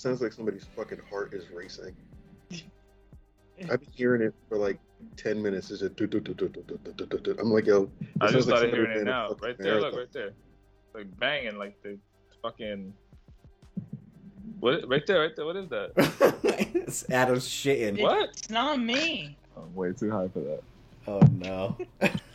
[0.00, 1.94] sounds like somebody's fucking heart is racing.
[3.70, 4.78] I've been hearing it for like
[5.16, 5.70] ten minutes.
[5.70, 5.92] Is it?
[7.38, 7.90] I'm like, yo.
[8.20, 9.80] I just started like hearing it now, right there.
[9.80, 9.90] Marathon.
[9.90, 10.30] Look, right there.
[10.94, 11.98] Like banging, like the
[12.42, 12.92] fucking.
[14.60, 14.88] What?
[14.88, 15.44] Right there, right there.
[15.44, 15.92] What is that?
[16.74, 18.00] it's Adam shitting.
[18.00, 18.30] What?
[18.30, 19.36] It's not me.
[19.56, 20.62] I'm way too high for that.
[21.06, 21.76] Oh no.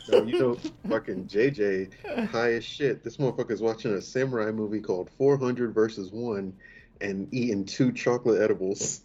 [0.08, 0.56] no, you know,
[0.88, 3.02] fucking JJ, high as shit.
[3.02, 6.52] This motherfucker's watching a samurai movie called 400 versus 1,
[7.00, 9.02] and eating two chocolate edibles.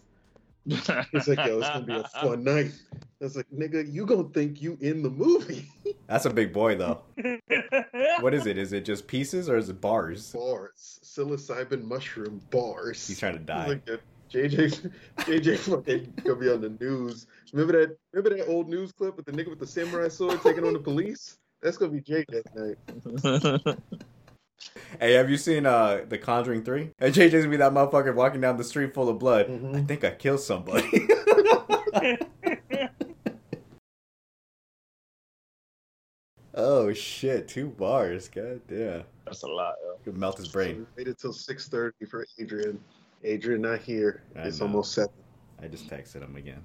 [0.64, 2.72] He's like, yo, it's gonna be a fun night.
[3.20, 5.68] I was like, nigga, you gonna think you in the movie.
[6.06, 7.02] That's a big boy though.
[8.20, 8.58] What is it?
[8.58, 10.32] Is it just pieces or is it bars?
[10.32, 11.00] Bars.
[11.02, 13.06] Psilocybin mushroom bars.
[13.06, 13.66] He's trying to He's die.
[13.68, 13.84] like,
[14.30, 17.26] JJ, JJ fucking gonna be on the news.
[17.52, 17.96] Remember that?
[18.12, 20.78] Remember that old news clip with the nigga with the samurai sword taking on the
[20.78, 21.38] police?
[21.62, 23.76] That's gonna be Jake that night.
[25.00, 26.90] Hey, have you seen uh The Conjuring 3?
[26.98, 29.48] And JJ's gonna be that motherfucker walking down the street full of blood.
[29.48, 29.76] Mhm.
[29.76, 30.88] I think I killed somebody.
[36.54, 38.28] oh shit, two bars.
[38.28, 39.04] God damn.
[39.24, 39.96] That's a lot, yo.
[40.04, 40.86] Could melt his So brain.
[40.96, 42.80] we waited till 6:30 for Adrian.
[43.24, 44.22] Adrian not here.
[44.36, 44.66] I it's know.
[44.66, 45.10] almost seven.
[45.62, 46.62] I just texted him again.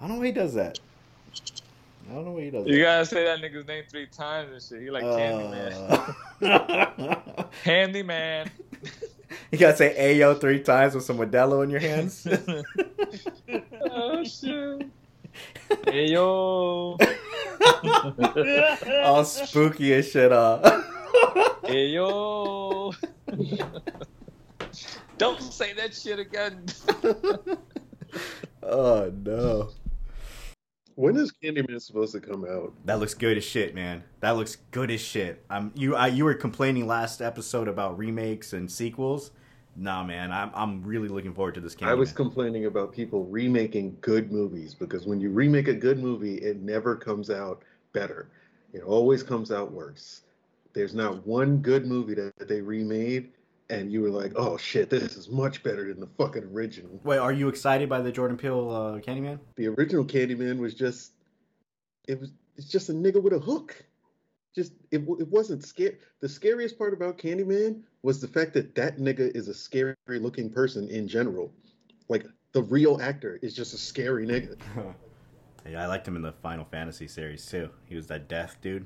[0.00, 0.78] I don't know why he does that.
[2.10, 4.62] I don't know why he does You gotta say that nigga's name three times and
[4.62, 4.82] shit.
[4.82, 6.14] He like Candyman.
[6.42, 8.50] Uh, Handyman.
[9.52, 12.26] you gotta say Ayo three times with some Modelo in your hands.
[13.90, 14.90] oh shit.
[15.86, 16.98] Ayo.
[16.98, 16.98] yo.
[19.04, 20.82] All spooky as shit, uh.
[21.64, 22.92] Ayo.
[25.18, 26.66] Don't say that shit again.
[28.64, 29.70] oh no.
[30.94, 32.72] When is Candyman supposed to come out?
[32.84, 34.04] That looks good as shit, man.
[34.20, 35.44] That looks good as shit.
[35.50, 39.30] Um, you, I, you were complaining last episode about remakes and sequels.
[39.74, 41.74] Nah, man, I'm, I'm really looking forward to this.
[41.74, 41.88] Candyman.
[41.88, 46.36] I was complaining about people remaking good movies because when you remake a good movie,
[46.36, 48.28] it never comes out better.
[48.74, 50.22] It always comes out worse.
[50.74, 53.30] There's not one good movie that, that they remade,
[53.72, 57.18] and you were like, "Oh shit, this is much better than the fucking original." Wait,
[57.18, 59.38] are you excited by the Jordan Peele uh, Candyman?
[59.56, 61.12] The original Candyman was just,
[62.06, 63.82] it was, it's just a nigga with a hook.
[64.54, 65.96] Just it, it wasn't scary.
[66.20, 70.50] The scariest part about Candyman was the fact that that nigga is a scary looking
[70.50, 71.50] person in general.
[72.10, 74.58] Like the real actor is just a scary nigga.
[75.68, 77.70] yeah, I liked him in the Final Fantasy series too.
[77.86, 78.84] He was that death dude.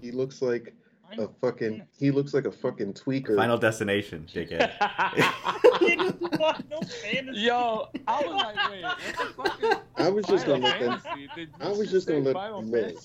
[0.00, 0.74] He looks like
[1.18, 1.82] a fucking.
[1.98, 3.36] He looks like a fucking tweaker.
[3.36, 4.72] Final Destination, dickhead.
[7.34, 11.00] Yo, I was like, wait, what the fuck is I was just gonna let them.
[11.16, 11.28] You
[11.60, 12.96] I was just gonna let Final them live.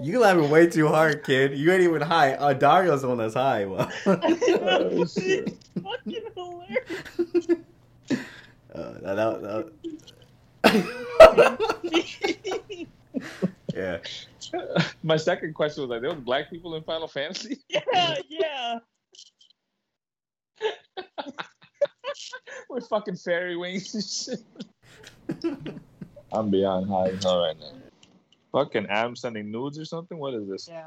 [0.00, 1.58] You laughing way too hard, kid.
[1.58, 2.34] You ain't even high.
[2.34, 3.64] Uh, Dario's the one that's high.
[3.64, 5.56] Well, Oh, shit.
[5.82, 7.02] Fucking hilarious.
[8.74, 9.72] uh, that, that, that-
[13.74, 13.98] yeah.
[15.02, 17.58] My second question was like, there was black people in Final Fantasy?
[17.68, 18.78] yeah, yeah.
[22.68, 24.42] With fucking fairy wings and shit.
[26.32, 27.72] I'm beyond high as hell right now.
[28.52, 30.18] Fucking Adam sending nudes or something?
[30.18, 30.68] What is this?
[30.68, 30.86] Yeah.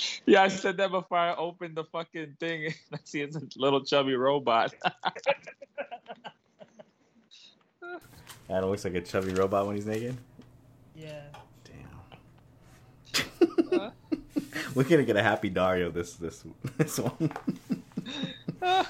[0.00, 0.22] Sending nudes.
[0.26, 2.74] Yeah, I said that before I opened the fucking thing.
[2.92, 4.74] I see it's a little chubby robot.
[8.48, 10.16] Adam looks like a chubby robot when he's naked.
[10.96, 11.22] Yeah.
[13.14, 13.92] Damn.
[14.74, 16.44] We're gonna get a happy Dario this this
[16.76, 17.30] this one.
[18.62, 18.86] oh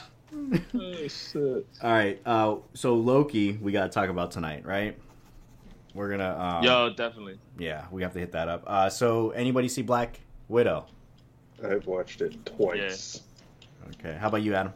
[1.08, 1.66] shit.
[1.82, 2.20] All right.
[2.24, 4.98] Uh, so Loki, we gotta talk about tonight, right?
[5.94, 6.38] We're gonna.
[6.38, 7.38] Um, Yo, definitely.
[7.58, 8.64] Yeah, we have to hit that up.
[8.66, 10.86] Uh, so anybody see Black Widow?
[11.64, 13.22] I've watched it twice.
[13.94, 14.16] Okay.
[14.18, 14.72] How about you, Adam?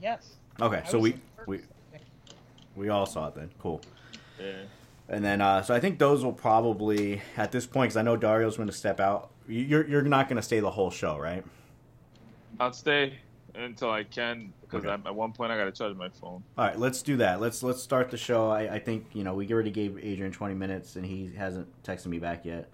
[0.00, 0.34] Yes.
[0.60, 0.82] Okay.
[0.84, 1.60] I So we first we
[2.74, 3.50] we all saw it then.
[3.60, 3.80] Cool.
[4.40, 4.52] Yeah.
[5.08, 8.16] And then, uh, so I think those will probably at this point, because I know
[8.16, 9.30] Dario's going to step out.
[9.46, 11.44] You- You're you're not going to stay the whole show, right?
[12.58, 13.18] I'll stay
[13.54, 14.92] until I can because Okay.
[14.92, 16.42] I'm at one point I gotta charge my phone.
[16.56, 17.40] All right, let's do that.
[17.40, 18.50] Let's let's start the show.
[18.50, 22.06] I, I think you know we already gave Adrian 20 minutes, and he hasn't texted
[22.06, 22.68] me back yet.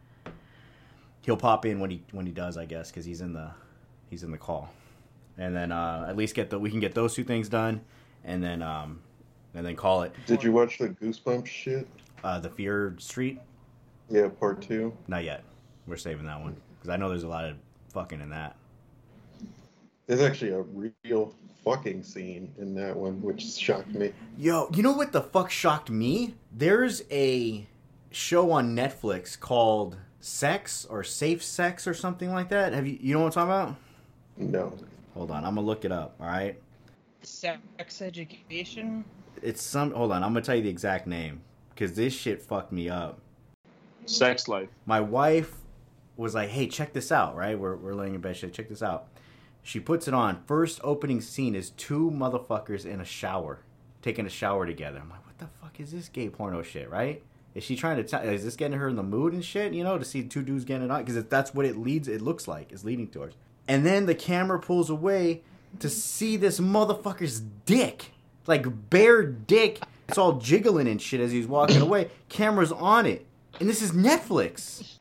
[1.28, 3.50] He'll pop in when he when he does, I guess, because he's in the
[4.08, 4.70] he's in the call,
[5.36, 7.82] and then uh, at least get the we can get those two things done,
[8.24, 9.00] and then um
[9.52, 11.86] and then call it Did you watch the Goosebumps shit?
[12.24, 13.40] uh, the Fear Street.
[14.08, 14.96] Yeah, part two.
[15.06, 15.44] Not yet.
[15.86, 17.58] We're saving that one because I know there's a lot of
[17.92, 18.56] fucking in that.
[20.06, 20.62] There's actually a
[21.04, 24.14] real fucking scene in that one, which shocked me.
[24.38, 26.36] Yo, you know what the fuck shocked me?
[26.50, 27.66] There's a
[28.10, 32.72] show on Netflix called Sex or Safe Sex or something like that.
[32.72, 33.76] Have you you know what I'm talking about?
[34.52, 34.72] No.
[35.14, 36.14] Hold on, I'm gonna look it up.
[36.20, 36.58] All right,
[37.22, 39.04] Sex education.
[39.42, 39.92] it's some.
[39.92, 43.20] Hold on, I'm gonna tell you the exact name because this shit fucked me up.
[44.06, 44.68] Sex life.
[44.86, 45.54] My wife
[46.16, 48.36] was like, "Hey, check this out." Right, we're we're laying in bed.
[48.36, 49.08] She said, check this out.
[49.62, 50.42] She puts it on.
[50.46, 53.60] First opening scene is two motherfuckers in a shower,
[54.02, 54.98] taking a shower together.
[55.00, 56.88] I'm like, what the fuck is this gay porno shit?
[56.88, 57.22] Right?
[57.58, 58.22] Is she trying to tell?
[58.22, 59.72] Is this getting her in the mood and shit?
[59.72, 62.06] You know, to see two dudes getting it on because that's what it leads.
[62.06, 63.34] It looks like it's leading towards.
[63.66, 65.42] And then the camera pulls away
[65.80, 68.12] to see this motherfucker's dick,
[68.46, 69.82] like bare dick.
[70.08, 72.12] It's all jiggling and shit as he's walking away.
[72.28, 73.26] Camera's on it,
[73.58, 74.96] and this is Netflix.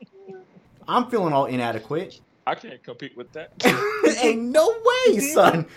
[0.87, 2.19] I'm feeling all inadequate.
[2.47, 3.53] I can't compete with that.
[4.23, 4.73] Ain't no
[5.07, 5.67] way, son.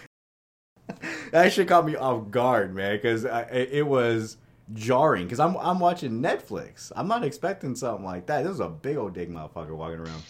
[1.30, 4.38] that shit caught me off guard, man, because it was
[4.74, 5.24] jarring.
[5.24, 6.92] Because I'm I'm watching Netflix.
[6.94, 8.44] I'm not expecting something like that.
[8.44, 10.22] This is a big old dick motherfucker walking around.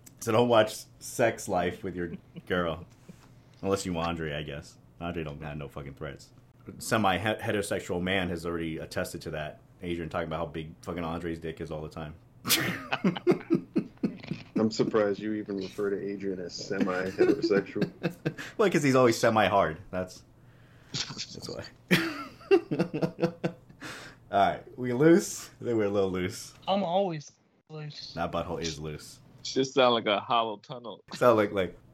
[0.20, 2.12] so don't watch Sex Life with your
[2.46, 2.84] girl,
[3.62, 4.74] unless you Andre, I guess.
[5.00, 6.28] Andre don't have no fucking threats.
[6.78, 9.60] Semi heterosexual man has already attested to that.
[9.82, 12.14] Adrian talking about how big fucking Andre's dick is all the time.
[14.56, 17.90] I'm surprised you even refer to Adrian as semi heterosexual.
[18.56, 19.76] well, because he's always semi hard.
[19.90, 20.22] That's
[20.94, 21.64] that's why.
[24.32, 25.50] All right, we loose.
[25.60, 26.54] I think we're a little loose.
[26.66, 27.30] I'm always
[27.68, 28.12] loose.
[28.14, 29.20] That butthole is loose.
[29.42, 31.00] Just sound like a hollow tunnel.
[31.14, 31.78] Sound like like.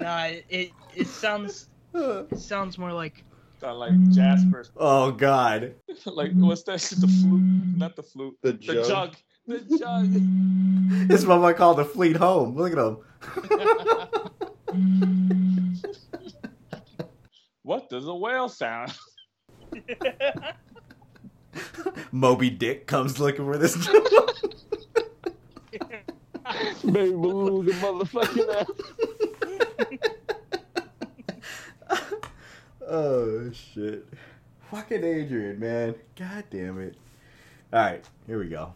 [0.00, 3.22] Nah, it it sounds it sounds more like
[3.60, 4.64] Sound like Jasper.
[4.78, 5.74] Oh God.
[6.06, 7.02] like what's that shit?
[7.02, 7.42] The flute?
[7.76, 8.38] Not the flute.
[8.40, 8.86] The The jug.
[8.88, 9.16] jug.
[9.46, 10.10] The jug.
[11.08, 12.56] This motherfucker called the fleet home.
[12.56, 12.96] Look at him.
[17.62, 18.92] What does a whale sound?
[22.12, 23.76] Moby Dick comes looking for this.
[26.84, 28.66] Baby blue, the motherfucking
[32.88, 34.06] oh shit.
[34.70, 35.94] Fucking Adrian, man.
[36.16, 36.96] God damn it.
[37.72, 38.72] All right, here we go.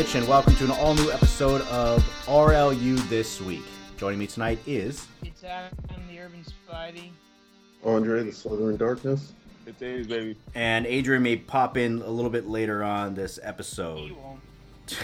[0.00, 3.64] Rich, and welcome to an all new episode of RLU This Week.
[3.98, 5.06] Joining me tonight is.
[5.22, 5.76] it's Adam
[6.08, 7.10] the Urban Spidey.
[7.84, 9.34] Andre, the Southern Darkness.
[9.66, 10.36] It's A's, baby.
[10.54, 14.08] And Adrian may pop in a little bit later on this episode.
[14.08, 14.16] You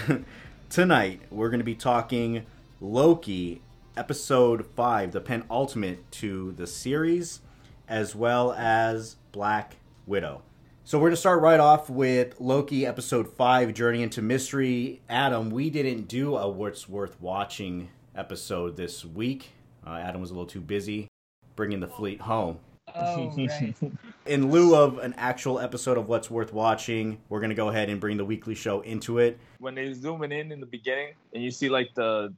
[0.09, 0.25] won't.
[0.71, 2.47] Tonight, we're going to be talking
[2.81, 3.61] Loki,
[3.95, 7.41] episode 5, the penultimate to the series,
[7.87, 9.75] as well as Black
[10.07, 10.41] Widow.
[10.87, 15.01] So, we're going to start right off with Loki, episode 5, Journey into Mystery.
[15.09, 19.49] Adam, we didn't do a What's Worth Watching episode this week.
[19.85, 21.09] Uh, Adam was a little too busy
[21.57, 22.59] bringing the fleet home.
[22.95, 23.75] Oh right.
[24.27, 27.89] In lieu of an actual episode of What's Worth Watching, we're going to go ahead
[27.89, 29.37] and bring the weekly show into it.
[29.59, 32.33] When they zooming in in the beginning and you see like the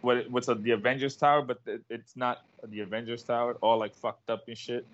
[0.00, 3.94] what what's a, the Avengers Tower, but it, it's not the Avengers Tower, all like
[3.94, 4.84] fucked up and shit.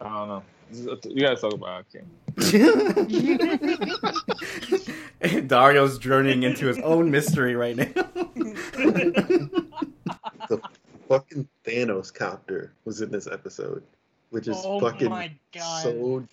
[0.00, 0.42] I don't know.
[0.70, 2.04] This is- You gotta talk about it,
[5.48, 7.84] Dario's journeying into his own mystery right now.
[10.48, 10.60] The
[11.08, 13.82] fucking Thanos copter was in this episode,
[14.30, 15.82] which is oh fucking my god.
[15.82, 15.92] so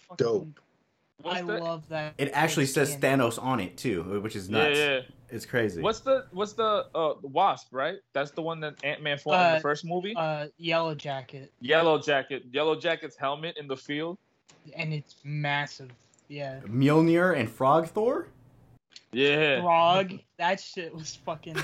[0.10, 0.60] Fucking- dope.
[1.22, 2.13] What's I the, love that.
[2.18, 3.01] it actually says skin.
[3.20, 4.77] Thanos on it too, which is Yeah, nuts.
[4.77, 5.00] yeah.
[5.30, 5.82] It's crazy.
[5.82, 7.98] What's the what's the uh Wasp, right?
[8.13, 10.13] That's the one that Ant Man fought in Uh, the first movie.
[10.15, 14.18] Uh, Yellow Jacket, Yellow Jacket, Yellow Jacket's helmet in the field.
[14.75, 15.91] And it's massive.
[16.27, 16.60] Yeah.
[16.67, 18.27] Mjolnir and Frog Thor?
[19.12, 19.62] Yeah.
[19.62, 20.13] Frog.
[20.38, 21.57] That shit was fucking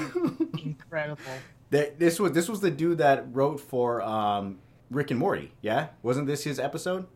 [0.63, 1.21] incredible.
[1.71, 4.57] That this was this was the dude that wrote for um,
[4.89, 5.53] Rick and Morty.
[5.61, 7.07] Yeah, wasn't this his episode?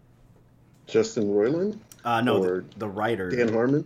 [0.87, 3.29] Justin Roiland, Uh, no, the, the writer.
[3.29, 3.85] Dan Harmon.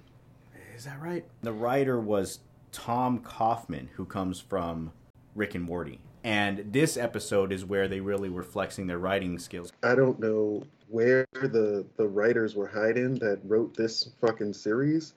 [0.77, 1.25] Is that right?
[1.41, 2.41] The writer was
[2.71, 4.91] Tom Kauffman, who comes from
[5.33, 5.99] Rick and Morty.
[6.23, 9.71] And this episode is where they really were flexing their writing skills.
[9.83, 15.13] I don't know where the the writers were hiding that wrote this fucking series,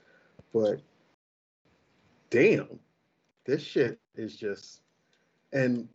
[0.53, 0.79] but
[2.29, 2.79] damn,
[3.45, 4.81] this shit is just
[5.51, 5.87] and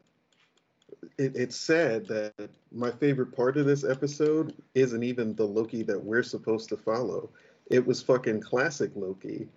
[1.17, 6.03] it, it's sad that my favorite part of this episode isn't even the Loki that
[6.03, 7.31] we're supposed to follow.
[7.71, 9.49] It was fucking classic Loki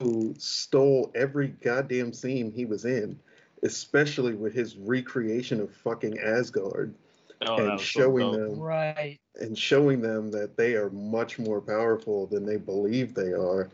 [0.00, 3.18] who stole every goddamn scene he was in,
[3.66, 6.94] especially with his recreation of fucking Asgard
[7.42, 9.18] Oh, and was so showing them Right.
[9.38, 13.68] and showing them that they are much more powerful than they believe they are.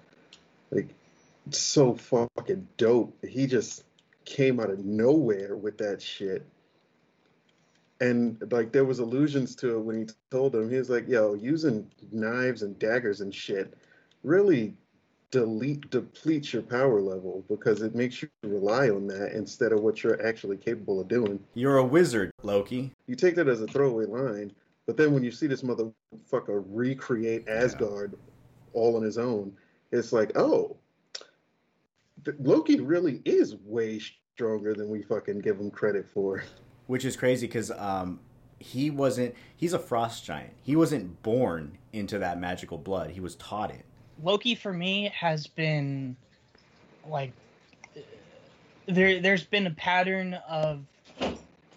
[0.73, 0.89] Like,
[1.51, 3.15] so fucking dope.
[3.25, 3.85] He just
[4.25, 6.45] came out of nowhere with that shit.
[8.01, 11.35] And like, there was allusions to it when he told him, he was like, "Yo,
[11.35, 13.75] using knives and daggers and shit
[14.25, 14.75] really
[15.33, 20.05] delete depletes your power level because it makes you rely on that instead of what
[20.05, 22.93] you're actually capable of doing." You're a wizard, Loki.
[23.09, 24.53] you take that as a throwaway line,
[24.87, 28.15] but then when you see this motherfucker recreate Asgard
[28.75, 29.53] all on his own,
[29.91, 30.77] it's like, oh,
[32.25, 33.99] th- Loki really is way
[34.35, 36.45] stronger than we fucking give him credit for.
[36.87, 38.21] which is crazy because um,
[38.59, 43.35] he wasn't he's a frost giant he wasn't born into that magical blood he was
[43.37, 43.85] taught it
[44.23, 46.17] Loki for me has been
[47.09, 47.33] like
[48.87, 50.81] there there's been a pattern of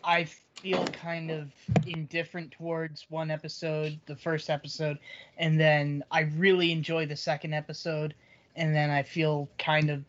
[0.04, 1.52] I feel kind of
[1.86, 5.00] indifferent towards one episode, the first episode,
[5.38, 8.14] and then I really enjoy the second episode,
[8.56, 10.04] and then I feel kind of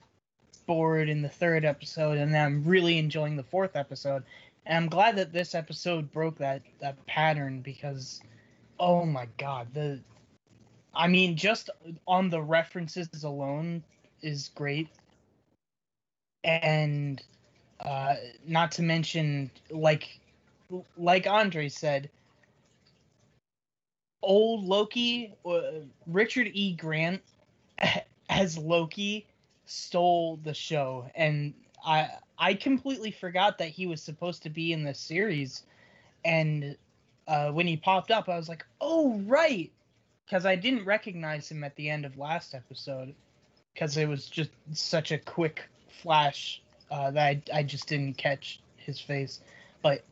[0.67, 4.23] bored in the third episode, and then I'm really enjoying the fourth episode.
[4.67, 8.21] And I'm glad that this episode broke that that pattern because
[8.79, 10.01] oh my god, the
[10.97, 11.69] I mean, just
[12.09, 13.85] on the references alone
[14.23, 14.89] is great,
[16.43, 17.23] and
[17.81, 18.15] uh,
[18.47, 20.19] not to mention, like,
[20.97, 22.09] like Andre said,
[24.23, 25.61] old Loki, uh,
[26.07, 26.73] Richard E.
[26.73, 27.23] Grant
[28.31, 29.27] as Loki
[29.67, 31.53] stole the show, and
[31.85, 35.65] I I completely forgot that he was supposed to be in the series,
[36.25, 36.75] and
[37.29, 39.71] uh, when he popped up, I was like, oh right
[40.27, 43.15] because I didn't recognize him at the end of last episode
[43.73, 45.63] because it was just such a quick
[46.03, 49.41] flash uh, that I, I just didn't catch his face.
[49.83, 50.03] But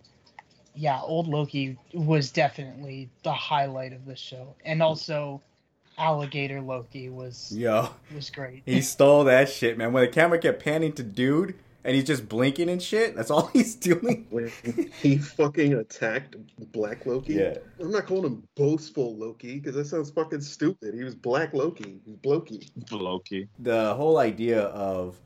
[0.75, 5.41] yeah, old Loki was definitely the highlight of the show, and also
[5.97, 8.65] alligator Loki was yo was great.
[8.67, 11.55] he stole that shit man when the camera kept panning to dude
[11.85, 14.51] and he's just blinking and shit that's all he's doing When
[15.03, 16.37] he fucking attacked
[16.73, 17.35] Black Loki.
[17.35, 20.95] yeah I'm not calling him boastful Loki because that sounds fucking stupid.
[20.95, 22.01] He was Black Loki.
[22.05, 22.71] He's Blokey.
[22.91, 23.49] Loki.
[23.59, 25.21] the whole idea of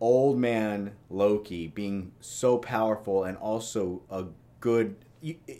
[0.00, 4.24] old man Loki being so powerful and also a
[4.60, 4.96] good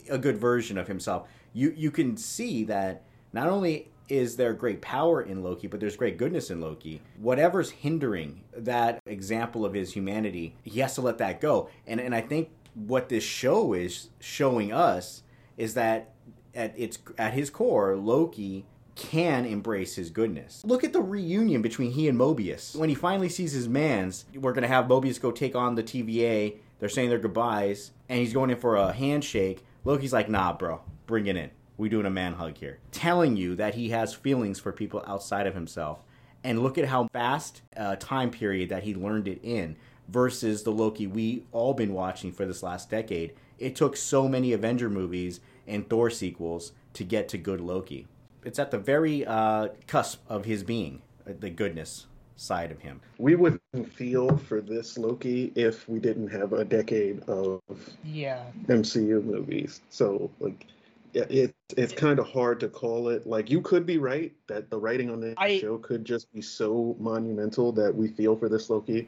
[0.09, 1.27] a good version of himself.
[1.53, 5.95] You you can see that not only is there great power in Loki, but there's
[5.95, 7.01] great goodness in Loki.
[7.17, 11.69] Whatever's hindering that example of his humanity, he has to let that go.
[11.87, 15.23] And and I think what this show is showing us
[15.55, 16.13] is that
[16.53, 18.65] at its at his core, Loki
[18.95, 20.61] can embrace his goodness.
[20.65, 22.75] Look at the reunion between he and Mobius.
[22.75, 25.83] When he finally sees his mans, we're going to have Mobius go take on the
[25.83, 26.57] TVA.
[26.79, 29.63] They're saying their goodbyes, and he's going in for a handshake.
[29.85, 31.49] Loki's like, nah, bro, bring it in.
[31.81, 32.77] We doing a man hug here.
[32.91, 36.03] Telling you that he has feelings for people outside of himself.
[36.43, 39.75] And look at how fast uh, time period that he learned it in
[40.07, 43.33] versus the Loki we all been watching for this last decade.
[43.59, 48.07] It took so many Avenger movies and Thor sequels to get to good Loki
[48.43, 52.99] it's at the very uh, cusp of his being, uh, the goodness side of him.
[53.17, 57.61] We wouldn't feel for this Loki if we didn't have a decade of
[58.03, 59.81] Yeah, MCU movies.
[59.89, 60.80] So like yeah,
[61.13, 63.25] it it's kind of hard to call it.
[63.25, 66.41] Like you could be right that the writing on this I- show could just be
[66.41, 69.07] so monumental that we feel for this Loki.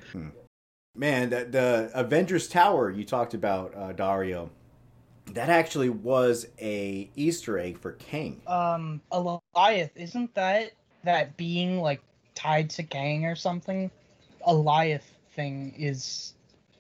[0.95, 4.51] Man, the, the Avengers Tower you talked about, uh, Dario,
[5.31, 8.41] that actually was a Easter egg for Kang.
[8.45, 10.71] um, Alioth isn't that
[11.03, 12.01] that being like
[12.35, 13.89] tied to Kang or something?
[14.47, 15.01] Alioth
[15.35, 16.33] thing is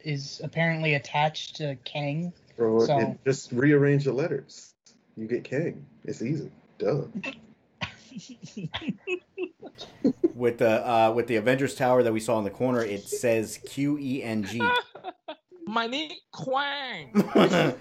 [0.03, 2.31] is apparently attached to Kang.
[2.57, 4.72] Bro, So- it, just rearrange the letters.
[5.15, 5.85] You get King.
[6.03, 6.51] It's easy.
[6.79, 7.03] Duh.
[10.35, 13.59] With the uh, with the Avengers Tower that we saw in the corner, it says
[13.65, 14.61] Q E N G.
[15.65, 17.09] My name Quang.
[17.13, 17.75] Welcome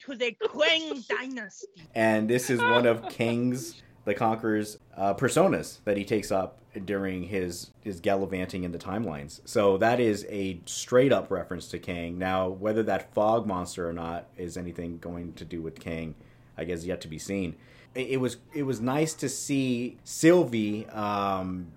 [0.00, 1.66] to the Quang Dynasty.
[1.94, 7.24] and this is one of Kang's the Conqueror's uh, personas that he takes up during
[7.24, 9.40] his his gallivanting in the timelines.
[9.44, 12.18] So that is a straight up reference to Kang.
[12.18, 16.14] Now, whether that fog monster or not is anything going to do with Kang,
[16.56, 17.56] I guess yet to be seen.
[17.94, 21.68] It, it was it was nice to see Sylvie um,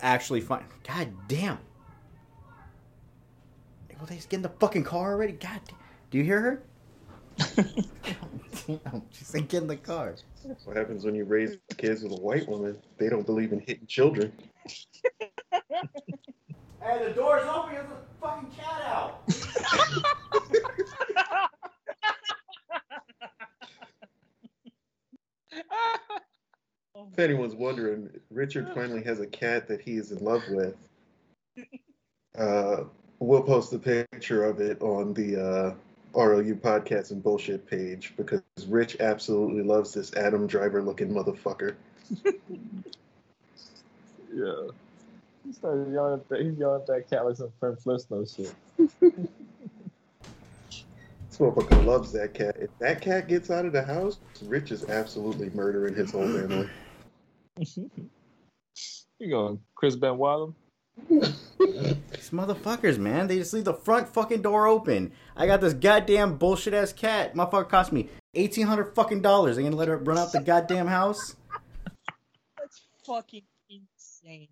[0.00, 0.64] actually find.
[0.86, 1.58] God damn.
[3.96, 5.32] Well, they just get in the fucking car already.
[5.32, 5.60] God,
[6.10, 6.62] do you hear her?
[9.12, 10.16] She's said, "Get in the car."
[10.64, 12.76] What happens when you raise kids with a white woman?
[12.98, 14.32] They don't believe in hitting children.
[16.84, 17.72] Hey, the door's open.
[17.72, 19.22] There's a fucking cat out.
[27.12, 30.76] If anyone's wondering, Richard finally has a cat that he is in love with.
[32.36, 32.84] Uh,
[33.18, 35.74] we'll post a picture of it on the uh,
[36.14, 41.74] ROU podcast and bullshit page because Rich absolutely loves this Adam Driver looking motherfucker.
[44.34, 44.68] Yeah.
[45.44, 46.40] He started yelling at that.
[46.40, 48.52] He's yelling at that cat like some Fred Flintstone shit.
[51.28, 52.56] This motherfucker loves that cat.
[52.60, 56.68] If that cat gets out of the house, Rich is absolutely murdering his whole family.
[59.20, 60.52] You going, Chris Benoit?
[62.32, 62.38] Him?
[62.38, 63.26] These motherfuckers, man.
[63.26, 65.12] They just leave the front fucking door open.
[65.36, 67.34] I got this goddamn bullshit ass cat.
[67.34, 69.56] Motherfucker cost me eighteen hundred fucking dollars.
[69.56, 71.36] They gonna let her run out the goddamn house?
[72.58, 74.48] That's fucking insane.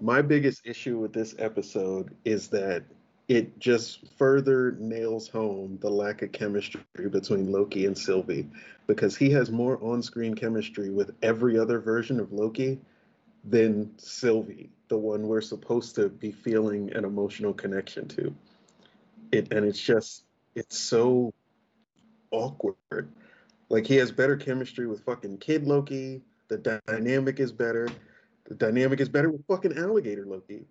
[0.00, 2.84] My biggest issue with this episode is that
[3.28, 8.48] it just further nails home the lack of chemistry between Loki and Sylvie
[8.86, 12.78] because he has more on screen chemistry with every other version of Loki
[13.46, 18.34] than Sylvie, the one we're supposed to be feeling an emotional connection to.
[19.32, 21.32] It and it's just it's so
[22.30, 23.08] awkward.
[23.68, 26.22] Like he has better chemistry with fucking Kid Loki.
[26.48, 27.88] The dynamic is better.
[28.48, 30.66] The dynamic is better with fucking Alligator Loki.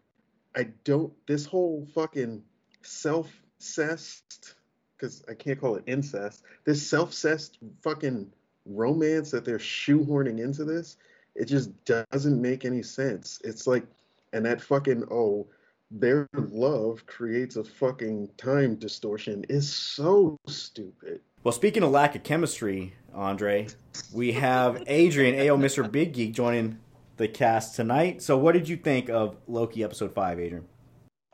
[0.56, 1.14] I don't.
[1.28, 2.44] This whole fucking
[2.82, 4.56] self-cessed,
[4.98, 6.44] because I can't call it incest.
[6.64, 8.32] This self-cessed fucking
[8.66, 10.96] romance that they're shoehorning into this,
[11.36, 13.39] it just doesn't make any sense.
[13.43, 13.86] It's like,
[14.34, 15.48] and that fucking oh,
[15.91, 21.21] their love creates a fucking time distortion is so stupid.
[21.43, 23.67] Well, speaking of lack of chemistry, Andre,
[24.12, 25.89] we have Adrian, AO Mr.
[25.89, 26.80] Big Geek, joining
[27.17, 28.21] the cast tonight.
[28.21, 30.65] So, what did you think of Loki episode five, Adrian?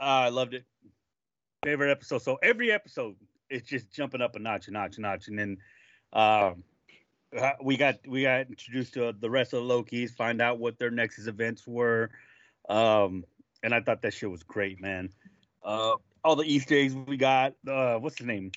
[0.01, 0.65] I loved it.
[1.63, 2.23] Favorite episode.
[2.23, 3.15] So every episode
[3.49, 5.57] is just jumping up a notch, a notch, a notch, and then
[6.13, 6.63] um,
[7.37, 10.77] uh, we got we got introduced to the rest of the Lokis, find out what
[10.77, 12.11] their Nexus events were,
[12.69, 13.25] um,
[13.63, 15.09] and I thought that shit was great, man.
[15.63, 17.53] Uh, all the Easter eggs we got.
[17.67, 18.51] Uh, what's his name?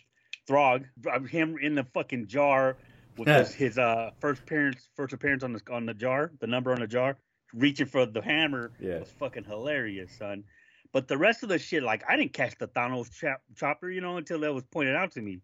[0.47, 0.85] Throg.
[1.29, 2.77] Him in the fucking jar
[3.17, 3.39] with Yeah.
[3.39, 6.81] his, his uh first appearance first appearance on the on the jar, the number on
[6.81, 7.17] the jar,
[7.55, 8.99] reaching for the hammer Yeah.
[8.99, 10.45] was fucking hilarious, son.
[10.93, 14.01] But the rest of the shit, like I didn't catch the Thanos chop, chopper, you
[14.01, 15.41] know, until that was pointed out to me.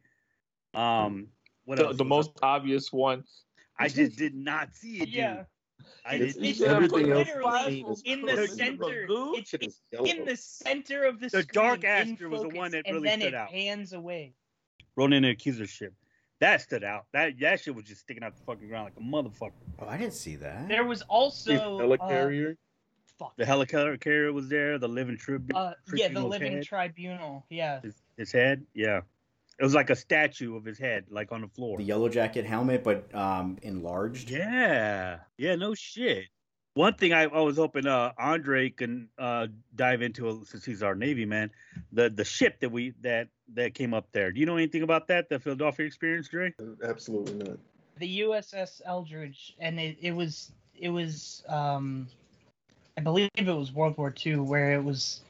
[0.75, 1.29] Um,
[1.79, 1.97] The, else?
[1.97, 3.25] the was most obvious one.
[3.79, 5.07] I just did not see it.
[5.07, 5.15] Dude.
[5.15, 5.45] Yeah.
[6.05, 6.45] I It's- didn't.
[6.47, 7.29] it's everything else
[8.05, 9.07] in the center.
[9.35, 11.65] It's, it's in the center of the, The screen.
[11.65, 13.51] Dark in Aster was the one that really and really then stood it out.
[13.51, 14.35] pans away.
[14.97, 15.91] Ronan accusership.
[16.41, 17.07] That stood out.
[17.13, 19.53] That that shit was just sticking out the fucking ground like a motherfucker.
[19.79, 20.69] Oh, I didn't see that.
[20.69, 22.57] There was also uh, helicarrier.
[23.19, 23.35] fuck.
[23.37, 24.79] The helicarrier was there.
[24.79, 25.55] The living tribute.
[25.57, 26.65] Uh, yeah, the living head.
[26.65, 27.45] tribunal.
[27.51, 27.81] Yeah.
[27.83, 28.65] his, his head.
[28.75, 29.03] Yeah,
[29.61, 31.77] it was like a statue of his head, like on the floor.
[31.77, 34.31] The yellow jacket helmet, but um, enlarged.
[34.31, 36.25] Yeah, yeah, no shit.
[36.73, 40.95] One thing I, I was hoping uh, Andre can uh, dive into since he's our
[40.95, 41.51] Navy man,
[41.93, 44.33] the the ship that we that that came up there.
[44.33, 45.29] Do you know anything about that?
[45.29, 46.55] The Philadelphia experience, Dre?
[46.83, 47.59] Absolutely not.
[47.99, 52.07] the USS Eldridge, and it, it was it was um,
[52.97, 55.21] I believe it was World War II, where it was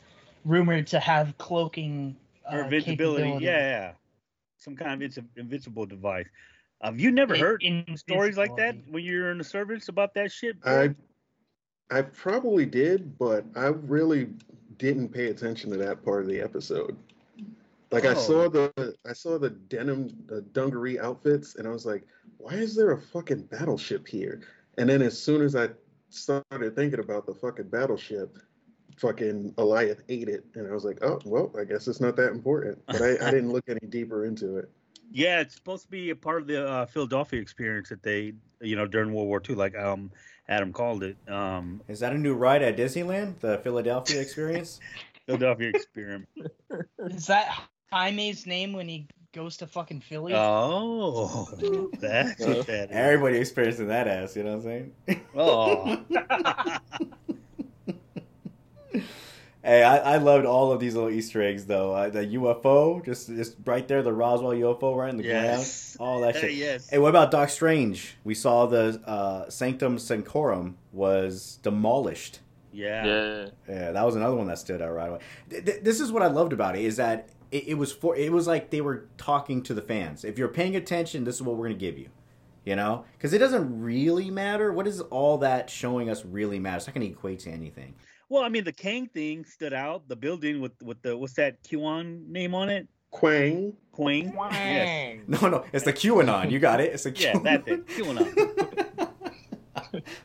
[0.44, 2.14] rumored to have cloaking
[2.46, 3.22] uh, or invincibility?
[3.22, 3.44] capability.
[3.44, 3.92] Yeah, yeah,
[4.60, 6.26] some kind of invi- invincible device.
[6.82, 10.30] Have you never heard In- stories like that when you're in the service about that
[10.32, 10.56] shit?
[10.64, 10.94] I
[11.90, 14.30] I probably did, but I really
[14.78, 16.96] didn't pay attention to that part of the episode.
[17.90, 18.14] Like I Oh.
[18.14, 22.06] saw the I saw the denim the dungaree outfits and I was like,
[22.38, 24.40] why is there a fucking battleship here?
[24.78, 25.70] And then as soon as I
[26.08, 28.38] started thinking about the fucking battleship,
[29.00, 32.30] fucking Alioth ate it and I was like, oh well, I guess it's not that
[32.32, 32.78] important.
[32.86, 34.70] But I, I didn't look any deeper into it.
[35.10, 38.76] Yeah, it's supposed to be a part of the uh, Philadelphia experience that they, you
[38.76, 40.10] know, during World War II, like um
[40.48, 43.40] Adam called it, um Is that a new ride at Disneyland?
[43.40, 44.80] The Philadelphia Experience?
[45.26, 46.28] Philadelphia experiment.
[46.98, 47.56] Is that
[47.92, 50.32] Jaime's name when he goes to fucking Philly.
[50.34, 51.48] Oh,
[52.00, 52.96] that's what that is.
[52.96, 55.24] Everybody experiencing that ass, you know what I'm saying?
[55.36, 57.10] Oh.
[59.62, 61.92] Hey, I, I loved all of these little Easter eggs though.
[61.92, 65.96] Uh, the UFO, just just right there, the Roswell UFO right in the Yes.
[65.96, 66.08] ground.
[66.10, 66.54] All that shit.
[66.54, 66.88] yes.
[66.88, 68.16] Hey, what about Doc Strange?
[68.24, 72.40] We saw the uh, Sanctum Sanctorum was demolished.
[72.72, 73.04] Yeah.
[73.04, 73.46] Yeah.
[73.68, 75.18] Yeah, that was another one that stood out right away.
[75.50, 78.16] Th- th- this is what I loved about it is that it, it was for
[78.16, 80.24] it was like they were talking to the fans.
[80.24, 82.08] If you're paying attention, this is what we're gonna give you.
[82.64, 84.70] You know, because it doesn't really matter.
[84.72, 86.76] What is all that showing us really matter?
[86.76, 87.94] It's not gonna equate to anything.
[88.30, 90.08] Well, I mean, the Kang thing stood out.
[90.08, 92.88] The building with with the what's that QAnon name on it?
[93.10, 93.74] Quang.
[93.90, 94.32] Quang.
[94.52, 95.18] Yes.
[95.26, 96.50] No, no, it's the QAnon.
[96.50, 96.92] You got it.
[96.94, 97.42] It's the Yeah, QAnon.
[97.42, 97.86] that's it.
[97.88, 98.58] QAnon.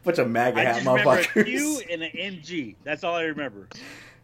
[0.03, 1.45] Bunch of MAGA I hat just remember a motherfuckers.
[1.45, 2.75] Q and an MG.
[2.83, 3.67] That's all I remember.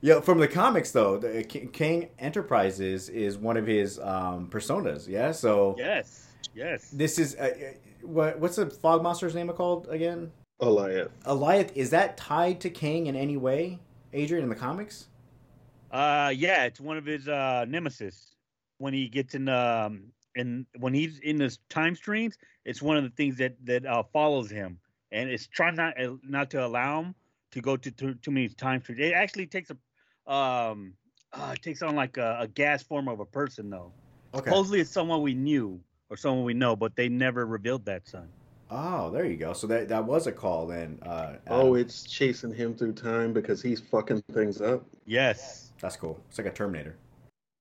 [0.01, 5.07] Yeah, from the comics though, the King Enterprises is one of his um, personas.
[5.07, 6.27] Yeah, so Yes.
[6.53, 6.89] Yes.
[6.91, 7.73] this is uh, uh,
[8.05, 10.31] what what's the fog monster's name called again?
[10.61, 11.09] Alioth.
[11.25, 11.71] Alioth.
[11.75, 13.79] Is that tied to King in any way,
[14.13, 15.07] Adrian, in the comics?
[15.91, 18.35] Uh, yeah, it's one of his uh nemesis.
[18.77, 20.03] When he gets in um
[20.35, 24.03] in when he's in his time streams, it's one of the things that that uh,
[24.13, 24.79] follows him,
[25.11, 27.15] and it's trying not uh, not to allow him
[27.51, 29.01] to go to too, too many time streams.
[29.01, 30.93] It actually takes a um
[31.33, 33.91] uh, it takes on like a, a gas form of a person though.
[34.33, 34.49] Okay.
[34.49, 38.29] Supposedly it's someone we knew or someone we know, but they never revealed that son.
[38.73, 39.51] Oh, there you go.
[39.53, 40.97] So that that was a call then.
[41.01, 44.83] Uh, Oh, it's chasing him through time because he's fucking things up.
[45.05, 45.71] Yes.
[45.81, 46.19] that's cool.
[46.29, 46.95] It's like a Terminator.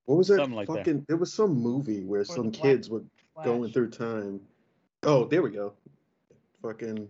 [0.06, 0.76] What was that Something like that.
[0.78, 1.04] fucking?
[1.08, 3.02] There was some movie where the some Black kids were
[3.34, 3.44] Flash.
[3.46, 4.40] going through time.
[5.02, 5.72] Oh, there we go.
[6.62, 7.08] Fucking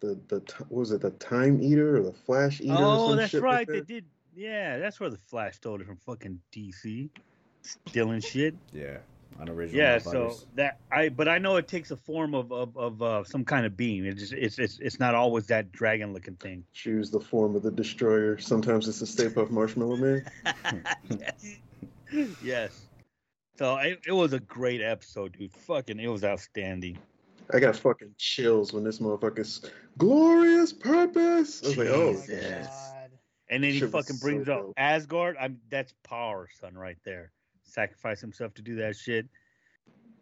[0.00, 2.74] the the what was it the Time Eater or the Flash Eater?
[2.74, 3.68] or Oh, some that's shit right.
[3.68, 4.04] Like they did.
[4.36, 7.08] Yeah, that's where the Flash stole it from fucking DC,
[7.62, 8.54] stealing shit.
[8.72, 8.98] Yeah,
[9.40, 9.80] unoriginal.
[9.80, 13.24] Yeah, so that I, but I know it takes a form of of, of uh,
[13.24, 14.04] some kind of beam.
[14.04, 16.64] It just it's it's it's not always that dragon looking thing.
[16.72, 18.38] Choose the form of the destroyer.
[18.38, 20.30] Sometimes it's a Stay Puft Marshmallow Man.
[21.20, 21.56] yes.
[22.42, 22.86] yes.
[23.58, 25.52] So it, it was a great episode, dude.
[25.52, 26.98] Fucking, it was outstanding.
[27.52, 31.62] I got fucking chills when this motherfucker's glorious purpose.
[31.64, 32.66] I was like, oh, my Jesus.
[32.66, 33.10] God.
[33.48, 34.74] And then he Shit was fucking so brings up dope.
[34.76, 35.36] Asgard.
[35.40, 37.32] I'm that's power, son, right there.
[37.66, 39.26] Sacrifice himself to do that shit.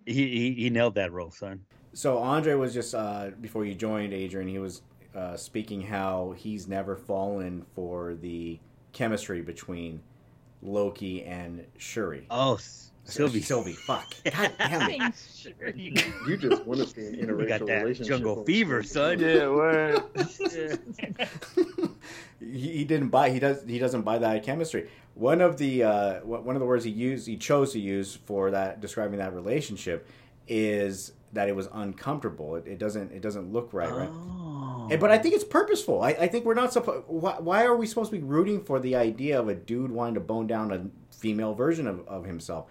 [0.07, 1.65] He he, he nailed that role, son.
[1.93, 4.49] So Andre was just uh, before you joined, Adrian.
[4.49, 4.83] He was
[5.15, 8.59] uh, speaking how he's never fallen for the
[8.93, 10.01] chemistry between
[10.63, 12.27] Loki and Shuri.
[12.31, 12.59] Oh,
[13.05, 13.41] Sylvie.
[13.43, 13.73] Sylvie.
[13.75, 14.15] Fuck.
[14.25, 14.99] God damn it.
[14.99, 15.95] Thanks, Shuri.
[16.29, 18.07] you just want to see an interracial We got that relationship.
[18.17, 19.19] jungle fever, son.
[19.21, 20.03] Yeah, word.
[22.41, 23.31] he, he didn't buy.
[23.31, 23.63] He does.
[23.65, 24.89] He doesn't buy that chemistry.
[25.15, 28.51] One of the uh, one of the words he used, he chose to use for
[28.51, 30.09] that describing that relationship,
[30.49, 32.57] is that it was uncomfortable.
[32.57, 33.13] It, it doesn't.
[33.13, 33.91] It doesn't look right.
[33.93, 34.09] Right.
[34.11, 34.89] Oh.
[34.91, 36.03] And- but I think it's purposeful.
[36.03, 37.05] I, I think we're not supposed.
[37.07, 40.15] Why, why are we supposed to be rooting for the idea of a dude wanting
[40.15, 42.67] to bone down a female version of, of himself?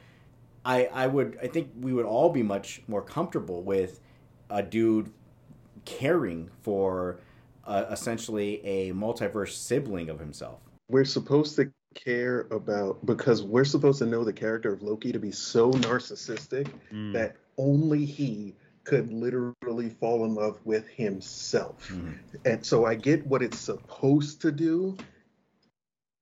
[0.66, 1.38] I I would.
[1.42, 4.00] I think we would all be much more comfortable with
[4.50, 5.12] a dude
[5.86, 7.20] caring for
[7.66, 10.60] uh, essentially a multiverse sibling of himself.
[10.90, 15.20] We're supposed to care about because we're supposed to know the character of Loki to
[15.20, 17.14] be so narcissistic Mm.
[17.14, 21.88] that only he could literally fall in love with himself.
[21.90, 22.18] Mhm.
[22.46, 24.98] And so I get what it's supposed to do.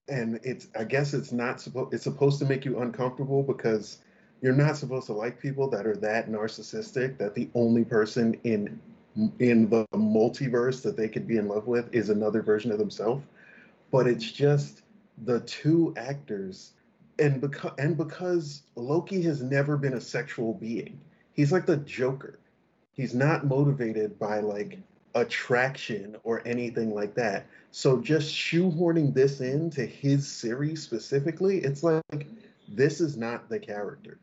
[0.08, 4.00] And it's I guess it's not supposed it's supposed to make you uncomfortable because
[4.42, 8.80] you're not supposed to like people that are that narcissistic that the only person in
[9.40, 13.26] in the multiverse that they could be in love with is another version of themselves.
[13.92, 14.84] But it's just
[15.26, 16.72] the two actors
[17.20, 21.00] and because and because Loki has never been a sexual being.
[21.34, 22.40] He's like the Joker.
[22.94, 24.80] He's not motivated by like
[25.14, 27.46] attraction or anything like that.
[27.72, 32.28] So just shoehorning this into his series specifically, it's like
[32.70, 34.20] this is not the character.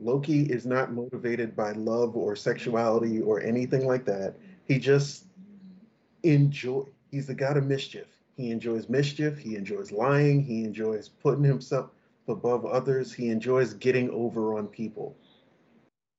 [0.00, 4.34] Loki is not motivated by love or sexuality or anything like that.
[4.66, 5.24] He just
[6.22, 8.06] enjoy he's the god of mischief.
[8.36, 11.90] He enjoys mischief, he enjoys lying, he enjoys putting himself
[12.28, 15.14] above others, he enjoys getting over on people.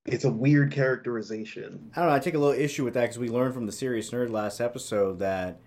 [0.05, 1.91] It's a weird characterization.
[1.95, 2.15] I don't know.
[2.15, 4.59] I take a little issue with that because we learned from the Serious Nerd last
[4.59, 5.59] episode that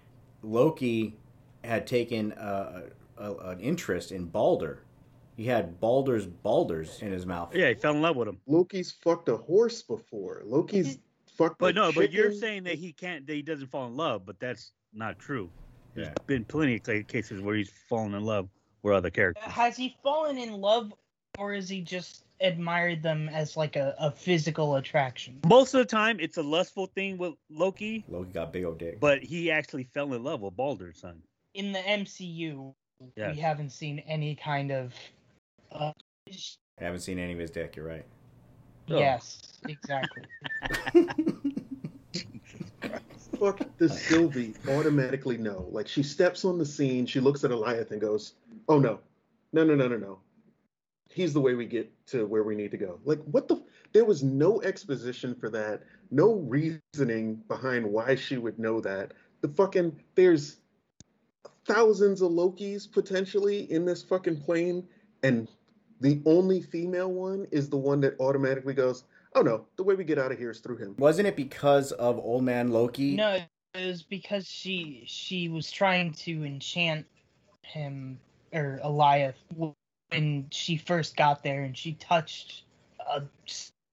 [0.42, 1.16] Loki
[1.62, 2.82] had taken uh,
[3.16, 4.83] a, an interest in Balder.
[5.36, 7.54] He had Balder's balders in his mouth.
[7.54, 8.38] Yeah, he fell in love with him.
[8.46, 10.42] Loki's fucked a horse before.
[10.44, 10.98] Loki's
[11.36, 13.96] fucked But a no, but you're saying that he can't, that he doesn't fall in
[13.96, 15.50] love, but that's not true.
[15.94, 16.14] There's Yeah.
[16.26, 18.48] been plenty of cases where he's fallen in love
[18.82, 19.44] with other characters.
[19.44, 20.92] Has he fallen in love,
[21.38, 25.38] or is he just admired them as like a, a physical attraction.
[25.46, 29.00] Most of the time, it's a lustful thing with Loki, Loki got big old dick.
[29.00, 31.22] but he actually fell in love with Balder's son.
[31.54, 32.74] In the MCU,
[33.16, 33.34] Yes.
[33.34, 34.94] we haven't seen any kind of.
[35.74, 35.92] Uh,
[36.80, 37.76] I haven't seen any of his dick.
[37.76, 38.06] You're right.
[38.90, 38.98] Oh.
[38.98, 40.22] Yes, exactly.
[43.38, 45.66] Fuck does Sylvie automatically know?
[45.70, 48.34] Like she steps on the scene, she looks at Alioth and goes,
[48.68, 49.00] "Oh no,
[49.52, 50.18] no, no, no, no, no.
[51.10, 53.62] He's the way we get to where we need to go." Like what the?
[53.92, 59.12] There was no exposition for that, no reasoning behind why she would know that.
[59.40, 60.58] The fucking there's
[61.66, 64.86] thousands of Lokis potentially in this fucking plane,
[65.22, 65.48] and
[66.00, 69.04] the only female one is the one that automatically goes,
[69.34, 71.92] "Oh no, the way we get out of here is through him." Wasn't it because
[71.92, 73.16] of old man Loki?
[73.16, 73.40] No,
[73.74, 77.06] it was because she she was trying to enchant
[77.62, 78.18] him
[78.52, 79.34] or Alioth
[80.10, 82.64] when she first got there, and she touched
[83.00, 83.22] a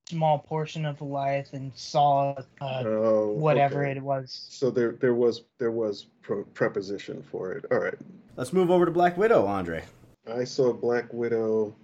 [0.08, 3.98] small portion of Alioth and saw uh, Oh, whatever okay.
[3.98, 4.46] it was.
[4.50, 7.66] So there, there was, there was pro- preposition for it.
[7.72, 7.96] All right.
[8.36, 9.84] Let's move over to Black Widow, Andre.
[10.32, 11.76] I saw Black Widow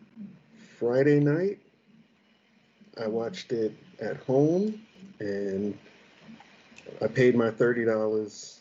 [0.80, 1.60] Friday night.
[3.02, 4.82] I watched it at home,
[5.20, 5.78] and
[7.02, 8.60] I paid my thirty dollars,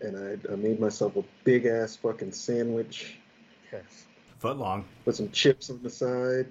[0.00, 3.16] and I, I made myself a big ass fucking sandwich,
[3.72, 4.06] Yes.
[4.38, 4.84] Foot long.
[5.04, 6.46] with some chips on the side.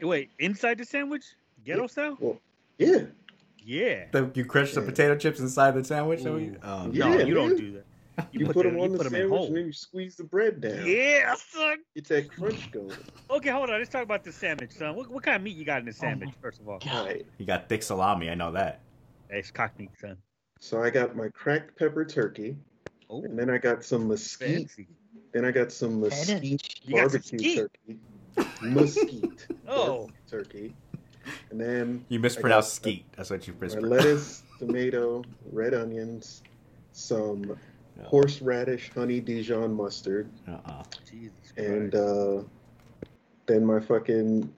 [0.00, 1.24] Wait, inside the sandwich,
[1.64, 2.16] ghetto style?
[2.20, 2.38] Well,
[2.78, 3.02] yeah,
[3.64, 4.06] Yeah.
[4.12, 6.20] The, you crunch the potato chips inside the sandwich?
[6.20, 6.24] Ooh.
[6.24, 7.84] So you- oh, Yeah, no, you don't do that.
[8.32, 9.46] You, put put, them- them on you the put 'em in sandwich, whole.
[9.48, 10.86] and then you squeeze the bread down.
[10.86, 11.78] Yeah, son.
[11.94, 12.92] Get that crunch going.
[13.30, 13.78] Okay, hold on.
[13.78, 14.94] Let's talk about the sandwich, son.
[14.96, 16.78] What, what kind of meat you got in the Oh sandwich, first of all?
[16.90, 17.24] All right.
[17.38, 18.28] You got thick salami.
[18.30, 18.80] I know that.
[19.30, 20.16] It's cock meat, son.
[20.60, 22.56] So I got my cracked pepper turkey,
[23.10, 24.86] Oh, and then I got some mesquite fancy.
[25.32, 27.98] Then I got some That is- mesquite You got some barbecue turkey.
[28.62, 29.86] Mesquite Oh.
[30.06, 30.74] barbecue turkey.
[31.50, 33.04] And then You mispronounced skeet.
[33.16, 33.90] That's what you my mispronounced.
[34.06, 36.42] lettuce, tomato, red onions,
[36.92, 37.56] some
[38.04, 40.82] horseradish, honey Dijon mustard, Uh-uh.
[41.10, 42.42] Jesus and uh,
[43.46, 44.52] then my fucking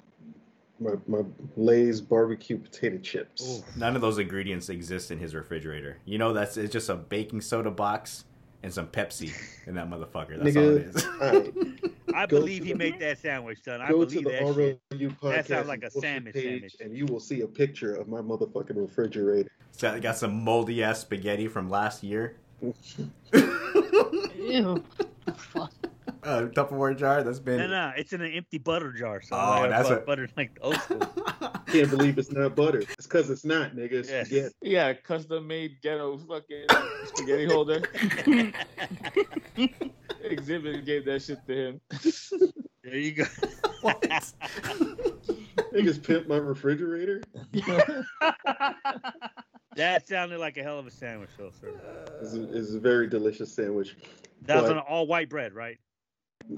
[0.81, 1.21] my my
[1.57, 3.63] Lay's barbecue potato chips.
[3.77, 3.79] Ooh.
[3.79, 5.99] None of those ingredients exist in his refrigerator.
[6.05, 8.25] You know, that's it's just a baking soda box
[8.63, 9.33] and some Pepsi
[9.67, 10.43] in that motherfucker.
[10.43, 11.05] That's all it is.
[11.21, 11.55] All right.
[12.15, 13.81] I go believe he the- made that sandwich, son.
[13.81, 14.55] I Go to believe the that
[15.01, 15.21] shit.
[15.21, 15.33] Podcast.
[15.35, 16.77] That sounds like a sandwich sandwich.
[16.81, 19.51] and you will see a picture of my motherfucking refrigerator.
[19.71, 22.37] It's got, got some moldy ass spaghetti from last year.
[24.37, 24.83] Ew.
[25.37, 25.73] Fuck.
[26.23, 27.59] a Tupperware jar that's been.
[27.59, 29.21] No, no, it's in an empty butter jar.
[29.23, 30.99] So Oh, like, that's bu- what- butter like the old school.
[31.67, 32.81] Can't believe it's not butter.
[32.81, 33.93] It's because it's not, nigga.
[33.95, 34.27] It's Yes.
[34.29, 34.55] spaghetti.
[34.63, 36.67] Yeah, custom made ghetto fucking
[37.07, 37.81] spaghetti holder.
[40.25, 41.81] Xzibit gave that shit to him.
[42.83, 43.25] there you go.
[43.83, 44.01] What?
[45.73, 47.23] Niggas pimp my refrigerator.
[49.77, 51.71] That sounded like a hell of a sandwich, though, sir.
[52.23, 53.97] It's a, it's a very delicious sandwich.
[54.43, 55.79] That was But- on all white bread, right?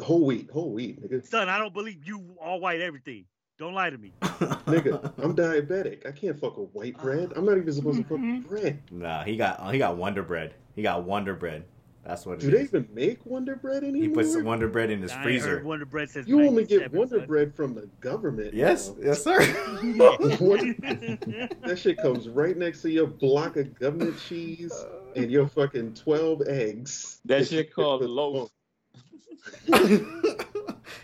[0.00, 1.24] Whole wheat, whole wheat, nigga.
[1.24, 3.24] Son, I don't believe you all white everything.
[3.58, 4.12] Don't lie to me.
[4.22, 6.04] Nigga, I'm diabetic.
[6.06, 7.32] I can't fuck with white bread.
[7.36, 8.82] I'm not even supposed to fuck with bread.
[8.90, 10.54] Nah, he got he got Wonder Bread.
[10.74, 11.64] He got Wonder Bread.
[12.06, 12.38] That's what.
[12.38, 12.68] Do it they is.
[12.68, 14.02] even make Wonder Bread anymore?
[14.02, 15.56] He puts Wonder Bread in his I freezer.
[15.56, 17.26] heard Wonder Bread since you only get Wonder son.
[17.26, 18.54] Bread from the government.
[18.54, 19.06] Yes, now.
[19.06, 19.38] yes, sir.
[21.66, 24.88] That shit comes right next to your block of government cheese uh.
[25.16, 27.18] and your fucking 12 eggs.
[27.24, 28.50] That shit called loaf.
[29.72, 29.90] and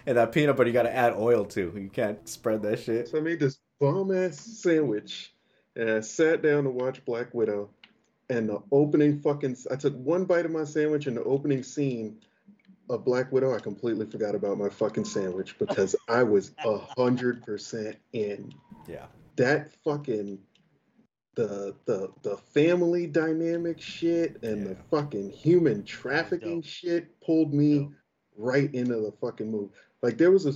[0.07, 1.73] that peanut butter, you got to add oil to.
[1.75, 3.09] You can't spread that shit.
[3.09, 5.35] So I made this bomb ass sandwich
[5.75, 7.71] and I sat down to watch Black Widow.
[8.33, 12.18] And the opening fucking, I took one bite of my sandwich and the opening scene
[12.88, 17.42] of Black Widow, I completely forgot about my fucking sandwich because I was a hundred
[17.42, 18.55] percent in.
[18.88, 19.07] Yeah.
[19.37, 20.38] That fucking
[21.35, 26.64] the the the family dynamic shit and the fucking human trafficking dope.
[26.64, 27.92] shit pulled me Dope.
[28.37, 29.73] right into the fucking movie.
[30.01, 30.55] Like there was a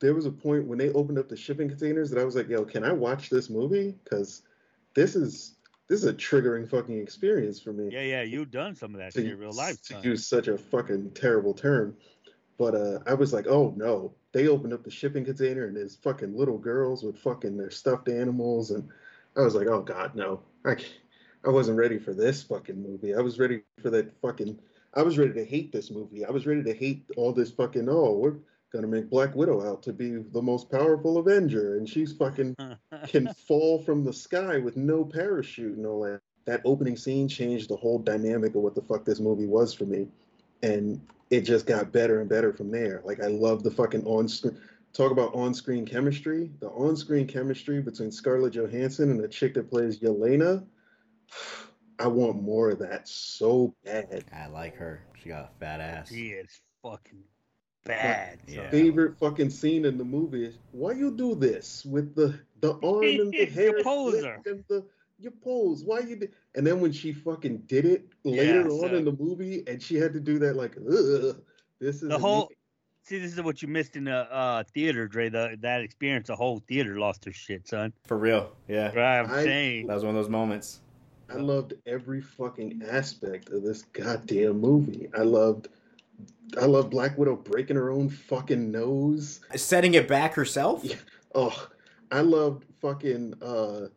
[0.00, 2.48] there was a point when they opened up the shipping containers that I was like,
[2.48, 3.96] yo, can I watch this movie?
[4.04, 4.42] Because
[4.94, 5.57] this is
[5.88, 9.12] this is a triggering fucking experience for me Yeah, yeah, you've done some of that
[9.14, 10.02] to, shit in real life, to son.
[10.02, 11.96] use such a fucking terrible term.
[12.58, 14.12] But uh, I was like, oh no.
[14.32, 18.08] They opened up the shipping container and there's fucking little girls with fucking their stuffed
[18.08, 18.72] animals.
[18.72, 18.88] And
[19.36, 20.40] I was like, oh God, no.
[20.66, 20.76] I,
[21.46, 23.14] I wasn't ready for this fucking movie.
[23.14, 24.58] I was ready for that fucking.
[24.94, 26.24] I was ready to hate this movie.
[26.24, 28.36] I was ready to hate all this fucking, oh,
[28.72, 31.76] we're going to make Black Widow out to be the most powerful Avenger.
[31.76, 32.56] And she's fucking
[33.08, 36.20] can fall from the sky with no parachute and all that.
[36.44, 39.84] That opening scene changed the whole dynamic of what the fuck this movie was for
[39.84, 40.08] me.
[40.62, 41.00] And
[41.30, 43.02] it just got better and better from there.
[43.04, 44.58] Like I love the fucking on screen
[44.94, 46.50] talk about on-screen chemistry.
[46.60, 50.64] The on-screen chemistry between Scarlett Johansson and the chick that plays Yelena.
[52.00, 54.24] I want more of that so bad.
[54.32, 55.04] I like her.
[55.20, 56.08] She got a fat ass.
[56.08, 57.24] She is fucking
[57.84, 58.38] bad.
[58.46, 58.62] Yeah.
[58.62, 58.70] son.
[58.70, 63.02] Favorite fucking scene in the movie is why you do this with the the arm
[63.04, 64.40] and the hair poser.
[64.42, 64.84] flip and the
[65.20, 65.82] you pose.
[65.84, 66.32] Why you did?
[66.54, 69.96] And then when she fucking did it later Yeah, on in the movie, and she
[69.96, 71.42] had to do that like, ugh,
[71.80, 72.48] this is The whole
[73.02, 75.28] see, this is what you missed in the uh, theater, Dre.
[75.28, 77.92] The, that experience, the whole theater lost their shit, son.
[78.06, 78.52] For real.
[78.68, 78.92] Yeah.
[78.94, 79.86] Right, I'm I- saying.
[79.88, 80.80] That was one of those moments.
[81.30, 85.08] I loved every fucking aspect of this goddamn movie.
[85.16, 85.68] I loved.
[86.60, 89.40] I love Black Widow breaking her own fucking nose.
[89.54, 90.82] Setting it back herself?
[90.84, 90.96] Yeah.
[91.34, 91.68] Oh,
[92.10, 93.88] I loved fucking uh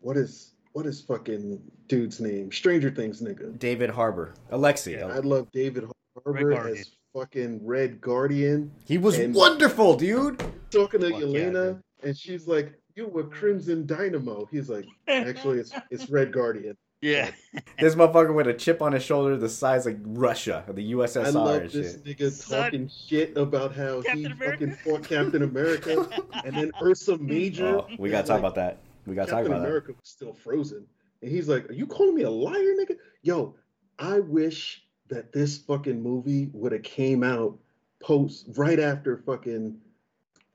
[0.00, 2.50] what is what is fucking dude's name?
[2.52, 3.58] Stranger Things nigga.
[3.58, 4.34] David Harbour.
[4.52, 4.92] Alexi.
[4.98, 5.06] Yeah.
[5.06, 5.84] I love David
[6.24, 10.42] Harbour as fucking Red Guardian He was And- wonderful, dude.
[10.70, 11.82] talking to Fuck Yelena dude.
[12.02, 14.46] and she's like, You were Crimson Dynamo.
[14.50, 16.76] He's like, Actually it's it's Red Guardian.
[17.00, 17.30] Yeah.
[17.78, 21.28] This motherfucker with a chip on his shoulder the size of Russia, the the I
[21.30, 22.04] love and this shit.
[22.04, 22.62] nigga Son.
[22.64, 24.50] talking shit about how Captain he America.
[24.50, 26.08] fucking fought Captain America
[26.44, 27.78] and then Ursa Major.
[27.78, 28.78] Oh, we gotta talk about that.
[29.06, 29.68] We gotta talk Captain about that.
[29.68, 30.86] America was still frozen.
[31.22, 32.96] And he's like, Are you calling me a liar, nigga?
[33.22, 33.54] Yo,
[33.98, 37.58] I wish that this fucking movie would have came out
[38.02, 39.76] post right after fucking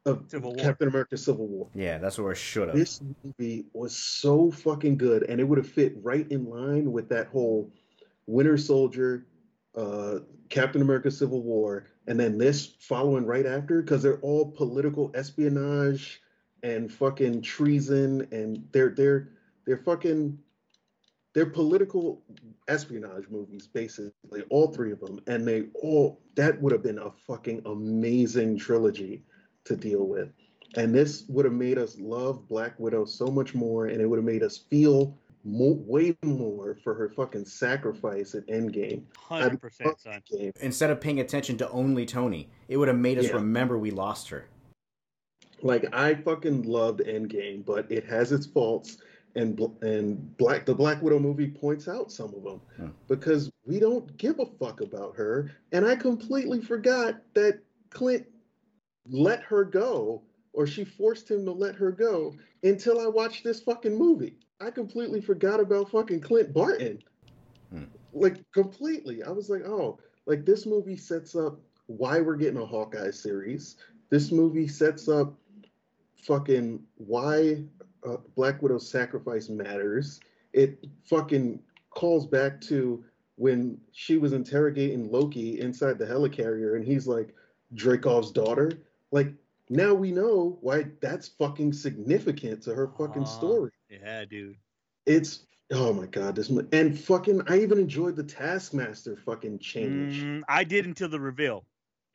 [0.06, 0.64] uh, Civil War.
[0.64, 1.68] Captain America Civil War.
[1.74, 2.78] Yeah, that's where it should have.
[2.78, 7.10] This movie was so fucking good, and it would have fit right in line with
[7.10, 7.72] that whole
[8.28, 9.26] Winter Soldier,
[9.76, 15.12] uh, Captain America Civil War, and then this following right after, because they're all political
[15.14, 16.22] espionage
[16.64, 19.30] and fucking treason, and they're they're
[19.66, 20.38] they're fucking
[21.34, 22.22] they're political
[22.68, 27.12] espionage movies, basically, all three of them, and they all that would have been a
[27.12, 29.24] fucking amazing trilogy
[29.66, 30.30] to deal with.
[30.76, 34.18] And this would have made us love Black Widow so much more, and it would
[34.18, 39.04] have made us feel mo way more for her fucking sacrifice at Endgame.
[39.18, 40.22] Hundred percent, son.
[40.32, 40.54] Game.
[40.62, 43.34] Instead of paying attention to only Tony, it would have made us Yeah.
[43.34, 44.46] remember we lost her.
[45.62, 48.98] Like I fucking loved Endgame, but it has its faults,
[49.36, 52.88] and and Black the Black Widow movie points out some of them Hmm.
[53.10, 58.26] because we don't give a fuck about her, and I completely forgot that Clint
[59.10, 60.22] let her go,
[60.54, 62.34] or she forced him to let her go
[62.64, 64.38] until I watched this fucking movie.
[64.60, 67.00] I completely forgot about fucking Clint Barton.
[67.72, 67.86] Hmm.
[68.14, 69.24] Like completely.
[69.24, 73.78] I was like, oh, like this movie sets up why we're getting a Hawkeye series.
[74.10, 75.34] This movie sets up
[76.16, 77.64] fucking why
[78.08, 80.20] uh, Black Widow's sacrifice matters.
[80.54, 81.60] It fucking
[81.90, 83.04] calls back to
[83.36, 87.34] when she was interrogating Loki inside the helicarrier, and he's like
[87.76, 88.72] Dreykov's daughter.
[89.12, 89.34] Like
[89.70, 93.26] now we know why that's fucking significant to her fucking Aw.
[93.26, 93.72] story.
[93.90, 94.58] Yeah, dude.
[95.06, 100.24] It's oh my god, this and fucking I even enjoyed the Taskmaster fucking change.
[100.24, 101.66] Mm, I did until the reveal.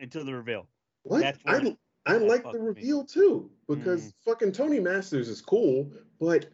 [0.00, 0.66] Until the reveal.
[1.04, 1.22] What?
[1.22, 2.60] That's I I like the fucked me.
[2.62, 4.12] reveal too because Mm.
[4.24, 6.46] fucking Tony Masters is cool, but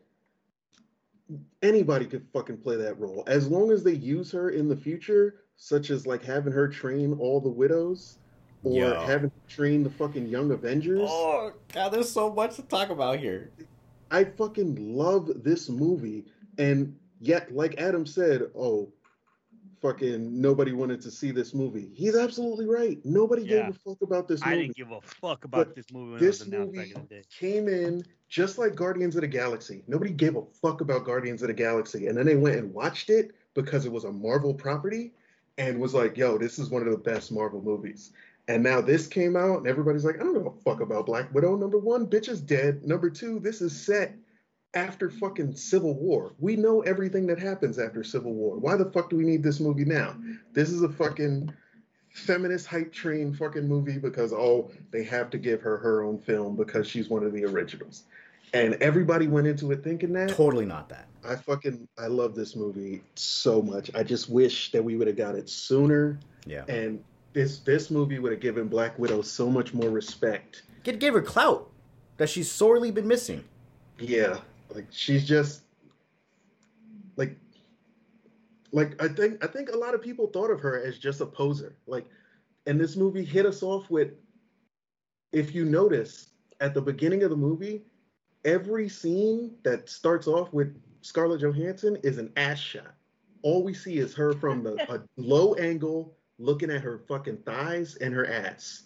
[1.63, 5.45] anybody could fucking play that role as long as they use her in the future,
[5.57, 8.19] such as like having her train all the widows
[8.64, 9.01] or Yo.
[9.01, 11.09] having her train the fucking young Avengers.
[11.11, 13.51] Oh god, there's so much to talk about here.
[14.11, 16.25] I fucking love this movie,
[16.59, 18.88] and yet, like Adam said, oh,
[19.81, 21.90] fucking nobody wanted to see this movie.
[21.94, 22.98] He's absolutely right.
[23.05, 23.62] Nobody Yeah.
[23.66, 24.57] gave a fuck about this movie.
[24.57, 26.88] I didn't give a fuck about But this movie when this it was announced movie
[26.92, 27.22] back in the day.
[27.37, 29.83] came in just like Guardians of the Galaxy.
[29.88, 33.11] Nobody gave a fuck about Guardians of the Galaxy, and then they went and watched
[33.11, 35.13] it because it was a Marvel property,
[35.58, 38.13] and was like, "Yo, this is one of the best Marvel movies."
[38.49, 41.33] And now this came out, and everybody's like, "I don't give a fuck about Black
[41.33, 42.85] Widow." Number one, bitch is dead.
[42.85, 44.15] Number two, this is set
[44.75, 46.33] after fucking Civil War.
[46.40, 48.57] We know everything that happens after Civil War.
[48.59, 50.17] Why the fuck do we need this movie now?
[50.55, 51.53] This is a fucking
[52.15, 56.57] feminist hype train fucking movie because oh they have to give her her own film
[56.57, 58.03] because she's one of the originals
[58.53, 61.07] and everybody went into it thinking that Totally not that.
[61.25, 65.17] i fucking i love this movie so much i just wish that we would have
[65.17, 66.65] got it sooner Yeah.
[66.69, 67.03] and
[67.33, 70.63] this this movie would have given black widow so much more respect.
[70.85, 71.71] Get gave her clout
[72.17, 73.45] that she's sorely been missing.
[73.99, 74.39] yeah
[74.75, 75.63] like she's just
[77.17, 77.37] like
[78.73, 81.27] like i think i think a lot of people thought of her as just a
[81.27, 81.77] poser.
[81.87, 82.07] Like
[82.67, 84.11] and this movie hit us off with
[85.33, 86.29] if you notice
[86.61, 87.83] at the beginning of the movie
[88.45, 92.95] every scene that starts off with scarlett johansson is an ass shot.
[93.43, 97.97] All we see is her from the a low angle looking at her fucking thighs
[97.97, 98.85] and her ass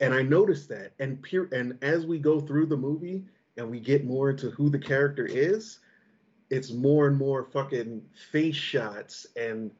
[0.00, 0.92] And I noticed that.
[0.98, 3.24] And pure and as we go through the movie
[3.56, 5.80] and we get more into who the character is,
[6.50, 9.70] it's more and more fucking face shots and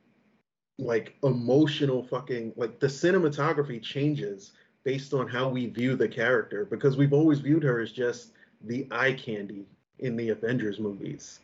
[0.78, 4.52] like emotional fucking like the cinematography changes
[4.84, 8.32] based on how we view the character because we've always viewed her as just
[8.64, 9.66] the eye candy
[10.00, 11.40] in the Avengers movies.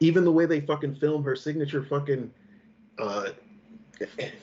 [0.00, 2.30] Even the way they fucking film her signature fucking
[2.98, 3.30] uh,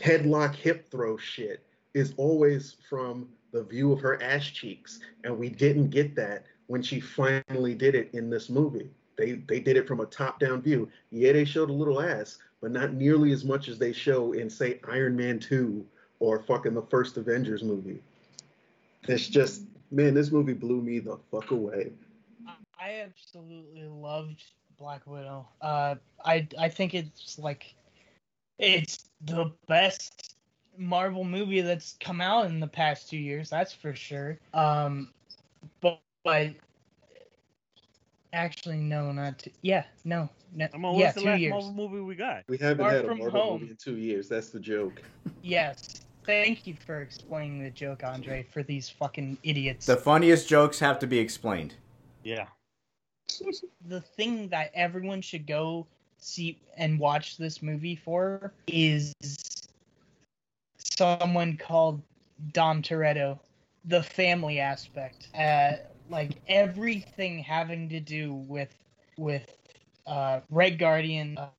[0.01, 5.49] headlock hip throw shit is always from the view of her ass cheeks, and we
[5.49, 8.89] didn't get that when she finally did it in this movie.
[9.17, 10.89] They they did it from a top down view.
[11.11, 14.49] Yeah, they showed a little ass, but not nearly as much as they show in
[14.49, 15.85] say Iron Man 2
[16.19, 18.01] or fucking the first Avengers movie.
[19.07, 21.91] It's just man, this movie blew me the fuck away.
[22.79, 24.43] I absolutely loved
[24.77, 25.47] Black Widow.
[25.61, 25.95] Uh,
[26.25, 27.75] I I think it's like
[28.61, 30.35] it's the best
[30.77, 33.49] Marvel movie that's come out in the past two years.
[33.49, 34.37] That's for sure.
[34.53, 35.09] Um,
[35.81, 36.51] but but
[38.33, 41.51] actually no, not two, yeah no no I'm on, yeah what's the two last years.
[41.51, 42.43] Marvel movie we got?
[42.47, 43.59] We haven't Far had a Marvel Home.
[43.59, 44.29] movie in two years.
[44.29, 45.01] That's the joke.
[45.41, 46.01] Yes.
[46.23, 49.87] Thank you for explaining the joke, Andre, for these fucking idiots.
[49.87, 51.73] The funniest jokes have to be explained.
[52.23, 52.45] Yeah.
[53.87, 55.87] the thing that everyone should go
[56.21, 59.13] see and watch this movie for is
[60.77, 62.01] someone called
[62.53, 63.39] Dom Toretto,
[63.85, 65.27] the family aspect.
[65.37, 65.73] Uh,
[66.09, 68.73] like everything having to do with
[69.17, 69.55] with
[70.07, 71.49] uh, Red Guardian, uh,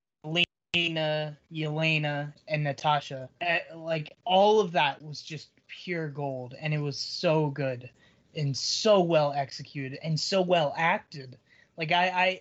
[0.74, 3.28] Lena, Yelena, and Natasha.
[3.40, 7.90] Uh, like all of that was just pure gold, and it was so good
[8.34, 11.38] and so well executed and so well acted.
[11.76, 12.40] Like I,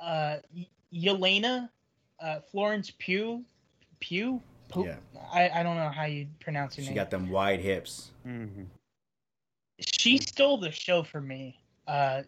[0.00, 0.36] I, uh,
[0.92, 1.68] Yelena,
[2.20, 3.44] uh, Florence Pugh,
[4.00, 4.40] Pugh,
[4.72, 4.84] Pugh?
[4.84, 4.96] Yeah.
[5.32, 6.94] I, I don't know how you pronounce her She name.
[6.94, 8.10] She got them wide hips.
[8.24, 8.64] hmm
[9.78, 11.58] she stole the show for me.
[11.86, 12.22] Uh,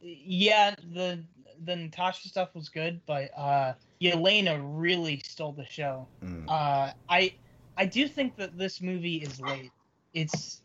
[0.00, 1.22] yeah, the
[1.64, 6.06] the Natasha stuff was good, but uh, Yelena really stole the show.
[6.24, 6.44] Mm.
[6.48, 7.34] Uh, I
[7.76, 9.70] I do think that this movie is late.
[10.14, 10.62] It's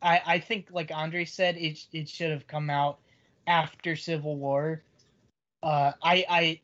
[0.00, 2.98] I I think like Andre said, it it should have come out
[3.46, 4.82] after Civil War.
[5.62, 6.60] Uh, I I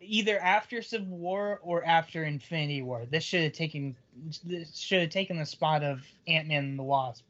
[0.00, 3.04] either after Civil War or after Infinity War.
[3.10, 3.96] This should have taken
[4.44, 7.24] this should have taken the spot of Ant Man and the Wasp,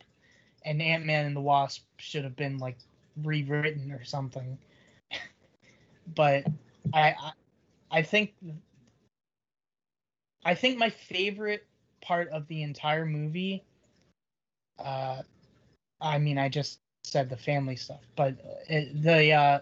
[0.65, 2.79] and Ant Man and the Wasp should have been like
[3.25, 4.59] rewritten or something.
[6.15, 6.45] but
[6.93, 7.33] I, I
[7.91, 8.35] I think
[10.45, 11.67] I think my favorite
[12.01, 13.65] part of the entire movie
[14.79, 15.23] uh
[16.01, 18.35] I mean I just said the family stuff, but
[18.69, 19.61] it, the uh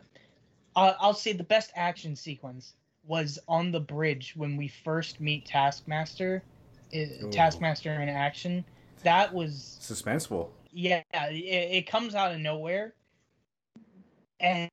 [0.77, 2.75] I'll, I'll say the best action sequence
[3.07, 6.43] was on the bridge when we first meet Taskmaster.
[6.95, 7.31] Ooh.
[7.31, 8.65] Taskmaster in action.
[9.03, 10.49] That was Suspenseful.
[10.73, 12.95] yeah, it, it comes out of nowhere,
[14.41, 14.71] and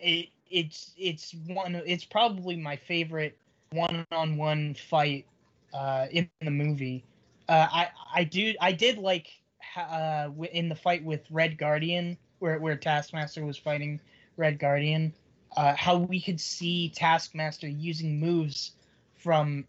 [0.00, 3.38] it it's it's one it's probably my favorite
[3.72, 5.26] one-on-one fight
[5.72, 7.04] uh, in the movie.
[7.48, 9.28] Uh, I I do I did like
[9.76, 14.00] uh, in the fight with Red Guardian where where Taskmaster was fighting
[14.36, 15.14] Red Guardian,
[15.56, 18.72] uh, how we could see Taskmaster using moves
[19.14, 19.66] from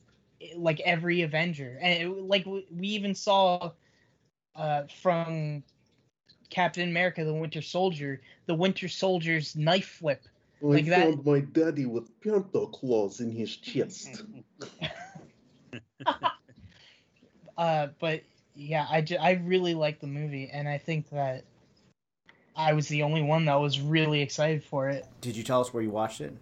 [0.55, 3.71] like every Avenger, and it, like we we even saw
[4.55, 5.63] uh, from
[6.49, 10.23] Captain America: The Winter Soldier, the Winter Soldier's knife flip.
[10.61, 14.23] I Like that- found my daddy with Panther claws in his chest.
[17.57, 18.21] Uh, but
[18.55, 21.43] yeah, I, ju- I really like the movie, and I think that
[22.55, 25.05] I was the only one that was really excited for it.
[25.21, 26.35] Did you tell us where you watched it?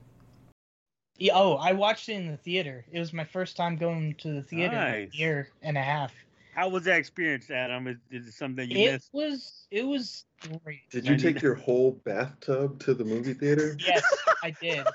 [1.17, 2.85] Yeah, oh, I watched it in the theater.
[2.91, 6.13] It was my first time going to the theater in a year and a half.
[6.55, 7.87] How was that experience, Adam?
[7.87, 9.09] Is, is it something you It missed?
[9.11, 10.25] was it was
[10.63, 10.89] great.
[10.91, 13.75] Did you take your whole bathtub to the movie theater?
[13.85, 14.03] Yes,
[14.43, 14.85] I did.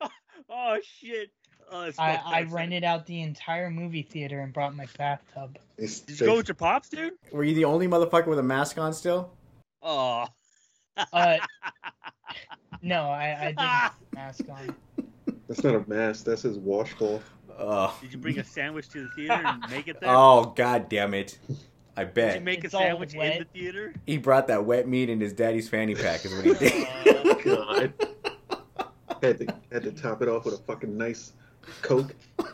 [0.50, 1.30] oh shit!
[1.70, 5.58] Oh, I, I rented out the entire movie theater and brought my bathtub.
[5.78, 7.14] It's Did you go with your pops, dude?
[7.32, 9.32] Were you the only motherfucker with a mask on still?
[9.82, 10.26] Oh.
[11.12, 11.38] Uh,
[12.82, 14.74] no, I, I didn't mask on.
[15.48, 16.24] That's not a mask.
[16.24, 17.28] That's his washcloth.
[17.58, 17.96] Oh.
[18.00, 20.10] Did you bring a sandwich to the theater and make it there?
[20.10, 21.38] Oh god damn it.
[21.96, 22.42] I Did you bet.
[22.42, 23.94] make It's a sandwich in the theater?
[24.06, 26.88] He brought that wet meat in his daddy's fanny pack is what he did.
[27.06, 27.92] Oh, God.
[29.22, 31.32] had to had to top it off with a fucking nice
[31.82, 32.14] Coke.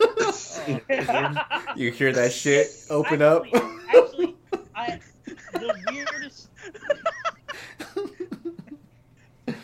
[1.75, 3.43] you hear that shit open up?
[3.45, 4.35] Actually, actually,
[4.75, 4.99] I
[5.53, 6.49] the weirdest
[7.95, 8.09] the,
[9.45, 9.55] the,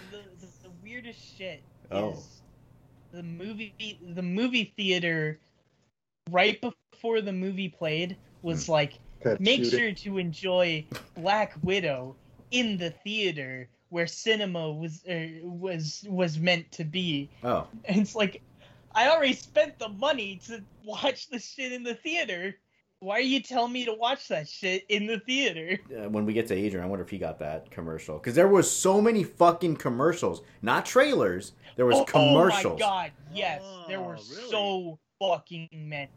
[0.64, 1.62] the weirdest shit
[1.96, 2.24] Oh.
[3.12, 5.40] the movie the movie theater
[6.32, 9.80] right before the movie played was like Pat make shooting.
[9.80, 10.86] sure to enjoy
[11.16, 12.16] Black Widow
[12.52, 17.30] in the theater where cinema was er, was was meant to be.
[17.44, 18.42] Oh, And it's like,
[18.94, 22.56] I already spent the money to watch the shit in the theater.
[23.06, 25.78] Why are you telling me to watch that shit in the theater?
[25.96, 28.48] uh, when we get to Adrian, I wonder if he got that commercial because there
[28.48, 31.52] was so many fucking commercials, not trailers.
[31.76, 32.82] There was oh, commercials.
[32.82, 34.50] Oh my god, yes, there were Oh, really?
[34.50, 36.10] so fucking many.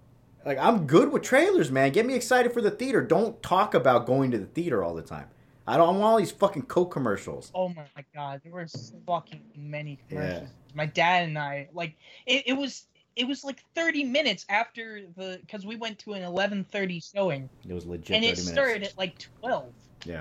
[0.46, 1.92] Like I'm good with trailers, man.
[1.92, 3.02] Get me excited for the theater.
[3.02, 5.26] Don't talk about going to the theater all the time.
[5.66, 7.50] I don't want all these fucking Coke commercials.
[7.54, 7.84] Oh my
[8.14, 10.16] god, there were so fucking many Yeah.
[10.16, 10.48] commercials.
[10.72, 12.86] My dad and I like it, it was
[13.18, 17.74] it was like 30 minutes after the because we went to an 11:30 showing It
[17.74, 18.16] was legit.
[18.16, 18.48] and 30 it minutes.
[18.48, 19.66] started at like 12.
[20.06, 20.18] Yeah.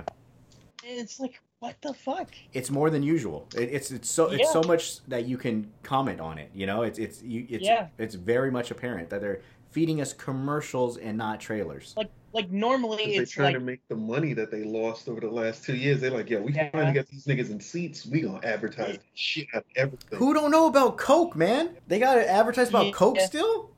[0.84, 2.30] And it's like what the fuck?
[2.54, 3.48] It's more than usual.
[3.56, 4.52] It, it's it's so it's Yeah.
[4.52, 6.50] so much that you can comment on it.
[6.54, 7.88] You know, it's it's you, it's Yeah.
[8.00, 9.42] it's very much apparent that they're
[9.72, 11.94] feeding us commercials and not trailers.
[11.96, 15.10] Like like normally 'Cause They're it's trying like to make the money that they lost
[15.10, 16.00] over the last two years.
[16.00, 16.70] They're like, yo, we Yeah.
[16.70, 18.06] trying to get these niggas in seats.
[18.06, 20.20] We gonna advertise the shit out of everything.
[20.20, 21.76] Who don't know about Coke, man?
[21.88, 22.92] They got to advertise about Yeah.
[22.94, 23.72] Coke still.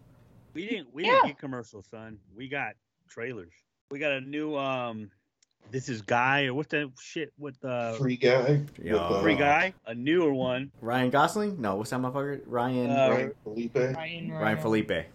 [0.54, 1.12] We didn't we Yeah.
[1.14, 2.20] didn't get commercials, son.
[2.36, 2.74] We got
[3.08, 3.54] trailers.
[3.92, 5.10] We got a new um
[5.72, 8.62] this is guy or what's that shit with the Free guy.
[8.82, 8.94] Yo.
[8.94, 9.74] with, uh, free guy?
[9.86, 10.72] A newer one.
[10.82, 11.62] Ryan Gosling?
[11.62, 12.42] No, what's that motherfucker?
[12.48, 13.76] Ryan Uh, Ryan Phillippe.
[13.76, 14.62] Ryan, Ryan Reynolds.
[14.64, 15.06] Phillippe.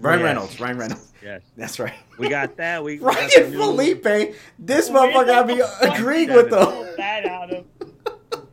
[0.00, 0.24] Ryan Yes.
[0.24, 0.60] Reynolds.
[0.60, 1.12] Ryan Reynolds.
[1.24, 1.40] Yes.
[1.56, 1.94] That's right.
[2.18, 2.84] We got that.
[2.84, 4.34] We we got Ryan the new- Phillippe.
[4.58, 6.86] This Where motherfucker got me fuck agreeing with them.
[6.98, 7.64] That out of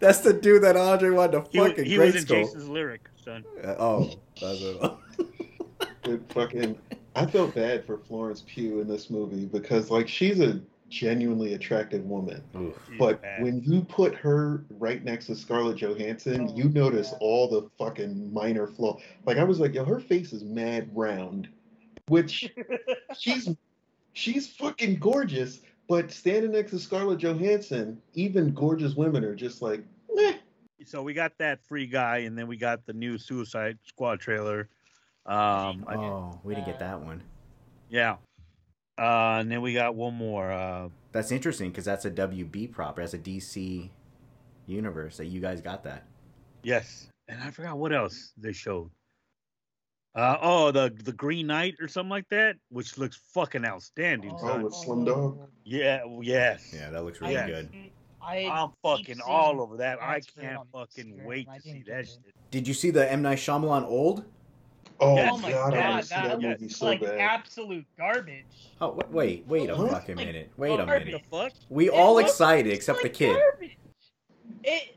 [0.00, 2.44] That's the dude that Andre wanted to He, was- fucking he grade was in school.
[2.44, 3.44] Jason's lyric, son.
[3.64, 4.10] Uh, oh,
[4.40, 4.92] that's it.
[6.04, 6.78] It fucking.
[7.16, 12.02] I felt bad for Florence Pugh in this movie because like she's a genuinely attractive
[12.04, 12.42] woman.
[12.56, 12.74] Oof.
[12.98, 17.18] But when you put her right next to Scarlett Johansson, Oh, you notice yeah.
[17.20, 18.96] all the fucking minor flaw.
[19.26, 21.48] Like I was like, yo, her face is mad round,
[22.10, 22.50] which
[23.18, 23.48] she's
[24.12, 25.60] she's fucking gorgeous.
[25.88, 29.82] But standing next to Scarlett Johansson, even gorgeous women are just like,
[30.14, 30.34] meh.
[30.84, 34.68] so we got that free guy, and then we got the new Suicide Squad trailer.
[35.24, 37.22] Um, I- Oh, we didn't get that one.
[37.88, 38.16] yeah.
[38.98, 40.50] Uh, and then we got one more.
[40.50, 43.00] Uh, That's interesting because that's a WB proper.
[43.00, 43.88] That's a DC
[44.66, 46.04] universe that you guys got that.
[46.64, 48.90] yes, and I forgot what else they showed.
[50.14, 54.46] Uh, oh, the the Green Knight or something like that, which looks fucking outstanding, Oh,
[54.46, 54.62] son.
[54.62, 55.46] with Slumdog?
[55.64, 56.72] Yeah, yes.
[56.74, 57.46] Yeah, that looks really Yeah.
[57.46, 57.70] good.
[58.20, 60.02] I I'm fucking all over that.
[60.02, 62.06] I ads for it can't fucking wait to see that it.
[62.08, 62.34] shit.
[62.50, 64.24] Did you see the M Night Shyamalan old?
[65.00, 65.30] Oh, Yes.
[65.32, 67.18] Oh my god, god, want to see that that looks movie so like bad.
[67.20, 68.44] absolute garbage.
[68.80, 69.92] Oh, wait, wait, wait a What?
[69.92, 70.50] fucking Like minute.
[70.56, 71.12] Wait a minute.
[71.12, 71.52] The fuck?
[71.68, 73.36] We It all looks excited except the kid.
[73.36, 73.76] garbage.
[74.64, 74.96] It.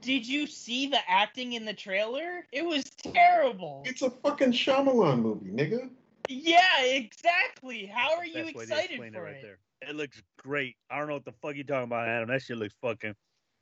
[0.00, 2.44] Did you see the acting in the trailer?
[2.52, 3.82] It was terrible.
[3.84, 5.88] It's a fucking Shyamalan movie, nigga.
[6.28, 7.86] Yeah, exactly.
[7.86, 9.42] How are you Best way to excited explain for it right it?
[9.42, 9.58] there.
[9.88, 10.76] It looks great.
[10.90, 12.28] I don't know what the fuck you talking about, Adam.
[12.28, 13.14] That shit looks fucking.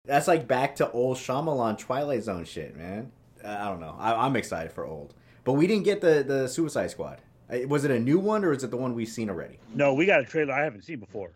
[0.07, 3.11] That's like back to old Shyamalan Twilight Zone shit, man.
[3.45, 3.95] Uh, I don't know.
[3.99, 5.13] I, I'm excited for old,
[5.45, 7.21] but we didn't get the the Suicide Squad.
[7.51, 9.59] Uh, Was it a new one or is it the one we've seen already?
[9.75, 11.33] No, we got a trailer I haven't seen before.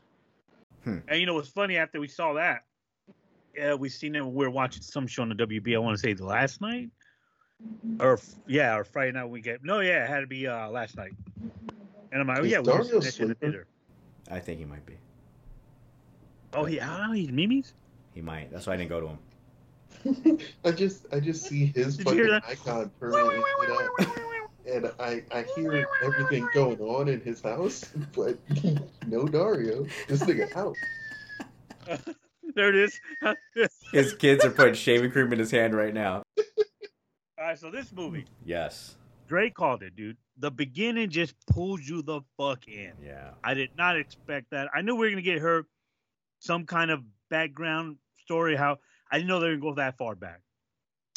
[0.84, 0.98] Hmm.
[1.08, 1.76] And you know what's funny?
[1.76, 2.64] After we saw that,
[3.58, 4.20] yeah, we seen it.
[4.20, 5.74] when We were watching some show on the WB.
[5.74, 6.90] I want to say the last night,
[8.00, 9.26] or yeah, or Friday night.
[9.26, 11.12] We get no, yeah, it had to be uh, last night.
[12.12, 13.50] And I'm like, oh yeah, we were Dario seeing that shit in the sleeping?
[13.50, 13.66] theater.
[14.30, 14.96] I think he might be.
[16.54, 17.74] Oh yeah, oh, he's Mimi's.
[18.14, 18.50] He might.
[18.50, 20.38] That's why I didn't go to him.
[20.64, 23.90] I just I just see his Did fucking icon permanently lit up.
[24.70, 28.38] And I, I hear everything going on in his house, but
[29.06, 29.86] no Dario.
[30.06, 30.76] This nigga out.
[32.54, 33.00] There it is.
[33.92, 36.22] His kids are putting shaving cream in his hand right now.
[37.38, 38.96] All right, so this movie, Yes.
[39.28, 40.16] Drake called it, dude.
[40.38, 42.92] The beginning just pulls you the fuck in.
[43.02, 43.30] Yeah.
[43.44, 44.68] I did not expect that.
[44.74, 45.66] I knew we were gonna get her
[46.38, 48.56] some kind of background story.
[48.56, 48.78] How
[49.12, 50.40] I didn't know they were gonna go that far back.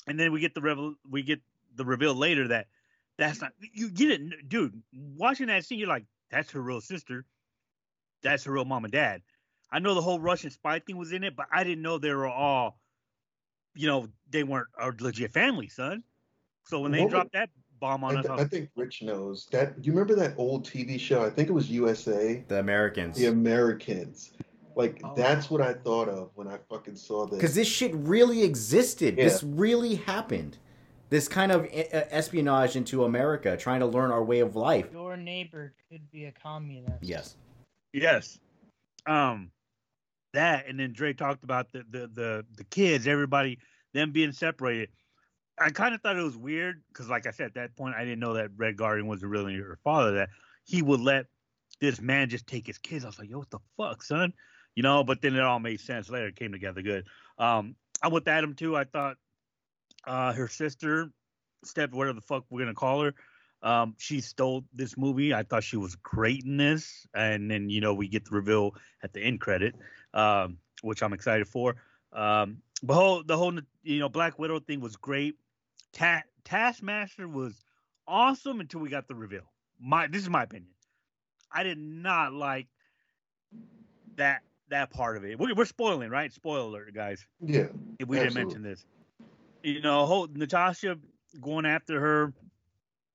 [0.08, 1.40] And then we get the revel we get
[1.76, 2.68] the reveal later that
[3.18, 4.82] that's not you get it, dude.
[4.94, 7.26] Watching that scene, you're like, that's her real sister.
[8.24, 9.22] That's her real mom and dad.
[9.72, 12.12] I know the whole Russian spy thing was in it, but I didn't know they
[12.14, 12.78] were all,
[13.76, 16.04] you know, they weren't a legit family, son.
[16.68, 17.50] So when they What dropped that
[17.80, 19.74] bomb on I, us, I I think Rich knows that.
[19.84, 21.26] You remember that old TV show?
[21.26, 23.18] I think it was USA, The Americans.
[23.18, 24.32] The Americans.
[24.76, 25.14] Like Oh.
[25.16, 27.38] that's what I thought of when I fucking saw this.
[27.38, 29.18] Because this shit really existed.
[29.18, 29.26] Yeah.
[29.26, 30.58] This really happened.
[31.10, 34.88] This kind of e- uh, espionage into America, trying to learn our way of life.
[34.94, 37.04] Your neighbor could be a communist.
[37.04, 37.36] Yes.
[37.94, 38.40] Yes.
[39.06, 39.52] Um
[40.34, 43.60] that and then Dre talked about the the the, the kids, everybody
[43.94, 44.90] them being separated.
[45.60, 48.04] I kind of thought it was weird because, like I said, at that point, I
[48.04, 50.12] didn't know that Red Guardian was really her father.
[50.14, 50.30] That
[50.64, 51.26] he would let
[51.80, 53.04] this man just take his kids.
[53.04, 54.34] I was like, yo, what the fuck, son?
[54.76, 56.28] You know, but then it all made sense later.
[56.28, 57.06] It came together good.
[57.38, 58.76] Um, I'm with Adam too.
[58.76, 59.18] I thought
[60.06, 61.12] uh, her sister,
[61.64, 63.14] Steph, whatever the fuck we're gonna call her,
[63.62, 65.34] um, she stole this movie.
[65.34, 68.76] I thought she was great in this, and then you know we get the reveal
[69.04, 69.76] at the end credit,
[70.14, 71.76] um, which I'm excited for.
[72.14, 75.36] Um, but whole the whole you know Black Widow thing was great.
[75.94, 77.64] Ta- Taskmaster was
[78.08, 79.44] awesome until we got the reveal.
[79.80, 80.72] My this is my opinion.
[81.52, 82.68] I did not like
[84.16, 85.38] that that part of it.
[85.38, 86.32] We're, we're spoiling, right?
[86.32, 87.26] Spoiler alert, guys.
[87.40, 87.68] Yeah.
[88.00, 88.86] If we didn't mention this,
[89.64, 90.98] you know, whole Natasha
[91.40, 92.34] going after her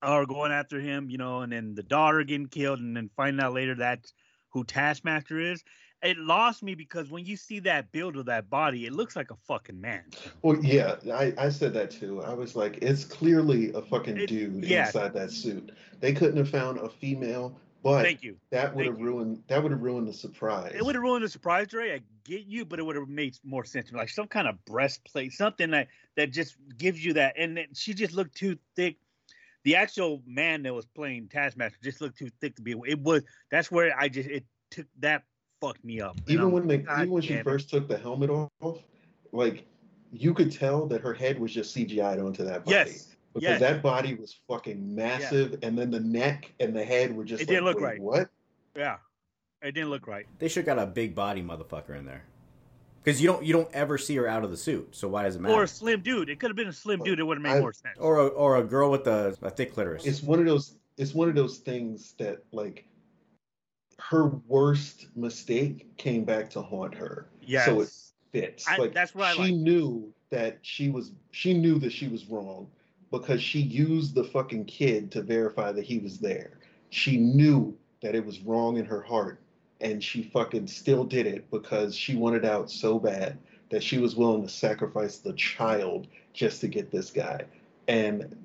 [0.03, 3.43] or going after him, you know, and then the daughter getting killed, and then finding
[3.43, 4.13] out later that's
[4.51, 5.65] who Taskmaster is.
[6.03, 9.31] It lost me because when you see that build of that body, it looks like
[9.31, 10.05] a fucking man.
[10.43, 12.23] Well, yeah, I, I said that too.
[12.23, 14.87] I was like, it's clearly a fucking It- dude yeah.
[14.87, 15.73] inside that suit.
[16.01, 18.37] They couldn't have found a female, but Thank you.
[18.51, 20.73] that would have ruined that would have ruined the surprise.
[20.75, 21.95] It would have ruined the surprise, Dre.
[21.95, 23.91] I get you, but it would have made more sense.
[23.93, 27.35] Like some kind of breastplate, something that that just gives you that.
[27.39, 28.97] And then she just looked too thick.
[29.65, 32.75] The actual man that was playing Taskmaster just looked too thick to be.
[32.87, 33.23] It was.
[33.51, 35.23] That's where I just it took that
[35.61, 36.17] fucked me up.
[36.17, 37.45] And even I'm- when they God even when she damn it.
[37.45, 38.79] first took the helmet off,
[39.33, 39.67] like
[40.13, 42.71] you could tell that her head was just CGI'd onto that body.
[42.77, 43.61] yes, Because yes.
[43.61, 47.49] that body was fucking massive, and then the neck and the head were just It
[47.49, 48.29] like, didn't look "Wait, right." What?
[48.77, 48.97] yeah,
[49.63, 50.27] it didn't look right.
[50.39, 52.25] They should have got a big body motherfucker in there.
[53.03, 55.37] Because you don't you don't ever see her out of the suit, so why does
[55.37, 55.55] it matter?
[55.55, 56.29] Or a slim dude.
[56.29, 57.21] It could have been a slim dude.
[57.21, 57.97] It would have made I- more sense.
[57.99, 60.05] or a, or a girl with a, a thick clitoris.
[60.07, 60.77] It's one of those.
[60.97, 62.85] It's one of those things that like
[63.99, 67.27] her worst mistake came back to haunt her.
[67.43, 67.67] yes.
[67.67, 67.91] So it
[68.33, 68.69] fits.
[68.69, 69.55] I- like that's what she like.
[69.55, 71.13] knew that she was.
[71.31, 72.69] She knew that she was wrong
[73.11, 76.59] because she used the fucking kid to verify that he was there.
[76.91, 79.41] She knew that it was wrong in her heart,
[79.81, 83.39] and she fucking still did it because she wanted out so bad
[83.71, 87.45] that she was willing to sacrifice the child just to get this guy.
[87.89, 88.37] And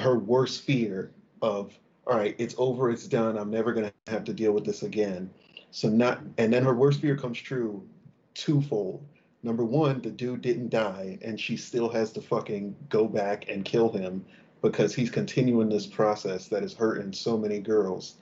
[0.00, 1.10] her worst fear
[1.42, 1.72] of,
[2.06, 5.30] all right, it's over, it's done, I'm never gonna have to deal with this again.
[5.70, 7.86] So not, and then her worst fear comes true
[8.34, 9.04] twofold.
[9.42, 13.64] Number one, the dude didn't die, and she still has to fucking go back and
[13.64, 14.24] kill him
[14.62, 18.16] because he's continuing this process that is hurting so many girls.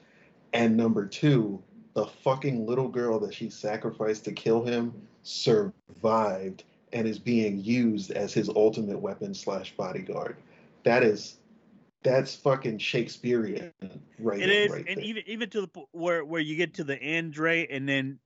[0.53, 1.61] And number two,
[1.93, 6.63] the fucking little girl that she sacrificed to kill him survived
[6.93, 10.37] and is being used as his ultimate weapon slash bodyguard.
[10.83, 11.37] That is,
[12.05, 13.73] that's fucking Shakespearean,
[14.19, 14.39] right?
[14.39, 15.05] It is, right and there.
[15.05, 18.19] even even to the where where you get to the end, Dre, and then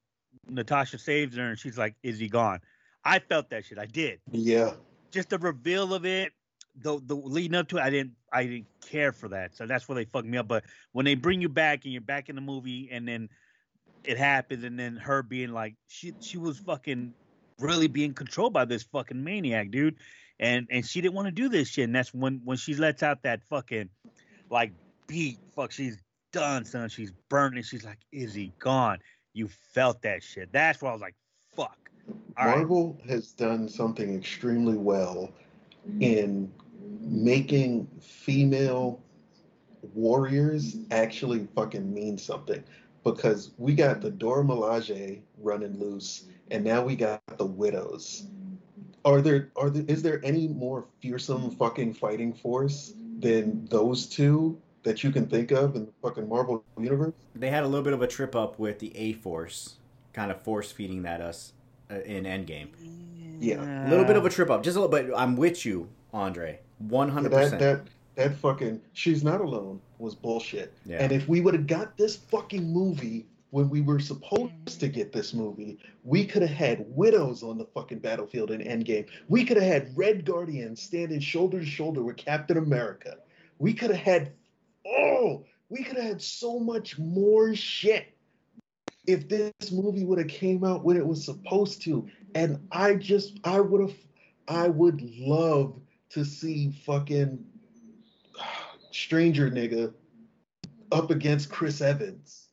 [0.47, 2.59] Natasha saves her, and she's like, "Is he gone?"
[3.03, 3.79] I felt that shit.
[3.79, 4.19] I did.
[4.31, 4.73] yeah,
[5.11, 6.33] Just the reveal of it,
[6.75, 9.55] the the leading up to it, I didn't I didn't care for that.
[9.55, 10.47] So that's where they fucked me up.
[10.47, 13.29] But when they bring you back and you're back in the movie, and then
[14.03, 17.13] it happens, and then her being like, she she was fucking
[17.59, 19.95] really being controlled by this fucking maniac, dude.
[20.39, 21.85] And and she didn't want to do this shit.
[21.85, 23.89] And that's when when she lets out that fucking
[24.49, 24.71] like
[25.07, 25.97] beat, fuck, she's
[26.31, 26.89] done, son.
[26.89, 28.99] She's burnt, and she's like, "Is he gone?"
[29.33, 30.51] You felt that shit.
[30.51, 31.15] That's where I was like,
[31.55, 31.89] "Fuck."
[32.37, 32.57] All right.
[32.57, 35.31] Marvel has done something extremely well
[35.87, 36.01] mm-hmm.
[36.01, 36.51] in
[37.01, 39.01] making female
[39.93, 42.63] warriors actually fucking mean something.
[43.03, 48.25] Because we got the Dora Milaje running loose, and now we got the widows.
[49.09, 54.61] Are there are there is there any more fearsome fucking fighting force than those two
[54.83, 57.13] that you can think of in the fucking Marvel universe?
[57.35, 59.77] they had a little bit of a trip up with the A Force,
[60.13, 61.53] kind of force feeding that us
[61.89, 62.69] uh, in Endgame.
[63.39, 63.87] Yeah.
[63.87, 65.11] A little bit of a trip up, just a little bit.
[65.15, 67.59] I'm with you, Andre, one hundred percent.
[67.59, 67.81] that
[68.15, 70.73] that fucking she's not alone was bullshit.
[70.85, 70.97] Yeah.
[71.01, 74.79] And if we would have got this fucking movie when we were supposed mm-hmm.
[74.79, 79.07] to get this movie, we could have had widows on the fucking battlefield in Endgame.
[79.27, 83.17] We could have had Red Guardian standing shoulder to shoulder with Captain America.
[83.57, 84.33] We could have had
[84.87, 88.15] oh, we could have had so much more shit
[89.07, 92.07] if this movie would have came out when it was supposed to.
[92.35, 93.97] And I just I would have
[94.47, 95.79] I would love
[96.11, 97.43] to see fucking
[98.91, 99.93] stranger nigga
[100.91, 102.48] up against Chris Evans.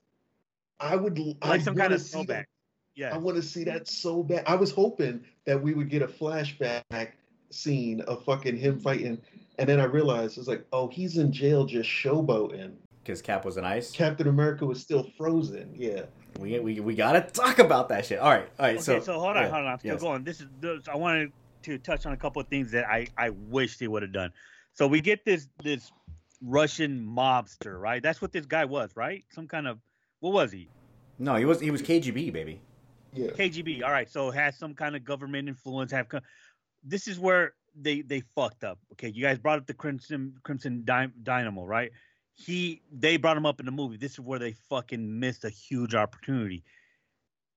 [0.81, 2.45] I would I some kind wanna of see throwback.
[2.45, 2.49] that.
[2.97, 3.15] Yeah.
[3.15, 4.45] I want to see that so bad.
[4.47, 7.09] I was hoping that we would get a flashback
[7.51, 9.21] scene of fucking him fighting,
[9.59, 12.73] and then I realized it's like, oh, he's in jail just showboating.
[13.03, 13.93] Because Cap was an ice.
[13.93, 15.73] Captain America was still frozen.
[15.75, 16.03] Yeah.
[16.41, 18.19] We, we, we gotta talk about that shit.
[18.19, 18.75] All right, all right.
[18.77, 19.73] Okay, so so, hold on, yeah, hold on.
[19.73, 20.01] I'm still yes.
[20.01, 20.25] going.
[20.25, 23.31] This is this, I wanted to touch on a couple of things that I I
[23.31, 24.33] wish they would have done.
[24.73, 25.91] So we get this this
[26.43, 28.03] Russian mobster, right?
[28.03, 29.25] That's what this guy was, right?
[29.31, 29.79] Some kind of
[30.21, 30.69] What was he?
[31.19, 32.61] No, he was he was KGB baby.
[33.13, 33.31] Yeah.
[33.31, 33.83] KGB.
[33.83, 35.91] All right, so has some kind of government influence.
[35.93, 36.21] Have co-
[36.85, 38.79] this is where they they fucked up.
[38.93, 41.91] Okay, you guys brought up the Crimson Crimson Dy- Dynamo, right?
[42.35, 43.97] He they brought him up in the movie.
[43.97, 46.65] This is where they fucking missed a huge opportunity.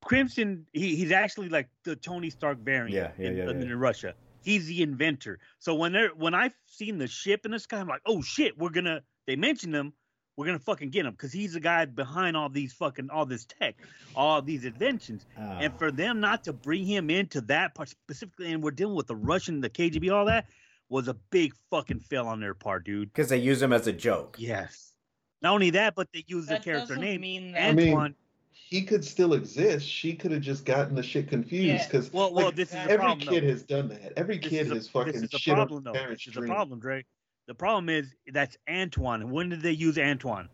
[0.06, 3.76] Crimson, he, he's actually like the Tony Stark variant Yeah, yeah, in, yeah, in yeah.
[3.76, 4.14] Russia.
[4.42, 5.40] He's the inventor.
[5.60, 8.58] So when they're when I've seen the ship in the sky, I'm like, oh shit,
[8.58, 9.02] we're gonna.
[9.28, 9.94] They mentioned him.
[10.40, 13.44] We're gonna fucking get him because he's the guy behind all these fucking all this
[13.44, 13.76] tech,
[14.16, 15.26] all these inventions.
[15.38, 15.58] Ah.
[15.60, 15.78] And Oh.
[15.78, 19.18] for them not to bring him into that part specifically, and we're dealing with the
[19.18, 20.48] Russian, the KGB, all that
[20.88, 23.12] was a big fucking fail on their part, dude.
[23.12, 24.38] because they use him as a joke.
[24.40, 24.94] Yes.
[25.42, 27.72] Not only that, but they use the character name mean that.
[27.72, 28.16] I mean, Antoine.
[28.54, 29.86] He could still exist.
[29.86, 31.86] She could have just gotten the shit confused Yeah.
[31.86, 33.28] because well, well, like, this is every problem.
[33.28, 33.48] kid though.
[33.50, 34.14] has done that.
[34.16, 35.92] Every This kid is a- has fucking this is the shit problem, on though.
[35.92, 36.54] their parents' This is the dream.
[36.54, 37.04] problem, Dre.
[37.50, 39.32] The problem is that's Antoine.
[39.32, 40.50] When did they use Antoine?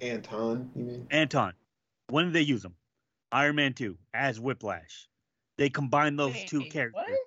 [0.00, 1.06] Anton, you mean?
[1.10, 1.52] Anton.
[2.10, 2.76] When did they use him?
[3.32, 5.08] Iron Man 2 as Whiplash.
[5.56, 7.02] They combined those two Wait, characters.
[7.04, 7.18] what?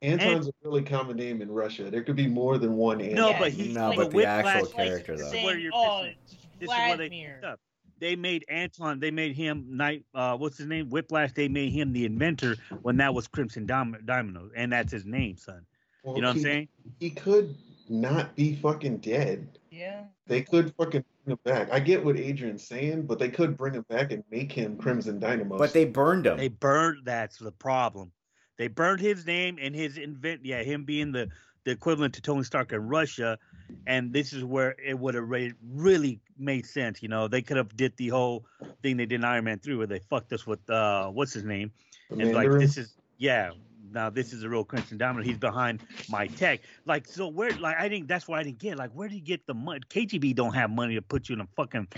[0.00, 1.90] Anton's a really common name in Russia.
[1.90, 3.16] There could be more than one Anton.
[3.16, 5.32] No, but he No, like, but the Whiplash, actual character, this though.
[5.32, 7.58] Saying, where you're oh, missing- it's this is where they up.
[7.98, 9.00] They made Anton.
[9.00, 10.04] They made him night.
[10.14, 10.88] Uh, what's his name?
[10.88, 11.32] Whiplash.
[11.32, 15.36] They made him the inventor when that was Crimson Dom- Domino, and that's his name,
[15.36, 15.66] son.
[16.02, 16.68] Well, You know what I'm saying?
[16.98, 17.56] He could
[17.92, 19.58] not be fucking dead.
[19.70, 20.04] Yeah.
[20.26, 21.70] They could fucking bring him back.
[21.70, 25.18] I get what Adrian's saying, but they could bring him back and make him Crimson
[25.18, 25.58] Dynamo.
[25.58, 26.36] But they burned him.
[26.36, 27.04] They burned.
[27.04, 28.12] That's the problem.
[28.58, 30.44] They burned his name and his invent.
[30.44, 31.28] Yeah, him being the
[31.64, 33.38] the equivalent to Tony Stark in Russia,
[33.86, 37.02] and this is where it would have re- really made sense.
[37.02, 38.44] You know, they could have did the whole
[38.82, 41.44] thing they did in Iron Man three, where they fucked us with uh, what's his
[41.44, 41.72] name,
[42.10, 43.52] The and like this is yeah.
[43.92, 45.26] Now this is a real Crimson Diamond.
[45.26, 46.60] He's behind my tech.
[46.86, 48.78] Like so, where like I think that's why I didn't get.
[48.78, 49.80] Like where do you get the money?
[49.88, 51.88] KGB don't have money to put you in a fucking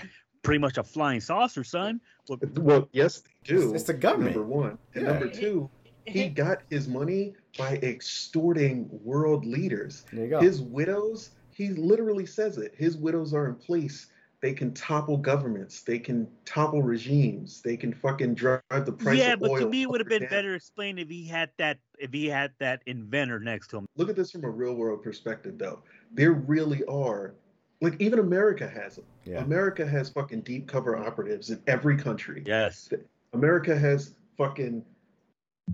[0.42, 2.00] pretty much a flying saucer, son.
[2.28, 3.56] Well, Well, yes, they do.
[3.56, 4.36] It's- it's the government.
[4.36, 4.78] Number one.
[4.94, 5.70] And number two,
[6.06, 10.04] he got his money by extorting world leaders.
[10.12, 10.40] there you go.
[10.40, 12.74] His widows, he literally says it.
[12.76, 14.08] His widows are in place.
[14.44, 15.80] They can topple governments.
[15.80, 17.62] They can topple regimes.
[17.62, 19.60] They can fucking drive the price yeah, of but oil.
[19.60, 20.28] to me, it would have been down.
[20.28, 23.86] better explained if he had that if he had that inventor next to him.
[23.96, 25.82] Look at this from a real world perspective, though.
[26.12, 27.36] There really are,
[27.80, 29.06] like, even America has them.
[29.24, 29.38] yeah.
[29.38, 32.42] America has fucking deep cover operatives in every country.
[32.44, 32.90] Yes.
[33.32, 34.84] America has fucking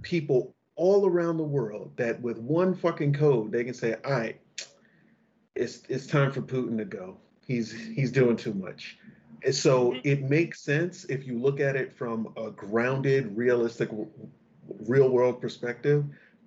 [0.03, 4.41] people all around the world that with one fucking code they can say, "All right,
[5.57, 7.17] it's it's time for Putin to go.
[7.51, 8.97] He's he's doing too much."
[9.43, 10.01] And so mm-hmm.
[10.05, 13.89] it makes sense if you look at it from a grounded, realistic,
[14.87, 16.05] real world perspective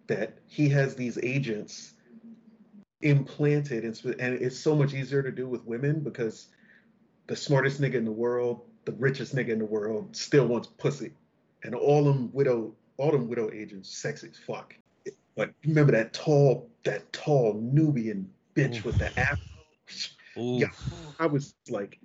[0.08, 1.93] that he has these agents
[3.01, 6.47] implanted, and and it's so much easier to do with women because
[7.28, 11.12] the smartest nigga in the world, the richest nigga in the world, still wants pussy,
[11.64, 14.74] and all them widow, all them widow agents, sexy as fuck.
[15.36, 18.86] But remember that tall, that tall Nubian bitch mm.
[18.86, 19.43] with the afro.
[20.38, 20.58] Ooh.
[20.60, 20.68] Yeah.
[21.20, 22.00] I was like,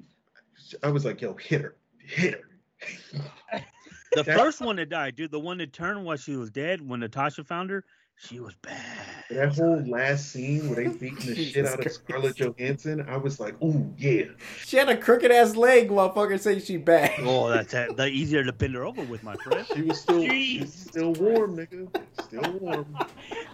[0.83, 3.65] I was like, yo, hit her, hit her.
[4.13, 7.01] The first one that died, dude, the one that turned while she was dead, when
[7.01, 7.85] Natasha found her,
[8.17, 8.83] she was bad.
[9.31, 13.39] That whole last scene where they beating the shit out of Scarlett Johansson, I was
[13.39, 14.25] like, ooh, yeah.
[14.65, 16.41] She had a crooked ass leg, motherfucker.
[16.41, 17.13] Say she bad.
[17.21, 19.65] Oh, that's that, the easier to bend her over with, my friend.
[19.73, 20.61] She was still, she Jeez.
[20.63, 21.89] was still warm, nigga.
[22.25, 22.97] Still warm.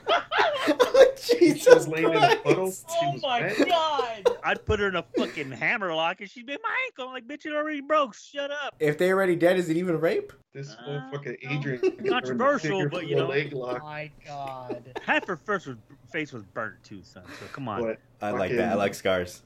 [1.24, 2.64] Jesus She was laying in a puddle.
[2.64, 2.86] Christ.
[3.00, 3.68] She Oh my wet.
[3.68, 4.36] god!
[4.44, 7.06] I'd put her in a fucking hammer lock and she'd be my ankle.
[7.08, 8.14] I'm like, bitch, it already broke.
[8.14, 8.74] Shut up.
[8.78, 10.32] If they're already dead, is it even rape?
[10.52, 11.50] This Uh, motherfucker no.
[11.50, 11.96] Adrian.
[12.08, 13.26] Controversial, but, you know.
[13.28, 13.82] leg Oh lock.
[13.82, 14.84] my god.
[15.02, 15.76] Half her first was,
[16.12, 17.24] face was burnt too, son.
[17.40, 17.82] So come on.
[17.82, 18.72] But I like that.
[18.72, 19.42] I like scars.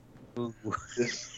[0.97, 1.38] This,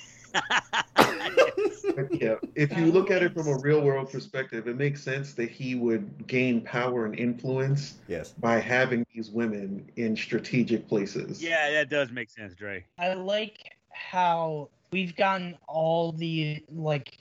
[2.13, 5.51] yeah, if you look at it from a real world perspective, it makes sense that
[5.51, 8.31] he would gain power and influence Yes.
[8.39, 11.43] by having these women in strategic places.
[11.43, 12.85] yeah, that does make sense, Dre.
[12.99, 17.19] I like how we've gotten all the like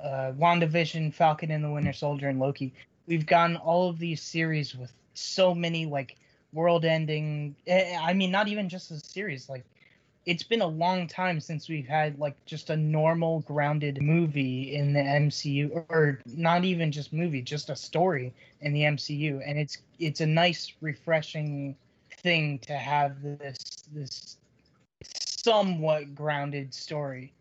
[0.00, 2.72] uh WandaVision, Falcon and the Winter Soldier and Loki.
[3.06, 6.16] We've gotten all of these series with so many like
[6.52, 9.64] world ending I mean not even just a series like
[10.26, 14.92] it's been a long time since we've had like just a normal grounded movie in
[14.92, 19.78] the MCU or not even just movie just a story in the MCU and it's
[20.00, 21.76] it's a nice refreshing
[22.10, 24.36] thing to have this this
[25.04, 27.32] somewhat grounded story.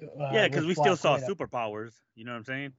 [0.00, 1.26] Uh, yeah, because we still saw Widow.
[1.26, 1.94] superpowers.
[2.14, 2.72] You know what I'm saying?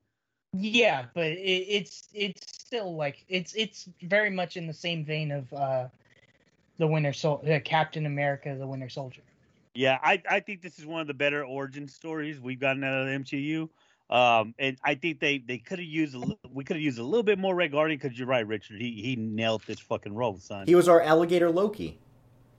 [0.53, 5.31] Yeah, but it, it's it's still like it's it's very much in the same vein
[5.31, 5.87] of uh,
[6.77, 9.21] the Winter Sol- uh, Captain America, the Winter Soldier.
[9.79, 12.99] Yeah, I, I think this is one of the better origin stories we've gotten out
[12.99, 13.69] of the MCU.
[14.13, 16.99] Um, and I think they, they could have used a li- we could have used
[16.99, 18.81] a little bit more Red Guardian because you're right, Richard.
[18.81, 20.67] He he nailed this fucking role, son.
[20.67, 21.97] He was our alligator Loki.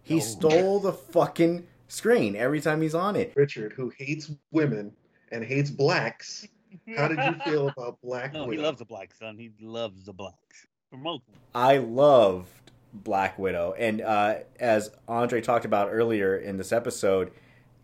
[0.03, 0.21] He No.
[0.21, 3.35] stole the fucking screen every time he's on it.
[3.37, 4.91] Richard, who hates women
[5.31, 6.49] and hates blacks.
[6.97, 9.37] How did you feel about Black no, he loves the black son.
[9.37, 10.67] He loves the blacks.
[10.89, 11.35] Promote them.
[11.55, 17.31] I loved Black Widow, and uh, as Andre talked about earlier in this episode,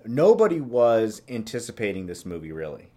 [0.04, 2.52] nobody was anticipating this movie.
[2.52, 2.90] Really,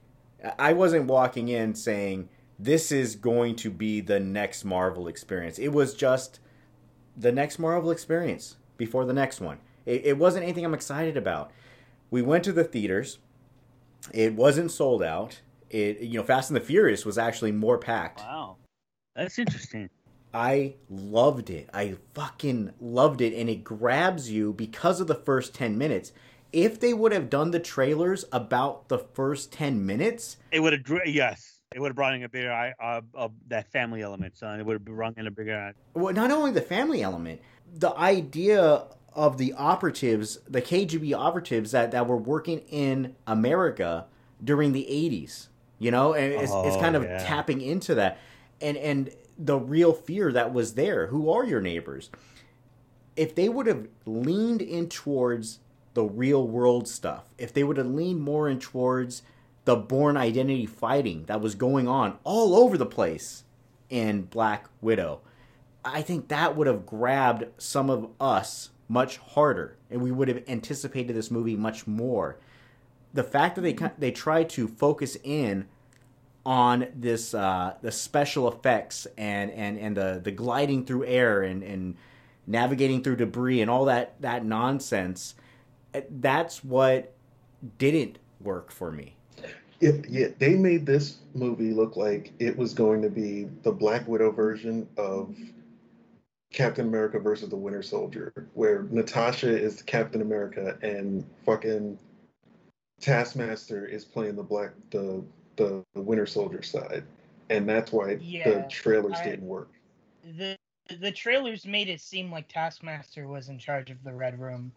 [0.57, 5.60] I wasn't walking in saying this is going to be the next Marvel experience.
[5.60, 6.39] It was just
[7.16, 9.60] the next Marvel experience before the next one.
[9.86, 11.51] It, it wasn't anything I'm excited about.
[12.12, 13.20] We went to the theaters.
[14.14, 15.41] It wasn't sold out.
[15.70, 18.22] It you know Fast and the Furious was actually more packed.
[18.22, 18.57] Wow,
[19.16, 19.89] that's interesting.
[20.34, 21.70] I loved it.
[21.74, 23.34] I fucking loved it.
[23.34, 26.12] And it grabs you because of the first 10 minutes.
[26.52, 31.02] If they would have done the trailers about the first 10 minutes, It would have
[31.06, 34.60] yes, it would have brought in a bigger eye uh, uh, that family element, son.
[34.60, 35.74] It would have brought in a bigger eye.
[35.94, 41.92] well, not only the family element, the idea of the operatives, the KGB operatives that,
[41.92, 44.06] that were working in America
[44.44, 47.18] during the 80s, you know, and it's, it's Oh, kind of yeah.
[47.20, 48.18] tapping into that.
[48.62, 49.10] And, and
[49.40, 51.08] the real fear that was there.
[51.08, 52.12] Who are your neighbors?
[53.20, 55.60] if they would have leaned in towards
[55.94, 59.24] the real world stuff, if they would have leaned more in towards
[59.66, 63.44] the Bourne identity fighting that was going on all over the place
[63.90, 65.20] in Black Widow,
[65.84, 70.44] I think that would have grabbed some of us much harder and we would have
[70.48, 72.38] anticipated this movie much more.
[73.14, 75.68] The fact that they they tried to focus in
[76.46, 81.64] on this uh, the special effects and, and, and the, the gliding through air and,
[81.64, 81.96] and
[82.48, 85.36] navigating through debris and all that, that nonsense,
[85.94, 87.14] eh, that's what
[87.78, 89.16] didn't work for me.
[89.80, 94.08] Yeah, yeah, they made this movie look like it was going to be the Black
[94.08, 95.34] Widow version of
[96.52, 101.98] Captain America versus the Winter Soldier, where Natasha is Captain America and fucking
[103.00, 105.24] Taskmaster is playing the black the
[105.60, 107.03] the, the Winter Soldier side,
[107.49, 109.70] and that's why the trailers I- didn't work.
[110.38, 110.57] the
[110.99, 114.72] the trailers made it seem like Taskmaster was in charge of the Red Room.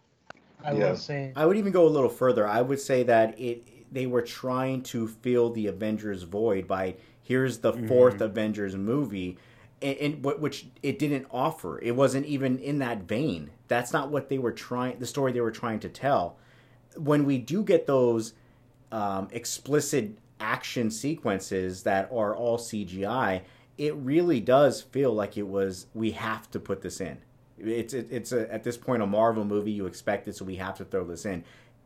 [0.63, 0.89] I Yeah.
[0.91, 1.31] will say.
[1.35, 2.47] I would even go a little further.
[2.47, 7.59] I would say that it they were trying to fill the Avengers void by here's
[7.59, 9.37] the 4th Avengers movie,
[9.81, 11.79] and, and which it didn't offer.
[11.81, 13.49] It wasn't even in that vein.
[13.67, 14.99] That's not what they were trying.
[14.99, 16.37] The story they were trying to tell.
[16.95, 18.33] When we do get those
[18.91, 23.41] um, explicit action sequences that are all CGI,
[23.77, 25.87] it really does feel like it was.
[25.93, 27.17] We have to put this in.
[27.57, 29.71] It's it, it's a, at this point a Marvel movie.
[29.71, 31.43] You expect it, so we have to throw this in.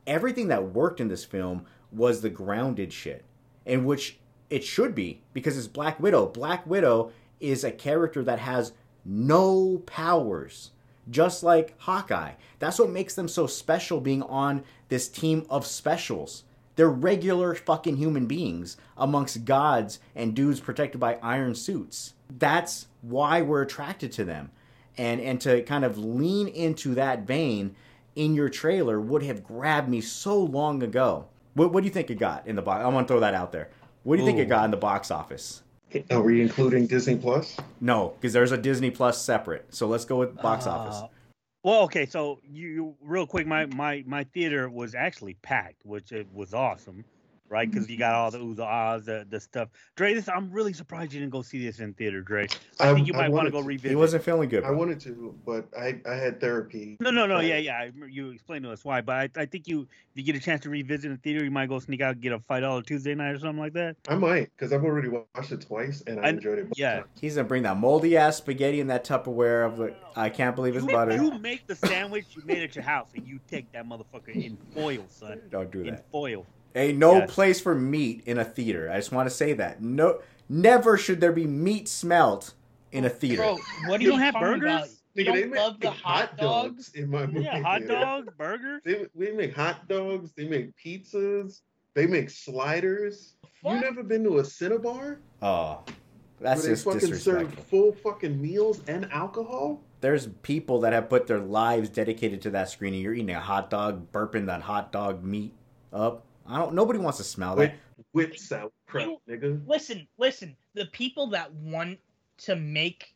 [0.08, 3.24] Everything that worked in this film was the grounded shit,
[3.66, 4.18] in which
[4.50, 6.26] it should be because it's Black Widow.
[6.26, 8.74] Black Widow is a character that has
[9.06, 10.72] no powers,
[11.10, 12.34] just like Hawkeye.
[12.60, 16.44] That's what makes them so special being on this team of specials.
[16.78, 22.14] They're regular fucking human beings amongst gods and dudes protected by iron suits.
[22.30, 24.52] That's why we're attracted to them.
[24.98, 27.76] And and to kind of lean into that vein
[28.16, 31.26] in your trailer would have grabbed me so long ago.
[31.56, 32.84] What, what do you think it got in the box?
[32.84, 33.70] I want to throw that out there.
[34.04, 35.64] What do you think it got in the box office?
[36.12, 37.58] Are we including Disney Plus?
[37.82, 39.74] No, because there's a Disney Plus separate.
[39.74, 41.02] So let's go with box uh, office.
[41.64, 46.12] Well, okay, so you, you real quick, my my my theater was actually packed, which
[46.12, 47.06] it was awesome,
[47.50, 47.70] right?
[47.70, 47.94] Because mm-hmm.
[47.94, 49.70] you got all the oohs, the ahs, the the stuff.
[49.96, 52.48] Dre, this I'm really surprised you didn't go see this in theater, Dre.
[52.80, 53.90] I think you might want to go revisit.
[53.92, 54.64] He wasn't feeling good.
[54.64, 56.98] I wanted to, but I, I had therapy.
[57.00, 57.40] No, no, no.
[57.40, 57.90] Yeah, yeah.
[58.10, 60.62] You explained to us why, but I, I think you, if you get a chance
[60.64, 62.82] to revisit in the theater, you might go sneak out and get a five dollar
[62.82, 63.96] Tuesday night or something like that.
[64.08, 66.68] I might, because I've already watched it twice and I I- enjoyed it.
[66.76, 66.96] yeah.
[66.98, 67.08] times.
[67.20, 70.76] He's gonna bring that moldy ass spaghetti in that Tupperware of the, I can't believe
[70.76, 71.16] it's You, butter.
[71.16, 74.58] you make the sandwich you made at your house, and you take that motherfucker in
[74.74, 75.42] foil, son.
[75.50, 75.94] Don't do In that.
[75.94, 76.46] In foil.
[76.74, 77.34] Hey, no Yes.
[77.34, 78.90] place for meat in a theater.
[78.92, 79.82] I just want to say that.
[79.82, 82.54] No, never should there be meat smelt
[82.92, 83.42] in a theater.
[83.44, 83.58] Bro,
[83.88, 84.64] what are You you, don't have burgers?
[84.64, 84.88] about?
[85.16, 86.92] They don't make love the hot dogs?
[86.94, 87.46] in my movie.
[87.46, 87.94] Yeah, hot theater.
[88.00, 88.82] dogs, burgers.
[88.86, 90.32] They, they make hot dogs.
[90.38, 91.62] They make pizzas.
[91.96, 93.34] They make sliders.
[93.66, 95.18] You never been to a Cinebarre?
[95.42, 95.84] Oh,
[96.40, 97.10] that's where they just fucking serve
[97.50, 97.64] disrespectful.
[97.64, 99.82] full fucking meals and alcohol?
[100.02, 103.02] There's people that have put their lives dedicated to that screening.
[103.02, 105.54] You're eating a hot dog, burping that hot dog meat
[105.92, 106.24] up.
[106.48, 106.74] I don't.
[106.74, 107.78] Nobody wants to smell With, that.
[108.14, 109.62] with sauerkraut, You- nigga.
[109.68, 110.56] Listen, listen.
[110.74, 112.00] The people that want
[112.40, 113.14] to make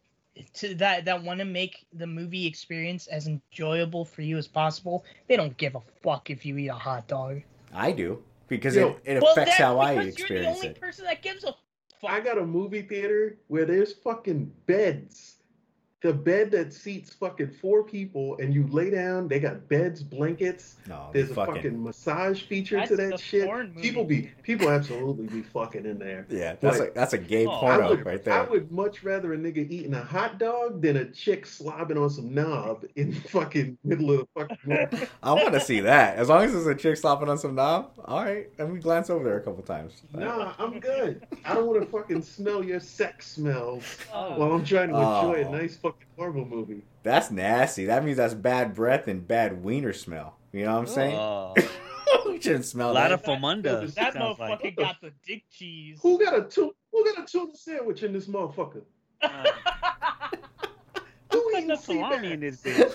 [0.53, 5.05] to that that want to make the movie experience as enjoyable for you as possible,
[5.27, 7.41] they don't give a fuck if you eat a hot dog.
[7.73, 8.89] I do because Yo.
[9.05, 10.79] it, it well, affects how I because experience You're the only it.
[10.81, 11.53] person that gives a
[12.01, 12.11] fuck.
[12.11, 15.37] I got a movie theater where there's fucking beds.
[16.01, 19.27] The bed that seats fucking four people, and you lay down.
[19.27, 20.77] They got beds, blankets.
[20.87, 23.47] No, There's a fucking, fucking massage feature That's to that shit.
[23.77, 26.25] People be people absolutely be fucking in there.
[26.29, 26.55] yeah.
[26.59, 28.33] That's Like, a that's a gay Oh, I porno would, right there.
[28.33, 32.09] I would much rather a nigga eating a hot dog than a chick slobbing on
[32.09, 35.07] some knob in the fucking middle of the fucking movie.
[35.23, 36.17] I want to see that.
[36.17, 38.49] As long as there's a chick slobbing on some knob, all right.
[38.57, 40.01] Let me glance over there a couple times.
[40.15, 41.27] Nah, I'm good.
[41.45, 44.39] I don't want to fucking smell your sex smells Oh.
[44.39, 45.47] while I'm trying to enjoy Oh.
[45.47, 46.83] a nice fucking Marvel movie.
[47.03, 47.85] That's nasty.
[47.85, 50.37] That means that's bad breath and bad wiener smell.
[50.53, 51.15] You know what I'm saying?
[51.17, 51.53] Oh,
[52.27, 53.11] we shouldn't smell a lot that.
[53.13, 53.93] of fomunda.
[53.95, 54.75] that sounds motherfucker like.
[54.75, 55.99] got the dick cheese.
[56.01, 58.83] Who got a tu- Who got a tuna sandwich in this motherfucker?
[61.31, 62.93] Who Put eating no sea salami in this bitch.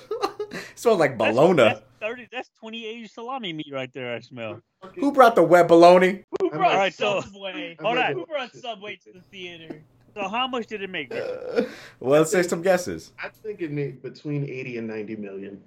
[0.75, 1.57] smells like That's- bologna.
[1.57, 4.61] That's, 30, that's 28 salami meat right there, I smell.
[4.97, 6.23] Who brought the wet bologna?
[6.41, 7.77] Who brought might- Alright, so- Subway?
[7.81, 8.13] Hold on.
[8.13, 8.63] Who brought watch.
[8.63, 9.83] Subway to the theater?
[10.17, 11.13] So how much did it make?
[11.15, 11.65] Uh,
[12.01, 13.13] well, let's say some guesses.
[13.23, 15.63] I think it made between 80 and 90 million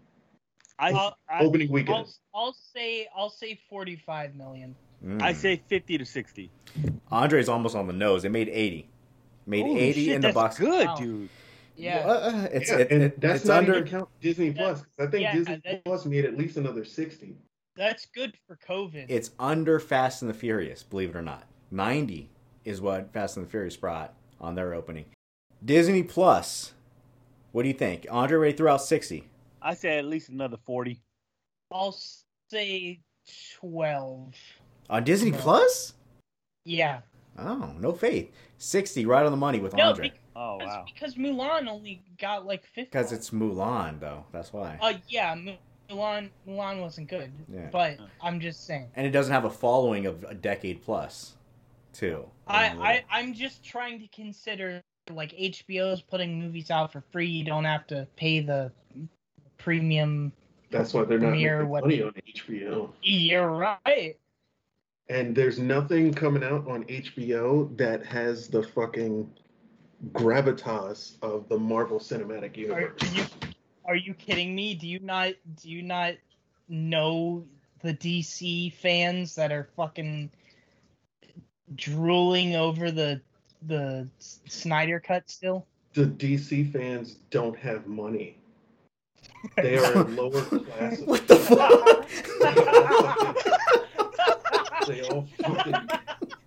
[0.80, 2.08] I, I'll- I, opening I'll, weekend.
[2.34, 4.76] I'll say I'll say 45 million.
[5.06, 5.22] Mm.
[5.22, 6.50] I say 50 to 60.
[7.12, 8.26] Andre's almost on the nose.
[8.26, 8.90] It made 80.
[9.46, 10.58] Made Holy 80 shit, in the box.
[10.58, 10.96] good, Wow.
[10.96, 11.30] dude.
[11.78, 12.00] Yeah.
[12.00, 14.84] Uh, it's yeah, it, and it- that's it's not under even count Disney Plus.
[15.00, 17.36] I think Yeah, Disney that- Plus made at least another 60.
[17.76, 19.06] That's good for COVID.
[19.10, 21.44] it's under Fast and the Furious, believe it or not.
[21.70, 22.32] 90
[22.66, 25.06] is what Fast and the Furious brought on their opening.
[25.64, 26.74] Disney Plus.
[27.52, 28.06] What do you think?
[28.10, 29.28] Andre already threw out 60.
[29.62, 31.00] I say at least another 40.
[31.72, 31.96] I'll
[32.50, 33.00] say
[33.56, 34.34] 12.
[34.90, 35.94] On Disney Plus?
[36.66, 37.00] Yeah.
[37.38, 38.32] Oh, no faith.
[38.58, 40.10] 60 right on the money with No, Andre.
[40.10, 40.86] because, Oh, wow.
[40.94, 42.84] because Mulan only got like 50.
[42.84, 44.26] Because it's Mulan, though.
[44.32, 44.78] That's why.
[44.82, 45.54] Uh, yeah, Mu-
[45.90, 47.32] Mulan Mulan wasn't good.
[47.52, 47.70] Yeah.
[47.72, 48.90] But I'm just saying.
[48.96, 51.36] and it doesn't have a following of a decade plus,
[51.94, 52.26] too.
[52.48, 57.28] I, I I'm just trying to consider like HBO's putting movies out for free.
[57.28, 58.72] You don't have to pay the
[59.58, 60.32] premium.
[60.72, 62.92] That's why they're not making what- money on HBO.
[63.02, 64.18] You're right.
[65.10, 69.28] And there's nothing coming out on HBO that has the fucking
[70.12, 73.02] gravitas of the Marvel Cinematic Are, Universe.
[73.02, 73.26] are you
[73.86, 74.76] are you kidding me?
[74.76, 76.14] Do you not do you not
[76.68, 77.44] know
[77.82, 80.30] the DC fans that are fucking
[81.76, 83.22] drooling over the
[83.68, 85.66] the Snyder cut still?
[85.94, 88.38] The DC fans don't have money.
[89.56, 91.00] They are a lower class.
[91.02, 92.08] What the fuck?
[94.88, 95.74] they all fucking.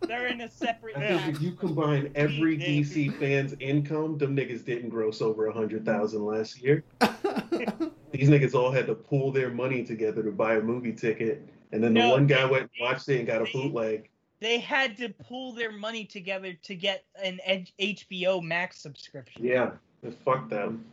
[0.06, 4.64] They're in a separate I think if you combine every DC fan's income, them niggas
[4.64, 6.84] didn't gross over a hundred thousand last year.
[8.10, 11.82] These niggas all had to pool their money together to buy a movie ticket, and
[11.82, 14.10] then the No, one guy went and watched it and got a bootleg.
[14.43, 17.38] They had to pull their money together to get an
[17.80, 19.45] HBO Max subscription.
[19.45, 19.70] Yeah,
[20.24, 20.84] fuck them,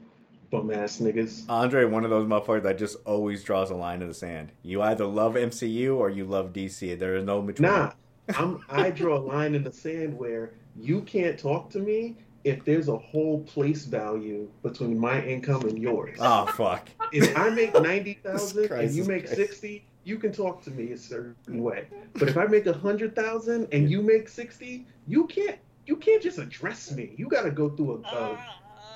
[0.52, 1.50] bum ass niggas.
[1.50, 4.52] Andre, one of those motherfuckers that just always draws a line in the sand.
[4.62, 7.00] You either love MCU or you love DC.
[7.00, 7.72] There is no between.
[7.72, 7.94] Nah,
[8.38, 12.64] I'm I draw a line in the sand where you can't talk to me if
[12.64, 16.18] there's a whole place value between my income and yours.
[16.20, 16.88] Oh fuck.
[17.12, 19.38] If I make ninety thousand and you make Christ.
[19.38, 21.88] sixty, you can talk to me a certain way.
[22.16, 26.22] But if I make a hundred thousand and you make sixty, you can't you can't
[26.22, 27.14] just address me.
[27.16, 28.38] You gotta go through a uh,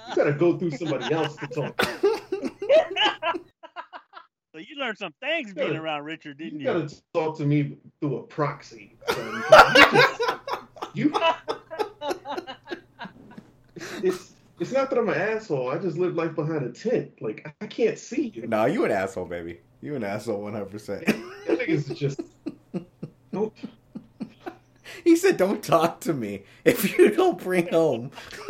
[0.09, 1.82] you gotta go through somebody else to talk.
[4.51, 5.80] So you learned some things being Yeah.
[5.80, 6.74] around Richard, didn't You you?
[6.82, 8.95] gotta talk to me through a proxy.
[9.09, 9.43] You
[9.91, 10.22] just-
[10.93, 11.14] you
[14.03, 15.70] it's it's not that I'm an asshole.
[15.70, 17.14] I just live life behind a tent.
[17.22, 18.45] Like I can't see you.
[18.47, 19.59] no, you an asshole, baby.
[19.84, 21.03] You an asshole, one hundred percent.
[21.45, 22.21] That nigga's just
[23.34, 23.53] nope.
[25.03, 28.11] He said, "Don't talk to me if you don't bring home."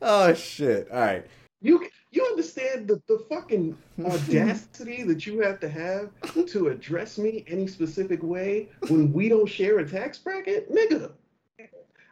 [0.00, 0.90] oh shit!
[0.90, 1.26] All right.
[1.60, 6.10] You you understand the, the fucking audacity that you have to have
[6.46, 11.12] to address me any specific way when we don't share a tax bracket, nigga.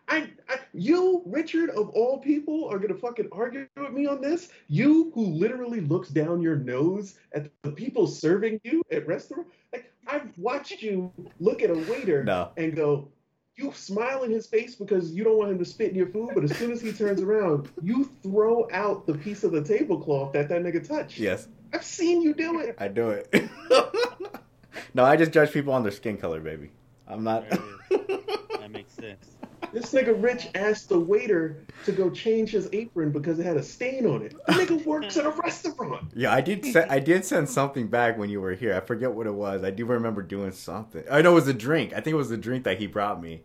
[0.09, 4.51] I, I you Richard of all people are gonna fucking argue with me on this.
[4.69, 9.49] You who literally looks down your nose at the people serving you at restaurant.
[9.73, 12.51] Like I've watched you look at a waiter No.
[12.57, 13.09] and go,
[13.57, 16.31] you smile in his face because you don't want him to spit in your food,
[16.35, 20.33] but as soon as he turns around, you throw out the piece of the tablecloth
[20.35, 21.19] that that nigga touched.
[21.19, 22.77] Yes, I've seen you do it.
[22.79, 23.29] I do it.
[24.95, 26.71] no, I just judge people on their skin color, baby.
[27.09, 27.45] I'm not.
[27.89, 29.37] There That makes sense.
[29.73, 33.63] This nigga Rich asked the waiter to go change his apron because it had a
[33.63, 34.35] stain on it.
[34.47, 36.11] The nigga works at a restaurant.
[36.15, 36.65] Yeah, I did.
[36.65, 38.75] Se- I did send something back when you were here.
[38.75, 39.65] I forget what it was.
[39.65, 41.05] I do remember doing something.
[41.11, 41.93] I know it was a drink.
[41.93, 43.43] I think it was the drink that he brought me,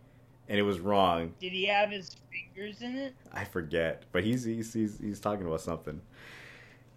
[0.47, 1.34] and it was wrong.
[1.39, 3.13] Did he have his fingers in it?
[3.34, 6.01] I forget, but he's he's he's, he's talking about something.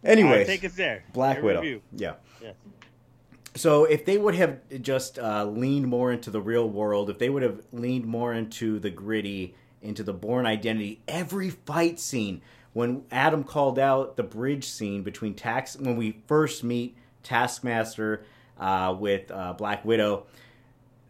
[0.04, 1.02] Anyway, right, take us there.
[1.12, 1.60] Black Your Widow.
[1.60, 1.82] review.
[1.92, 2.14] Yeah.
[2.42, 2.54] Yes.
[3.56, 7.28] So if they would have just uh, leaned more into the real world, if they
[7.28, 12.42] would have leaned more into the gritty, into the Bourne identity, every fight scene,
[12.72, 18.24] when Adam called out the bridge scene between Tax, when we first meet Taskmaster
[18.58, 20.26] uh, with uh, Black Widow,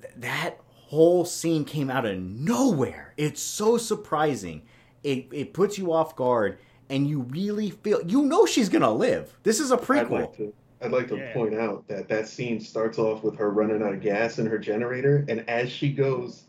[0.03, 3.15] th- that whole scene came out of nowhere.
[3.17, 4.63] It's so surprising.
[5.03, 6.59] It it puts you off guard,
[6.91, 9.37] and you really feel you know she's gonna live.
[9.43, 10.53] This is a prequel.
[10.93, 11.33] Like to, I'd like to Yeah.
[11.35, 14.59] point out that that scene starts off with her running out of gas in her
[14.59, 16.45] generator, and as she goes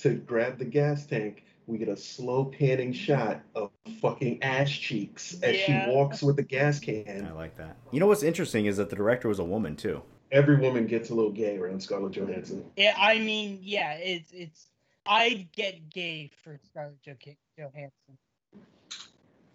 [0.00, 3.70] to grab the gas tank, we get a slow panning shot of
[4.00, 5.86] fucking ass cheeks as Yeah.
[5.86, 7.26] she walks with the gas can.
[7.26, 7.76] I like that.
[7.90, 10.02] You know what's interesting is that the director was a woman too.
[10.30, 12.64] Every woman gets a little gay around Scarlett Johansson.
[12.76, 14.66] Yeah, I mean, yeah, it's it's.
[15.06, 16.98] I'd get gay for Scarlett
[17.56, 18.18] Johansson.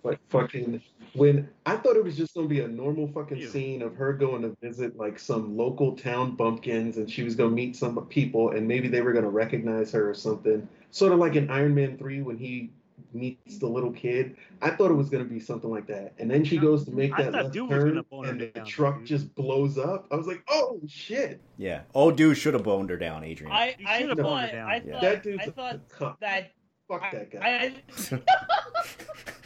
[0.03, 0.81] Like fucking
[1.13, 3.47] when I thought it was just gonna be a normal fucking Ew.
[3.47, 7.51] scene of her going to visit like some local town bumpkins and she was gonna
[7.51, 10.67] meet some people and maybe they were gonna recognize her or something.
[10.91, 12.71] Sort of like in Iron Man 3 when he
[13.13, 14.35] meets the little kid.
[14.61, 16.13] I thought it was gonna be something like that.
[16.19, 18.97] And then she goes to make that left Dude turn bone and the down, truck
[18.99, 19.07] dude.
[19.07, 20.07] just blows up.
[20.11, 21.39] I was like, oh shit.
[21.57, 21.81] Yeah.
[21.95, 23.53] Oh dude should have boned her down, Adrian.
[23.53, 24.69] I I should've boned thought her down.
[24.69, 24.91] I Yeah.
[24.93, 26.19] thought That dude's I a thought cuck.
[26.21, 26.51] that
[26.99, 27.39] Fuck that guy.
[27.41, 28.19] I,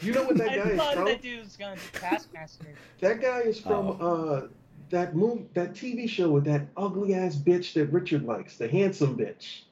[0.00, 1.04] you know what that guy I is thought from?
[1.06, 2.66] that dude was gonna be Taskmaster.
[3.00, 4.42] That guy is from uh
[4.90, 9.16] that movie, that TV show with that ugly ass bitch that Richard likes, the handsome
[9.18, 9.62] bitch,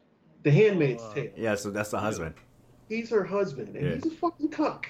[0.42, 1.30] The Handmaid's Oh, uh, Tale.
[1.36, 2.34] yeah, so that's the husband.
[2.88, 3.94] He's her husband, and Yeah.
[3.94, 4.88] he's a fucking cuck.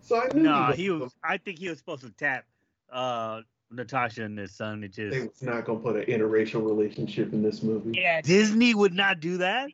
[0.00, 1.00] So I knew No, he he was.
[1.02, 1.14] was.
[1.24, 2.44] I think he was supposed to tap
[2.92, 4.84] uh, Natasha and his son.
[4.84, 7.98] It They just was not gonna put an interracial relationship in this movie.
[7.98, 9.70] Yeah, Disney would not do that.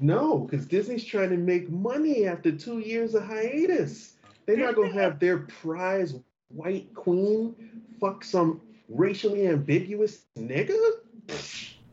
[0.00, 4.14] No, because Disney's trying to make money after two years of hiatus.
[4.46, 6.14] They're not gonna have their prize
[6.48, 7.54] white queen
[8.00, 10.76] fuck some racially ambiguous nigga.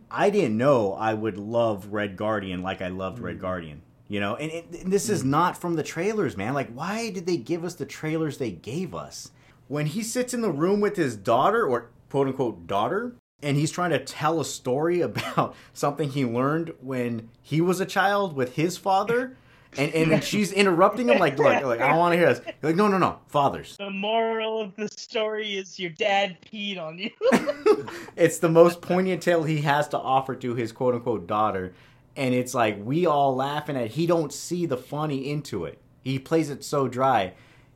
[0.10, 3.42] I didn't know I would love Red Guardian like I loved Red Mm.
[3.42, 3.82] Guardian.
[4.08, 6.54] You know, and, it, and this is not from the trailers, man.
[6.54, 9.32] Like, why did they give us the trailers they gave us?
[9.68, 13.72] When he sits in the room with his daughter, or quote unquote daughter, and he's
[13.72, 18.56] trying to tell a story about something he learned when he was a child with
[18.56, 19.38] his father,
[19.78, 22.42] and, and she's interrupting him, like, look, like, I don't want to hear this.
[22.62, 23.78] You're like, no, no, no, fathers.
[23.78, 27.12] The moral of the story is your dad peed on you.
[28.16, 31.74] it's the most poignant tale he has to offer to his quote unquote daughter
[32.18, 36.20] and it's like we all laughing at he don't see the funny into it he
[36.20, 37.32] plays it so dry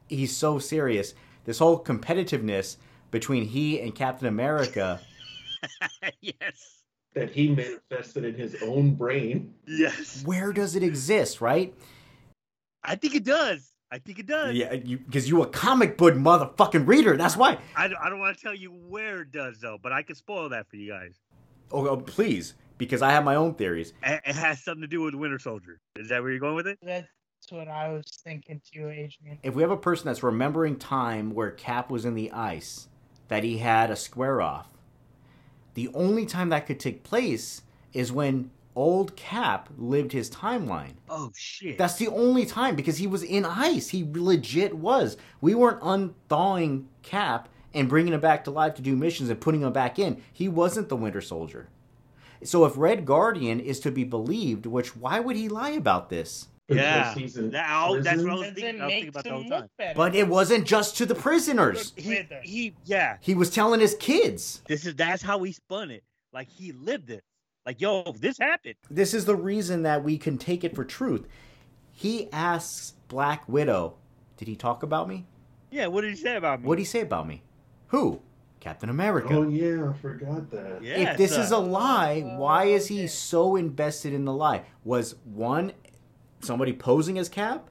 [0.09, 1.13] he's so serious
[1.45, 2.75] this whole competitiveness
[3.11, 4.99] between he and captain america
[6.21, 6.81] yes.
[7.13, 9.53] That he manifested in his own brain.
[9.67, 10.23] Yes.
[10.25, 11.73] where does it exist right
[12.83, 13.69] I think it does.
[13.91, 14.55] I think it does.
[14.55, 18.19] yeah you because you a comic book motherfucking reader that's why I, don't- I don't
[18.19, 20.89] want to tell you where it does though, but I can spoil that for you
[20.91, 21.15] guys.
[21.71, 25.01] oh, oh, please because i have my own theories It, it has something to do
[25.01, 25.79] with Winter Soldier.
[25.97, 26.79] Is that where you're going with it?
[26.81, 27.07] That's
[27.49, 29.37] what I was thinking too, Adrian.
[29.43, 32.87] if we have a person that's remembering time where Cap was in the ice,
[33.27, 34.67] that he had a square off,
[35.73, 37.61] the only time that could take place
[37.93, 40.93] is when old Cap lived his timeline.
[41.09, 41.77] Oh shit.
[41.77, 43.89] That's the only time because he was in ice.
[43.89, 45.17] He legit was.
[45.39, 49.61] We weren't unthawing Cap and bringing him back to life to do missions and putting
[49.61, 50.21] him back in.
[50.31, 51.69] He wasn't the Winter Soldier.
[52.43, 56.47] So if Red Guardian is to be believed, which why would he lie about this?
[56.75, 57.49] Because yeah.
[57.51, 58.53] That- oh, that's what I was prison.
[58.53, 59.69] Because it thinking, I was thinking about the whole time.
[59.95, 61.93] But it wasn't just to the prisoners.
[61.95, 63.17] He, he, yeah.
[63.21, 64.61] He was telling his kids.
[64.67, 66.03] This is that's how he spun it.
[66.33, 67.23] Like he lived it.
[67.65, 68.75] Like yo, this happened.
[68.89, 71.27] This is the reason that we can take it for truth.
[71.91, 73.95] He asks Black Widow,
[74.37, 75.25] Did he talk about me?
[75.69, 75.87] Yeah.
[75.87, 76.67] What did he say about me?
[76.67, 77.43] What did he say about me?
[77.87, 78.21] Who?
[78.61, 79.33] Captain America.
[79.33, 80.83] Oh yeah, I forgot that.
[80.83, 84.61] Yeah, if this is a lie, why is he so invested in the lie?
[84.83, 85.73] Was one
[86.43, 87.69] somebody posing as Cap?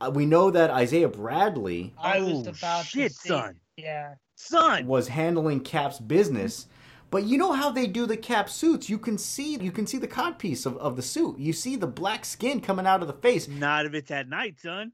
[0.00, 3.56] Uh, we know that Isaiah Bradley I was Oh, about shit, to say, son.
[3.76, 4.14] Yeah.
[4.34, 4.86] son?
[4.86, 6.66] was handling Cap's business.
[7.10, 8.88] But you know how they do the Cap suits?
[8.88, 11.38] You can see you can see the codpiece of, of the suit.
[11.38, 13.46] You see the black skin coming out of the face.
[13.48, 14.92] Not if it's at night, son.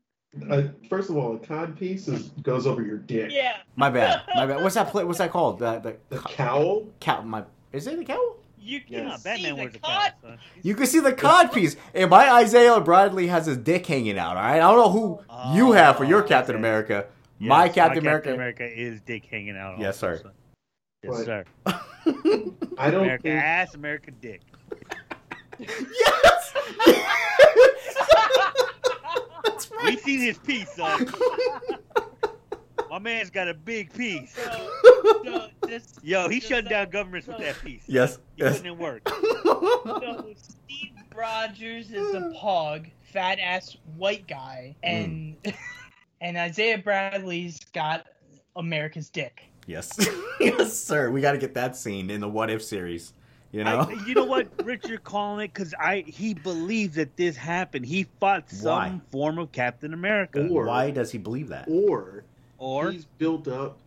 [0.51, 3.31] Uh, first of all, a cod piece is, goes over your dick.
[3.33, 3.57] Yeah.
[3.77, 4.23] My bad.
[4.35, 4.63] My bad.
[4.63, 5.05] What's that play?
[5.05, 5.61] What's that called?
[5.61, 6.87] The the The cowl.
[7.01, 7.23] cow.
[7.23, 8.37] My is it a cowl?
[8.61, 9.91] You can Yeah, see Batman the wears a cod.
[9.91, 10.19] cap.
[10.23, 10.39] son.
[10.63, 11.77] You can see the cod piece.
[11.95, 14.37] And my Isaiah Bradley has his dick hanging out.
[14.37, 15.21] All right, I don't know who
[15.57, 16.61] you oh, have for your Oh, Captain okay.
[16.61, 17.07] America.
[17.39, 18.25] Yes, my Captain America.
[18.31, 19.79] Captain America is dick hanging out.
[19.79, 20.23] Yes, also, sir.
[20.23, 20.33] son.
[21.03, 21.25] Yes, Right.
[21.27, 21.45] sir.
[22.79, 24.43] I don't America think ass, America dick.
[25.59, 26.55] yes.
[29.45, 30.01] That's We right.
[30.01, 31.07] seen his piece, son.
[32.91, 34.35] My man's got a big piece.
[34.35, 34.71] So,
[35.25, 37.83] so this, Yo, he so shut down governments with that piece.
[37.87, 38.19] yes.
[38.37, 38.57] He Yes.
[38.59, 39.09] putting in work.
[39.85, 45.35] So Steve Rogers is a pog, fat ass white guy, mm.
[45.45, 45.55] and
[46.21, 48.07] and Isaiah Bradley's got
[48.57, 49.43] America's dick.
[49.67, 49.99] Yes.
[50.41, 51.11] yes, sir.
[51.11, 53.13] We got to get that scene in the What If series.
[53.53, 53.81] You know.
[53.81, 57.87] I, you know what, Richard calling it because I he believes that this happened.
[57.87, 59.01] He fought some Why?
[59.11, 61.67] form of Captain America, Or- Why does he believe that?
[61.69, 62.25] or
[62.59, 63.79] or he's built up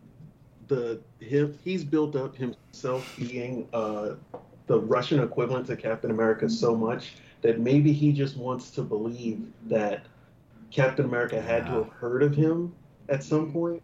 [0.68, 4.12] the him he's built up himself being uh
[4.68, 9.42] the Russian equivalent to Captain America so much that maybe he just wants to believe
[9.68, 10.06] that
[10.72, 12.74] Captain America had to have heard of him
[13.10, 13.82] at some point.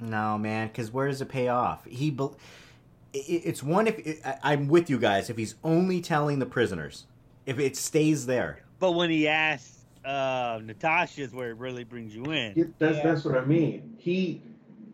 [0.00, 0.66] No, man.
[0.68, 1.84] Because where does it pay off?
[1.86, 2.10] He.
[2.10, 5.30] Be- i- i- it's one if I- I'm with you guys.
[5.30, 7.06] If he's only telling the prisoners,
[7.46, 8.58] if it stays there.
[8.80, 12.52] but when he asked uh, Natasha is where it really brings you in.
[12.56, 13.02] Yeah, That's Yeah.
[13.02, 13.94] that's what I mean.
[13.98, 14.42] He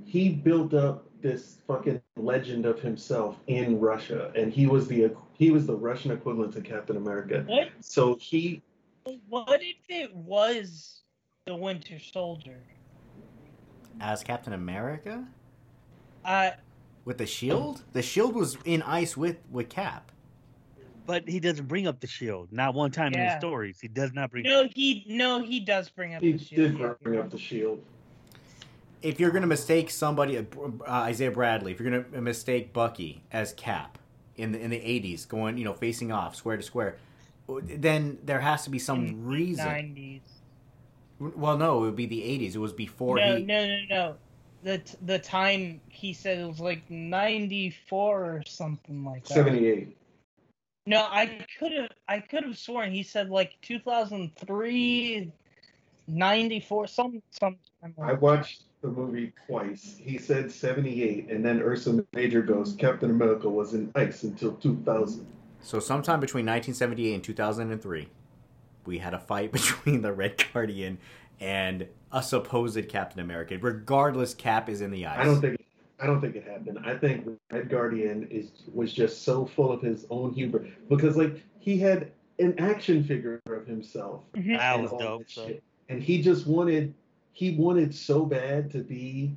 [0.05, 5.51] he built up this fucking legend of himself in Russia, and he was the he
[5.51, 7.44] was the Russian equivalent to Captain America.
[7.47, 7.68] What?
[7.80, 8.62] So he
[9.28, 11.02] What if it was
[11.47, 12.60] the Winter Soldier?
[14.01, 15.26] As Captain America
[16.24, 16.51] Uh,
[17.05, 17.82] with the shield.
[17.93, 20.12] The shield was in ice with with Cap.
[21.09, 22.52] But he doesn't bring up the shield.
[22.52, 23.30] Not one time in Yeah.
[23.32, 23.80] his stories.
[23.80, 24.44] He does not bring.
[24.44, 26.76] no, he no, he does bring up he the shield.
[26.78, 27.82] did bring up the shield.
[29.01, 30.43] If you're gonna mistake somebody, uh,
[30.86, 33.97] Isaiah Bradley, if you're gonna mistake Bucky as Cap
[34.36, 36.98] in the in the '80s, going you know facing off square to square,
[37.62, 39.64] then there has to be some In the reason.
[39.66, 40.20] 90s.
[41.20, 42.55] Well, no, it would be the '80s.
[42.55, 43.44] It was before No, he.
[43.44, 44.16] no, no, no.
[44.62, 49.32] The t- the time he said it was like 94 or something like that.
[49.32, 49.94] Seventy eight.
[50.89, 55.31] No, I could have I could have sworn he said like 2003
[56.06, 57.56] 94 some some
[58.02, 59.97] I watched the movie twice.
[60.01, 65.27] He said 78, and then Ursa Major goes, Captain America was in ice until 2000.
[65.60, 68.09] So sometime between 1978 and 2003,
[68.86, 70.98] we had a fight between the Red Guardian
[71.40, 73.59] and a supposed Captain America.
[73.60, 75.19] Regardless, Cap is in the ice.
[75.19, 75.57] I don't think
[76.00, 76.78] I don't think it happened.
[76.84, 81.42] I think Red Guardian is was just so full of his own humor because like
[81.58, 84.56] he had an action figure of himself Mhm.
[84.58, 85.24] That and was all dope.
[85.26, 85.46] this So.
[85.48, 85.62] shit.
[85.88, 86.94] and he just wanted
[87.32, 89.34] he wanted so bad to be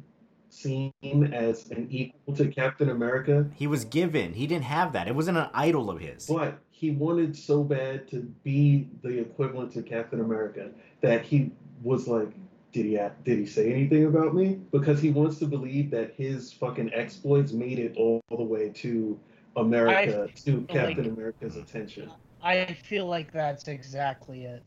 [0.50, 0.92] seen
[1.34, 4.34] as an equal to Captain America He was given.
[4.34, 5.08] He didn't have that.
[5.08, 6.26] It wasn't an idol of his.
[6.28, 10.70] But he wanted so bad to be the equivalent to Captain America
[11.02, 11.52] that he
[11.84, 12.30] was like,
[12.72, 14.60] did he did he say anything about me?
[14.72, 19.20] Because he wants to believe that his fucking exploits made it all the way to
[19.56, 22.10] America to Captain like- America's attention.
[22.44, 24.64] I feel like that's exactly it.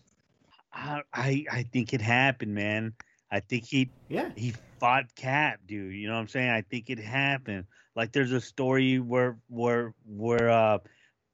[0.73, 2.93] I, I I think it happened, man.
[3.31, 4.31] I think he Yeah.
[4.37, 5.95] he fought Cap, dude.
[5.95, 6.51] You know what I'm saying?
[6.51, 7.65] I think it happened.
[7.97, 10.79] Like there's a story where where where uh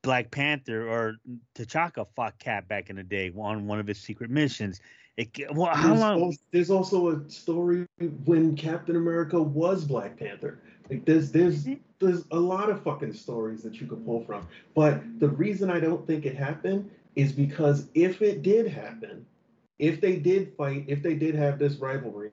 [0.02, 1.16] Black Panther or
[1.54, 4.80] T'Chaka fought Cap back in the day on one of his secret missions.
[5.16, 6.22] It well, how There's, long?
[6.22, 7.86] al- there's also a story
[8.24, 10.60] when Captain America was Black Panther.
[10.88, 11.74] Like there's there's mm-hmm.
[11.98, 14.46] there's a lot of fucking stories that you could pull from.
[14.74, 19.26] But the reason I don't think it happened is because if it did happen,
[19.78, 22.30] if they did fight, if they did have this rivalry,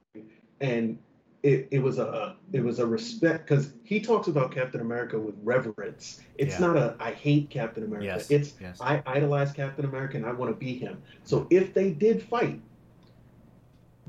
[0.61, 0.97] and
[1.43, 5.35] it, it was a it was a respect because he talks about Captain America with
[5.43, 6.22] reverence.
[6.38, 6.68] It's Yeah.
[6.68, 8.05] not a I hate Captain America.
[8.05, 8.80] Yes, It's yes.
[8.81, 11.01] I idolize Captain America and I want to be him.
[11.23, 12.59] So if they did fight,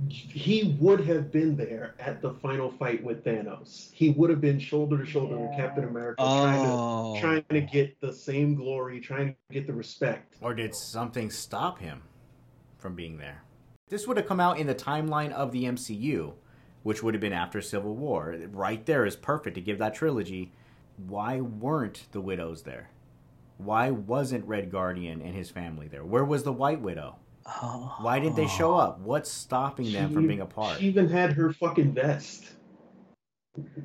[0.08, 3.92] he would have been there at the final fight with Thanos.
[3.92, 7.16] He would have been shoulder to shoulder with Captain America, Oh, trying to oh.
[7.20, 10.36] trying to get the same glory, trying to get the respect.
[10.40, 12.02] Or did something stop him
[12.78, 13.42] from being there?
[13.88, 16.32] This would have come out in the timeline of the MCU,
[16.82, 18.36] which would have been after Civil War.
[18.50, 20.52] Right there is perfect to give that trilogy.
[21.06, 22.90] Why weren't the widows there?
[23.58, 26.04] Why wasn't Red Guardian and his family there?
[26.04, 27.16] Where was the White Widow?
[27.46, 27.96] Oh.
[28.00, 29.00] Why didn't they show up?
[29.00, 30.78] What's stopping them from being a part?
[30.78, 32.44] She even had her fucking vest.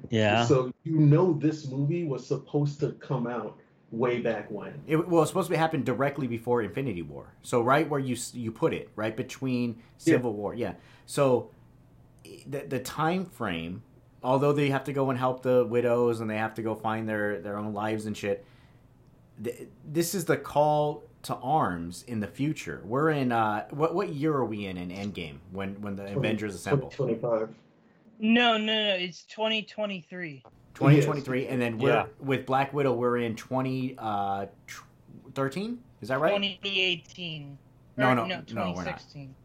[0.09, 0.45] Yeah.
[0.45, 3.57] So you know this movie was supposed to come out
[3.91, 4.81] way back when.
[4.87, 7.33] It, well, it's supposed to happen directly before Infinity War.
[7.41, 10.73] So right where you you put it, right between Civil War, yeah.
[11.05, 11.52] So i-
[12.47, 13.83] the the time frame,
[14.23, 17.07] although they have to go and help the widows and they have to go find
[17.07, 18.45] their their own lives and shit,
[19.43, 22.81] th- this is the call to arms in the future.
[22.85, 26.53] We're in uh, what what year are we in in Endgame when when the Avengers
[26.55, 26.89] assemble?
[26.89, 27.49] 25.
[28.19, 28.95] No, no, no.
[28.95, 30.43] It's 2023.
[30.75, 32.05] 2023, and then we're Yeah.
[32.19, 32.93] with Black Widow.
[32.93, 35.79] We're in 2013.
[36.01, 36.31] Is that right?
[36.31, 37.57] 2018.
[37.95, 38.99] No, Or, no, no, no, we're not.
[38.99, 39.35] 2016.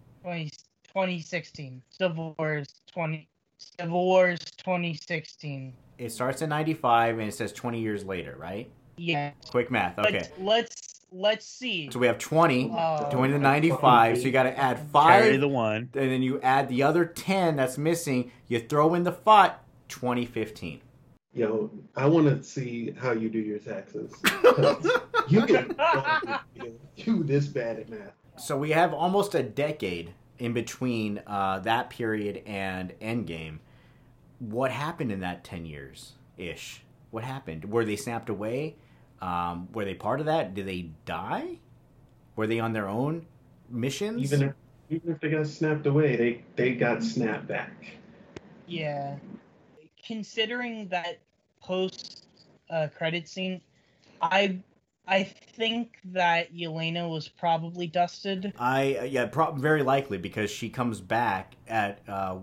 [0.89, 1.83] 20, 2016.
[1.91, 3.29] Civil Wars 20.
[3.59, 5.73] Civil Wars 2016.
[5.99, 8.71] It starts in 95 and it says 20 years later, right?
[8.97, 9.33] Yeah.
[9.51, 9.97] Quick math.
[9.97, 10.29] But Okay.
[10.39, 11.91] let's let's see.
[11.91, 13.09] So we have 20, Oh.
[13.11, 14.19] 20 to 95.
[14.19, 15.89] So you got to add Carry five, the one.
[15.95, 18.31] and then you add the other 10 that's missing.
[18.47, 19.53] You throw in the five.
[19.89, 20.83] 2015.
[21.33, 24.13] Yo, I want to see how you do your taxes.
[25.29, 25.71] you get
[26.97, 28.13] you this bad at math.
[28.37, 33.59] So we have almost a decade in between uh, that period and Endgame.
[34.39, 36.83] What happened in that 10 years ish?
[37.11, 37.65] What happened?
[37.65, 38.77] Were they snapped away?
[39.21, 40.55] Um, were they part of that?
[40.55, 41.59] Did they die?
[42.37, 43.27] Were they on their own
[43.69, 44.23] missions?
[44.23, 44.55] Even if
[44.91, 47.99] even if they got snapped away, they they got snapped back.
[48.67, 49.17] Yeah.
[50.07, 51.19] Considering that
[51.61, 52.27] post
[52.71, 53.61] uh, credit scene,
[54.23, 54.61] I
[55.09, 58.53] I think that Yelena was probably dusted.
[58.59, 62.37] I uh, yeah, pro- very likely because she comes back at uh,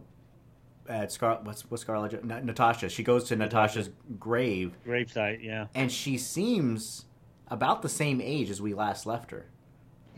[0.90, 1.40] at Scar.
[1.44, 2.12] What's what's Scarlett?
[2.12, 2.90] Jo- Na- Natasha.
[2.90, 5.68] She goes to Natasha's grave, Gravesite, yeah.
[5.76, 7.06] and she seems
[7.50, 9.46] about the same age as we last left her.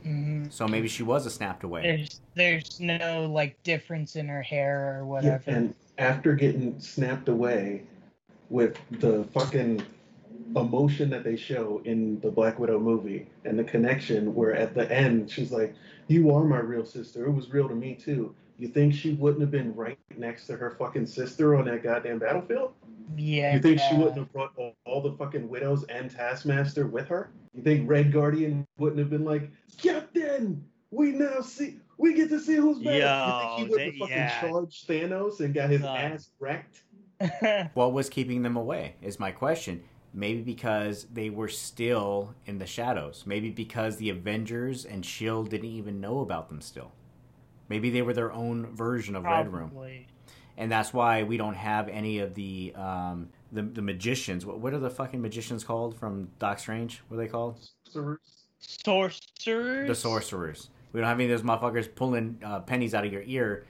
[0.05, 0.51] Mhm.
[0.51, 1.81] So maybe she was a snapped away.
[1.81, 5.43] There's there's no like difference in her hair or whatever.
[5.47, 7.83] And after getting snapped away
[8.49, 9.81] with the fucking
[10.55, 14.89] emotion that they show in the Black Widow movie and the connection where at the
[14.91, 15.75] end she's like,
[16.07, 17.25] You are my real sister.
[17.25, 18.33] It was real to me too.
[18.57, 22.19] You think she wouldn't have been right next to her fucking sister on that goddamn
[22.19, 22.73] battlefield?
[23.15, 23.53] yeah.
[23.55, 27.29] You think she wouldn't have brought all, all the fucking widows and Taskmaster with her?
[27.53, 29.49] You think Red Guardian wouldn't have been like,
[29.81, 32.95] Captain, we now see, we get to see who's back.
[32.99, 34.41] Yo, you think he wouldn't have fucking yeah.
[34.41, 36.83] charged Thanos and got his Uh, ass wrecked?
[37.73, 39.83] What was keeping them away is my question.
[40.17, 43.23] Maybe because they were still in the shadows.
[43.27, 46.91] Maybe because the Avengers and Shield didn't even know about them still.
[47.69, 49.69] Maybe they were their own version of Red Room.
[50.57, 54.43] And that's why we don't have any of the um, the, the magicians.
[54.43, 57.03] What, what are the fucking magicians called from Doc Strange?
[57.09, 57.59] What are they called?
[57.83, 58.19] Sorcerers?
[58.59, 59.87] Sorcerers.
[59.87, 60.69] The sorcerers.
[60.93, 63.67] We don't have any of those motherfuckers pulling uh, pennies out of your ear,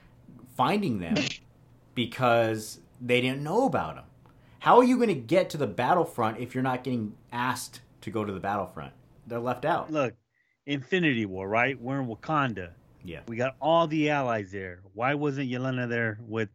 [0.56, 1.16] finding them
[1.94, 4.04] because they didn't know about them.
[4.60, 8.10] How are you going to get to the battlefront if you're not getting asked to
[8.10, 8.92] go to the battlefront?
[9.26, 9.90] They're left out.
[9.92, 10.14] Look,
[10.66, 11.80] Infinity War, right?
[11.80, 12.70] We're in Wakanda.
[13.04, 13.20] Yeah.
[13.28, 14.80] We got all the allies there.
[14.94, 16.48] Why wasn't Yelena there with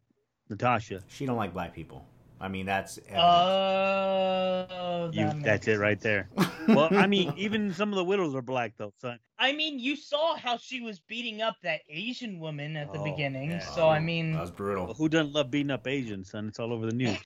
[0.50, 1.02] Natasha?
[1.08, 2.06] She don't like black people.
[2.42, 3.20] I mean, that's evident.
[3.24, 6.30] Oh, You, that's makes it right there.
[6.68, 9.18] Well, I mean, even some of the widows are black though, son.
[9.40, 13.04] I mean, you saw how she was beating up that Asian woman at the Oh,
[13.04, 13.52] beginning.
[13.52, 13.60] yeah.
[13.60, 14.94] So I mean, that was brutal.
[14.94, 16.50] Who doesn't love beating up Asians, son?
[16.50, 17.18] It's all over the news.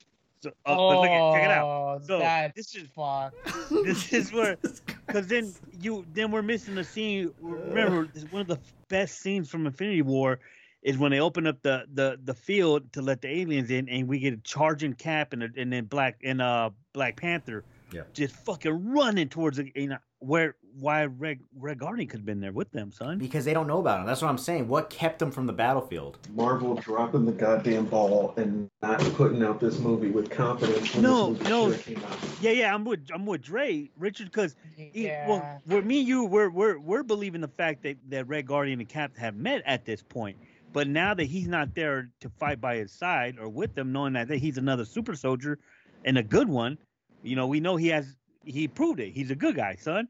[0.42, 1.66] So, uh, but look at, check it out.
[1.66, 3.36] Oh, So, that's this is- fucked.
[3.86, 4.56] This is where,
[5.08, 7.32] because then you, then we're missing the scene.
[7.42, 10.40] Remember, one of the best scenes from Infinity War
[10.84, 14.08] is when they open up the the the field to let the aliens in, and
[14.08, 18.04] we get a charging Cap and and then Black and uh Black Panther, Yeah.
[18.14, 19.72] just fucking running towards the.
[19.76, 23.18] You know, where why Red Red Guardian could have been there with them, son.
[23.18, 24.06] because they don't know about him.
[24.06, 24.68] That's what I'm saying.
[24.68, 26.18] What kept them from the battlefield?
[26.34, 31.34] Marvel dropping the goddamn ball and not putting out this movie with confidence when No,
[31.34, 31.66] this movie no.
[31.72, 32.18] should have came out.
[32.42, 34.56] Yeah, yeah, I'm with I'm with Dre, Richard, because
[34.94, 35.28] Yeah.
[35.28, 38.80] well, we're, me and you, we're we're we're believing the fact that that Red Guardian
[38.80, 40.38] and Cap have met at this point.
[40.74, 44.14] But now that he's not there to fight by his side or with them, knowing
[44.14, 45.58] that he's another super soldier
[46.06, 46.78] and a good one,
[47.24, 49.12] you know, we know he has he proved it.
[49.12, 50.08] He's a good guy, son.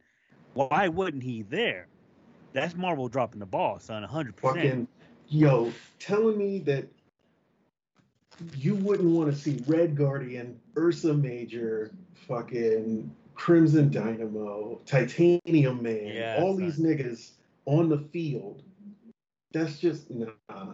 [0.58, 1.86] Why wasn't he there?
[2.54, 4.56] That's Marvel dropping the ball, son, hundred percent.
[4.58, 4.88] Fucking
[5.28, 6.88] yo, telling me that
[8.56, 11.92] you wouldn't want to see Red Guardian, Ursa Major,
[12.28, 17.34] fucking Crimson Dynamo, Titanium Man, Yeah, all these niggas
[17.66, 18.64] on the field.
[19.54, 20.74] That's just nah.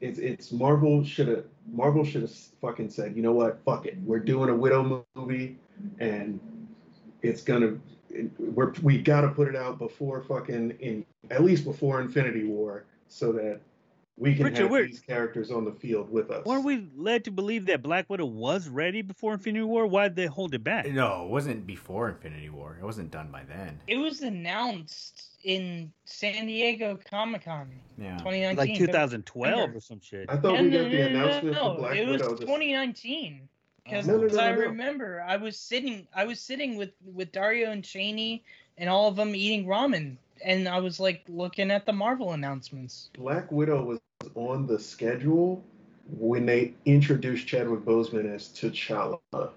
[0.00, 3.98] It's it's Marvel should have Marvel should have fucking said, you know what, fuck it,
[4.04, 5.58] we're doing a Widow movie,
[5.98, 6.38] and
[7.22, 7.78] it's gonna
[8.38, 13.32] we're we gotta put it out before fucking in at least before Infinity War, so
[13.32, 13.60] that
[14.18, 16.46] we can Richard, have these characters on the field with us.
[16.46, 19.86] Weren't we led to believe that Black Widow was ready before Infinity War?
[19.86, 20.90] Why did they hold it back?
[20.90, 22.78] No, it wasn't before Infinity War.
[22.80, 23.78] It wasn't done by then.
[23.86, 28.16] It was announced in San Diego Comic Con Yeah.
[28.18, 28.56] 2019.
[28.56, 30.30] Like 2012 or some shit.
[30.30, 32.22] I thought No, we no, got the no, no, announcement no, for Black It was
[32.22, 32.30] Widow.
[32.36, 33.48] this- 2019.
[33.88, 34.66] Because No, no, no, I no, no.
[34.68, 38.42] remember I was sitting I was sitting with with Dario and Cheney
[38.78, 43.10] and all of them eating ramen and I was like looking at the Marvel announcements.
[43.16, 44.00] Black Widow was
[44.34, 45.62] on the schedule
[46.18, 49.50] when they introduced Chadwick Boseman as T'Challa.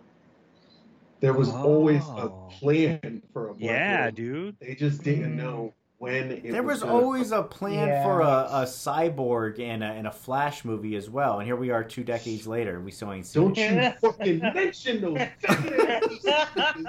[1.20, 2.48] There was always a Oh.
[2.52, 4.16] plan for a Black Yeah, Widow.
[4.16, 4.60] dude.
[4.60, 5.38] They just didn't Mm.
[5.44, 8.04] know when it There was gonna- always a plan Yeah.
[8.04, 11.70] for a, a cyborg and a, and a Flash movie as well, and here we
[11.72, 12.76] are two decades later.
[12.78, 13.94] and We still ain't seen Don't it.
[14.02, 16.86] you fucking mention those fucking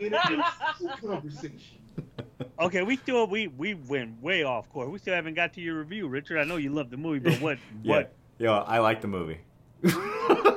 [0.00, 0.12] in
[1.00, 1.78] conversation.
[2.58, 4.88] Okay, we still we we went way off course.
[4.88, 6.38] We still haven't got to your review, Richard.
[6.38, 9.38] I know you love the movie, but what Yeah, what yeah, I like the movie.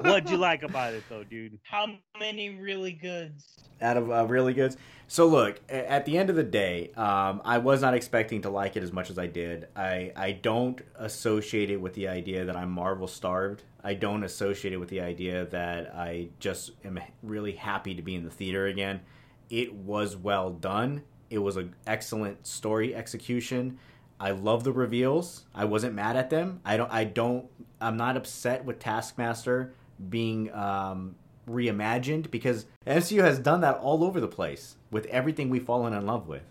[0.02, 1.60] What'd you like about it though, dude?
[1.64, 1.88] How
[2.20, 3.64] many really goods?
[3.84, 4.78] out of uh, really goods.
[5.08, 8.76] So look, at the end of the day, um, I was not expecting to like
[8.76, 9.68] it as much as I did.
[9.76, 13.64] I I don't associate it with the idea that I'm Marvel starved.
[13.84, 18.16] I don't associate it with the idea that I just am really happy to be
[18.16, 19.02] in the theater again.
[19.50, 21.04] It was well done.
[21.30, 23.78] It was an excellent story execution.
[24.20, 25.44] I love the reveals.
[25.54, 26.62] I wasn't mad at them.
[26.66, 26.92] I don't.
[26.92, 27.46] I don't.
[27.80, 29.74] I'm not upset with Taskmaster
[30.10, 31.16] being um,
[31.48, 36.06] reimagined because MCU has done that all over the place with everything we've fallen in
[36.06, 36.44] love with,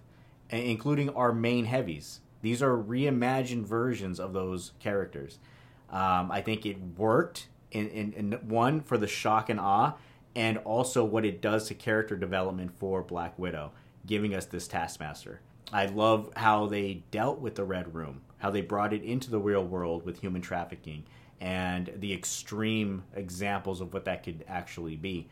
[0.50, 2.20] including our main heavies.
[2.42, 5.38] These are reimagined versions of those characters.
[5.90, 9.94] Um, I think it worked in, in, in one for the shock and awe,
[10.34, 13.72] and also what it does to character development for Black Widow,
[14.06, 15.40] giving us this Taskmaster.
[15.72, 19.38] I love how they dealt with the Red Room, how they brought it into the
[19.38, 21.04] real world with human trafficking,
[21.42, 25.26] and the extreme examples of what that could actually be.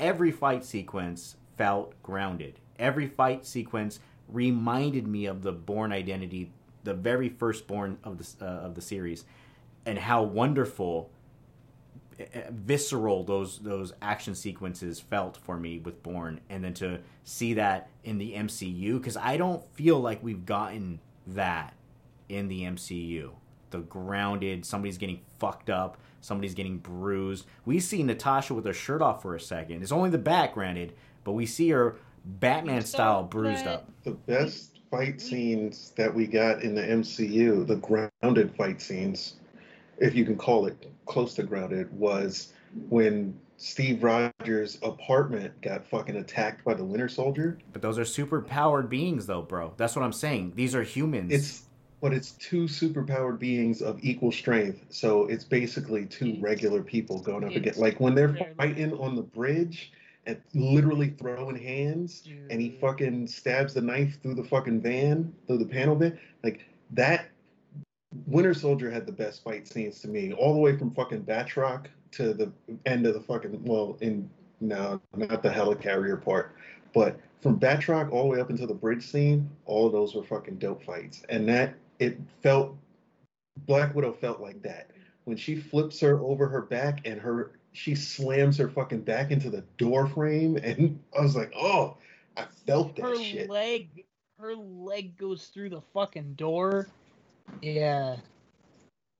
[0.00, 2.58] Every fight sequence felt grounded.
[2.80, 6.50] Every fight sequence reminded me of the Bourne identity,
[6.82, 9.24] the very first Bourne of the uh, of the series,
[9.86, 11.10] and how wonderful,
[12.18, 17.54] uh, visceral those those action sequences felt for me with Bourne, and then to see
[17.54, 20.98] that in the MCU because I don't feel like we've gotten
[21.28, 21.74] that
[22.28, 23.30] in the MCU.
[23.72, 27.46] The grounded, somebody's getting fucked up, somebody's getting bruised.
[27.64, 29.82] We see Natasha with her shirt off for a second.
[29.82, 30.94] It's only the back, granted,
[31.24, 33.88] but we see her Batman style bruised up.
[34.04, 39.36] The best fight scenes that we got in the MCU, the grounded fight scenes,
[39.98, 42.52] if you can call it close to grounded, was
[42.88, 47.58] when Steve Rogers' apartment got fucking attacked by the Winter Soldier.
[47.72, 49.72] But those are super powered beings, though, bro.
[49.76, 50.52] That's what I'm saying.
[50.56, 51.32] These are humans.
[51.32, 51.62] It's
[52.02, 54.84] but it's two superpowered beings of equal strength.
[54.90, 59.22] So it's basically two regular people going up against like when they're fighting on the
[59.22, 59.92] bridge
[60.26, 62.80] and literally throwing hands and he mm.
[62.80, 66.18] fucking stabs the knife through the fucking van, through the panel van.
[66.42, 67.28] Like that
[68.26, 71.86] Winter Soldier had the best fight scenes to me, all the way from fucking Batroc
[72.12, 72.52] to the
[72.84, 74.28] end of the fucking well, in
[74.60, 76.56] no, not the helicarrier part,
[76.92, 80.22] but from Batroc all the way up into the bridge scene, all of those were
[80.22, 82.76] fucking dope fights, and that it felt
[83.66, 84.90] Black Widow felt like that
[85.24, 89.48] when she flips her over her back and her she slams her fucking back into
[89.48, 91.96] the door frame, and I was like, oh,
[92.36, 93.48] I felt that her shit.
[93.48, 94.04] leg
[94.38, 96.88] her leg goes through the fucking door.
[97.60, 98.16] Yeah.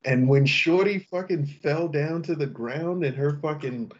[0.04, 3.92] And when Shorty fucking fell down to the ground and her fucking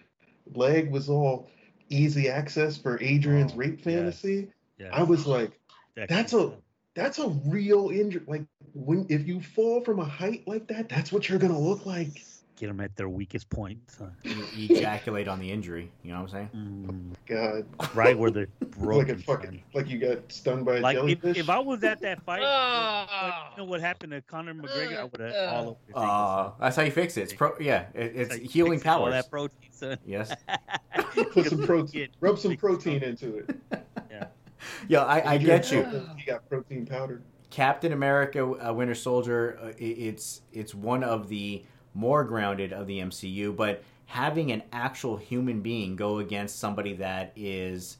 [0.52, 1.48] leg was all
[1.90, 3.84] easy access for Adrian's Oh, rape yes.
[3.84, 4.48] fantasy,
[4.92, 5.60] I was like,
[5.94, 6.52] that's a
[6.94, 8.22] that's a real injury.
[8.26, 8.44] Like
[8.74, 12.22] when if you fall from a height like that, that's what you're gonna look like.
[12.56, 14.14] get them at their weakest point, son.
[14.22, 14.44] You
[14.76, 15.90] ejaculate on the injury.
[16.04, 17.14] You know what I'm saying?
[17.26, 18.46] Mm, God, right where they're
[18.78, 19.62] like a fucking son.
[19.74, 21.38] like you got stung by a Like jellyfish.
[21.38, 23.50] if I was at that fight, Ah.
[23.52, 24.98] you know what happened to Conor McGregor?
[24.98, 25.78] I would have Uh, all over.
[25.86, 27.22] his Uh, that's how you fix it.
[27.22, 27.52] It's pro.
[27.58, 29.98] Yeah, it, it's Like, healing fix all that protein, son.
[30.06, 30.32] Yes.
[31.32, 33.56] Put some protein, rub some protein into it.
[34.88, 35.80] Yeah, I, I get you.
[36.16, 37.22] You got protein powder.
[37.50, 39.58] Captain America: uh, Winter Soldier.
[39.62, 41.64] Uh, it's it's one of the
[41.94, 47.32] more grounded of the MCU, but having an actual human being go against somebody that
[47.36, 47.98] is,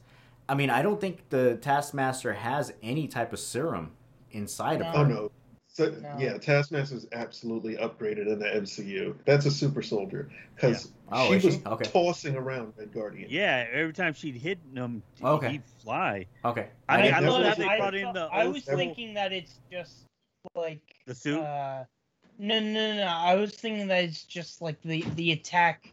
[0.49, 3.91] I mean, I don't think the Taskmaster has any type of serum
[4.31, 4.93] inside of him.
[4.95, 5.31] Oh no.
[5.73, 6.15] So No.
[6.19, 9.15] yeah, Taskmaster's absolutely upgraded in the MCU.
[9.25, 11.61] That's a super soldier because Oh, she was she?
[11.65, 11.89] Okay.
[11.89, 13.27] tossing around Red Guardian.
[13.31, 15.53] Yeah, every time she'd hit him, Okay.
[15.53, 16.27] he'd fly.
[16.45, 16.67] Okay.
[16.87, 18.21] I, mean, I I love how thought- they I brought in the.
[18.31, 20.05] I was old- thinking that it's just
[20.55, 21.39] like The suit?
[21.41, 21.85] Uh,
[22.37, 23.07] no, no, no, no.
[23.07, 25.91] I was thinking that it's just like the the attack.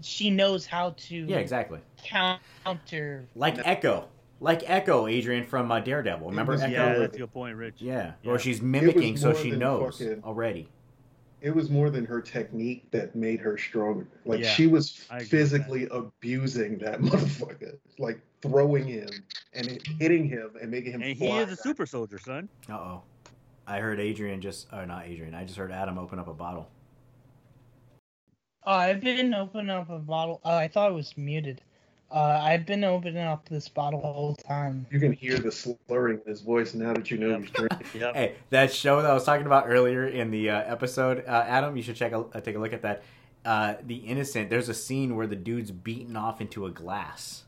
[0.00, 1.80] She knows how to Yeah, exactly.
[2.02, 3.26] counter.
[3.34, 4.08] Like Echo,
[4.40, 6.28] like Echo, Adrian from uh, Daredevil.
[6.30, 6.72] Remember was- Echo?
[6.72, 6.98] Yeah, Yeah.
[6.98, 7.76] that's your point, Rich.
[7.82, 8.12] Yeah.
[8.22, 8.30] Yeah.
[8.32, 10.68] Or she's mimicking, so she knows fucking- already.
[11.42, 14.06] it was more than her technique that made her stronger.
[14.26, 19.08] Like Yeah, she was I agree with physically abusing that motherfucker, like throwing him
[19.54, 21.02] and hitting him and making him.
[21.02, 21.58] And he is a back.
[21.62, 22.48] super soldier, son.
[22.68, 23.02] Uh oh.
[23.66, 25.34] I heard Adrian just, or not Adrian.
[25.34, 26.68] I just heard Adam open up a bottle.
[28.66, 30.40] Oh, I've been opening up a bottle.
[30.44, 31.62] Oh, I thought it was muted.
[32.10, 34.84] Uh, I've been opening up this bottle the whole time.
[34.90, 37.40] You can hear the slurring in his voice now that you know Yep.
[37.40, 37.86] he's drinking.
[38.00, 38.14] Yep.
[38.16, 41.76] Hey, that show that I was talking about earlier in the uh, episode, uh, Adam,
[41.76, 43.02] you should check a, uh, take a look at that.
[43.44, 44.50] Uh, the Innocent.
[44.50, 47.44] There's a scene where the dude's beaten off into a glass.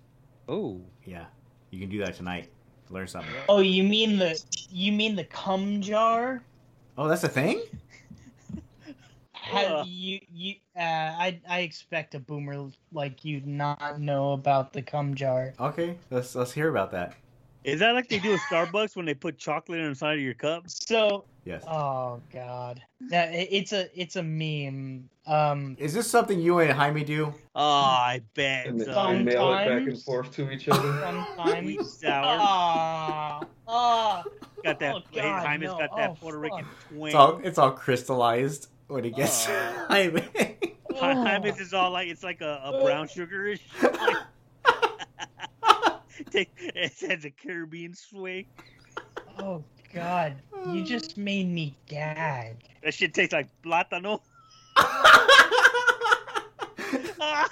[0.48, 0.80] Oh.
[1.04, 1.24] Yeah,
[1.70, 2.48] you can do that tonight.
[2.88, 3.32] Learn something.
[3.48, 4.40] Oh, you mean the
[4.70, 6.42] you mean the cum jar?
[6.96, 7.60] Oh, that's a thing.
[9.42, 9.86] Have Ugh.
[9.88, 10.54] you you?
[10.76, 15.52] Uh, I I expect a boomer like you not know about the cum jar.
[15.58, 17.14] Okay, let's let's hear about that.
[17.64, 20.64] Is that like they do at Starbucks when they put chocolate inside of your cup?
[20.68, 21.64] So, Yes.
[21.66, 25.08] oh god, that it's a it's a meme.
[25.26, 27.34] Um, Is this something you and Jaime do?
[27.56, 28.66] Oh, I bet.
[28.66, 29.16] And, son.
[29.16, 31.00] and mail it back and forth to each other.
[31.36, 31.98] sometimes.
[31.98, 32.38] Sour.
[32.40, 34.24] Ah, ah.
[34.64, 34.94] got that.
[34.96, 35.78] oh, God, Jaime's no.
[35.78, 37.06] got that Oh, Puerto Rican twang.
[37.08, 39.86] It's all it's all crystallized when it gets Oh.
[39.88, 40.22] Jaime.
[40.94, 43.60] Jaime's is all like it's like a, a brown sugarish.
[46.30, 48.46] Take, it has a Caribbean swing.
[49.38, 50.36] Oh God,
[50.68, 52.56] you just made me gag.
[52.82, 54.20] That shit tastes like plátano.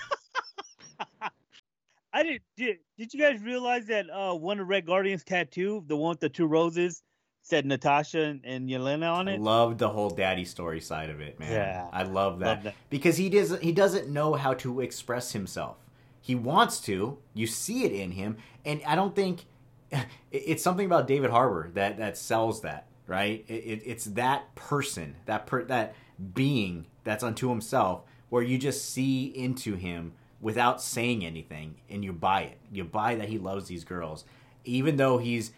[2.12, 2.76] I did, did.
[2.98, 6.28] Did you guys realize that uh, one of Red Guardian's tattoo, the one with the
[6.28, 7.02] two roses,
[7.50, 9.40] said Natasha and, Yelena on I it?
[9.40, 11.52] love the whole daddy story side of it, man.
[11.52, 11.88] Yeah.
[11.92, 12.46] I love that.
[12.46, 12.74] Love that.
[12.88, 15.76] because he doesn't he doesn't know how to express himself.
[16.20, 17.18] He wants to.
[17.34, 19.44] You see it in him, and I don't think
[20.30, 22.86] it's something about David Harbour that that sells that.
[23.06, 23.44] Right?
[23.48, 25.94] It, it, it's that person, that per, that
[26.32, 32.12] being that's unto himself, where you just see into him without saying anything, and you
[32.12, 32.58] buy it.
[32.70, 34.24] You buy that he loves these girls,
[34.64, 35.50] even though he's.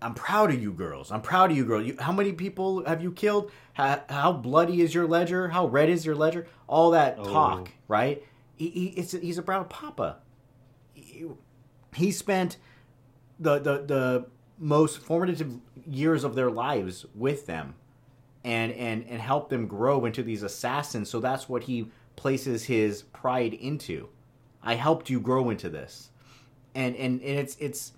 [0.00, 1.10] I'm proud of you girls.
[1.10, 1.84] I'm proud of you girls.
[1.86, 3.50] You, how many people have you killed?
[3.72, 5.48] How, how bloody is your ledger?
[5.48, 6.46] How red is your ledger?
[6.68, 7.24] All that Oh.
[7.24, 8.22] talk, right?
[8.56, 10.18] He, he, it's, he's a proud papa.
[10.94, 11.26] He,
[11.94, 12.58] he spent
[13.40, 14.26] the, the the
[14.58, 15.52] most formative
[15.86, 17.74] years of their lives with them,
[18.44, 21.08] and and and helped them grow into these assassins.
[21.08, 24.08] So that's what he places his pride into.
[24.62, 26.10] I helped you grow into this,
[26.74, 27.92] and and, and it's it's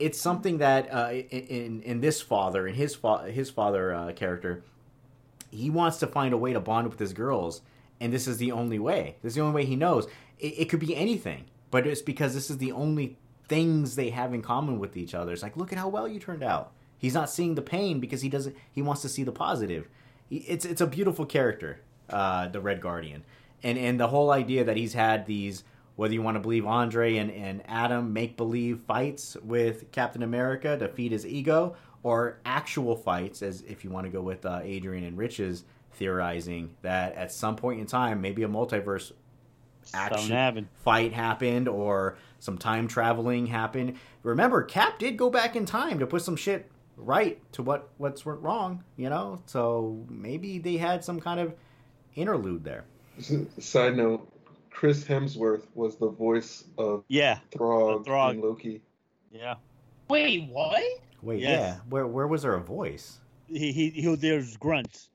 [0.00, 4.64] it's something that uh, in in this father in his fa- his father uh, character,
[5.50, 7.60] he wants to find a way to bond with his girls,
[8.00, 9.16] and this is the only way.
[9.22, 10.06] This is the only way he knows.
[10.38, 13.18] It, it could be anything, but it's because this is the only
[13.48, 15.32] things they have in common with each other.
[15.32, 16.72] It's like, look at how well you turned out.
[16.96, 18.56] He's not seeing the pain because he doesn't.
[18.72, 19.88] He wants to see the positive.
[20.30, 23.24] It's it's a beautiful character, uh, the Red Guardian,
[23.62, 25.64] and and the whole idea that he's had these
[25.96, 30.76] whether you want to believe Andre and, and Adam make believe fights with Captain America
[30.78, 34.60] to feed his ego, or actual fights, as if you want to go with uh,
[34.62, 39.12] Adrian and Rich's theorizing that at some point in time, maybe a multiverse
[39.94, 40.68] action happened.
[40.84, 43.96] fight happened or some time traveling happened.
[44.22, 48.24] Remember, Cap did go back in time to put some shit right to what what's
[48.24, 49.42] went wrong, you know.
[49.46, 51.54] So maybe they had some kind of
[52.14, 52.84] interlude there.
[53.58, 54.26] Side note:
[54.80, 58.36] Chris Hemsworth was the voice of Yeah, Throg, Throg.
[58.36, 58.80] in Loki.
[59.30, 59.56] yeah.
[60.08, 60.82] Wait, what?
[61.20, 61.50] Wait, Yes.
[61.76, 63.18] yeah, where where was there a voice?
[63.46, 65.10] He he he was there's grunts,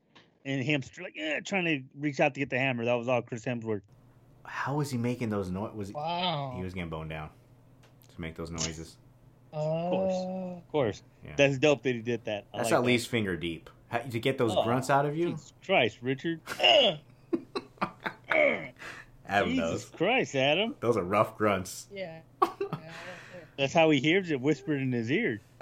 [0.45, 2.85] and him like yeah, trying to reach out to get the hammer.
[2.85, 3.81] That was all Chris Hemsworth.
[4.43, 5.75] How was he making those noises?
[5.75, 6.53] Was he, Wow.
[6.55, 7.29] he was getting boned down
[8.13, 8.97] to make those noises?
[9.51, 9.57] Uh,
[10.57, 11.31] Of course, Yeah.
[11.37, 12.45] that's dope that he did that.
[12.53, 12.85] I That's like at that.
[12.87, 13.71] least finger deep.
[13.87, 16.39] How, to get those Oh, grunts out of you, Jesus Christ, Richard.
[19.27, 19.85] Adam Jesus knows.
[19.97, 20.75] Christ, Adam.
[20.79, 21.87] Those are rough grunts.
[21.91, 22.19] yeah.
[23.57, 25.39] That's how he hears it whispered in his ear.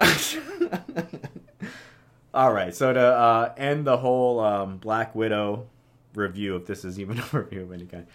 [2.34, 5.68] All right, so to uh, end the whole um, Black Widow
[6.14, 8.08] review, if this is even a review of any kind,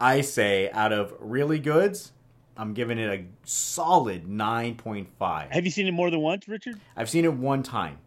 [0.00, 2.12] I say out of really goods,
[2.56, 5.50] I'm giving it a solid 9.5.
[5.50, 6.80] Have you seen it more than once, Richard?
[6.96, 7.98] I've seen it one time.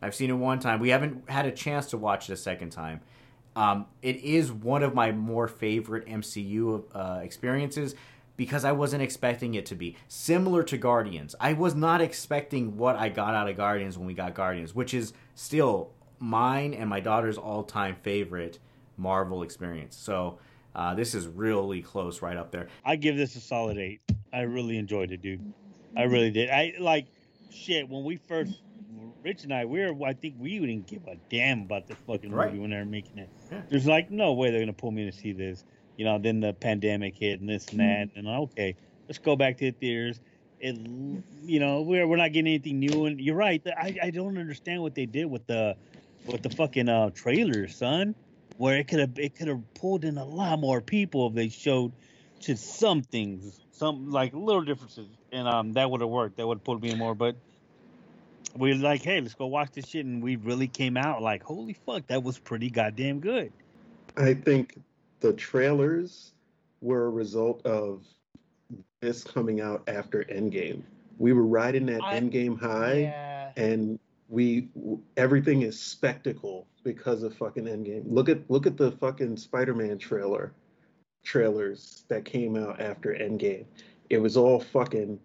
[0.00, 0.80] I've seen it one time.
[0.80, 3.02] We haven't had a chance to watch it a second time.
[3.54, 7.94] Um, it is one of my more favorite MCU uh, experiences
[8.36, 11.34] because I wasn't expecting it to be similar to Guardians.
[11.38, 14.94] I was not expecting what I got out of Guardians when we got Guardians, which
[14.94, 18.58] is still mine and my daughter's all-time favorite
[18.96, 19.96] Marvel experience.
[19.96, 20.38] So
[20.74, 22.68] uh, this is really close, right up there.
[22.84, 24.00] I give this a solid eight.
[24.32, 25.52] I really enjoyed it, dude.
[25.96, 26.48] I really did.
[26.48, 27.06] I like
[27.50, 28.62] shit when we first
[29.22, 32.30] Rich and I, we were, I think we didn't give a damn about this fucking
[32.30, 33.28] movie when they were making it.
[33.50, 33.62] Yeah.
[33.68, 35.64] There's like no way they're gonna pull me to see this.
[35.96, 38.74] You know, then the pandemic hit and this and that, and okay,
[39.06, 40.20] let's go back to the theaters.
[40.58, 40.76] It,
[41.42, 43.62] you know, we're we're not getting anything new, and you're right.
[43.66, 45.76] I I don't understand what they did with the
[46.26, 48.14] with the fucking uh trailer, son.
[48.56, 51.48] Where it could have it could have pulled in a lot more people if they
[51.48, 51.92] showed
[52.40, 56.36] just some things, some like little differences, and um that would have worked.
[56.38, 57.36] That would have pulled me in more, but
[58.56, 61.72] we're like, hey, let's go watch this shit, and we really came out like, holy
[61.72, 63.52] fuck, that was pretty goddamn good.
[64.16, 64.80] I think
[65.20, 66.32] the trailers
[66.80, 68.04] were a result of
[69.00, 70.82] this coming out after Endgame.
[71.18, 73.52] We were riding that I- Endgame high, Yeah.
[73.56, 73.98] and
[74.28, 74.68] we
[75.16, 78.04] everything is spectacle because of fucking Endgame.
[78.06, 80.52] Look at look at the fucking Spider-Man trailer
[81.22, 83.64] trailers that came out after Endgame.
[84.10, 85.18] It was all fucking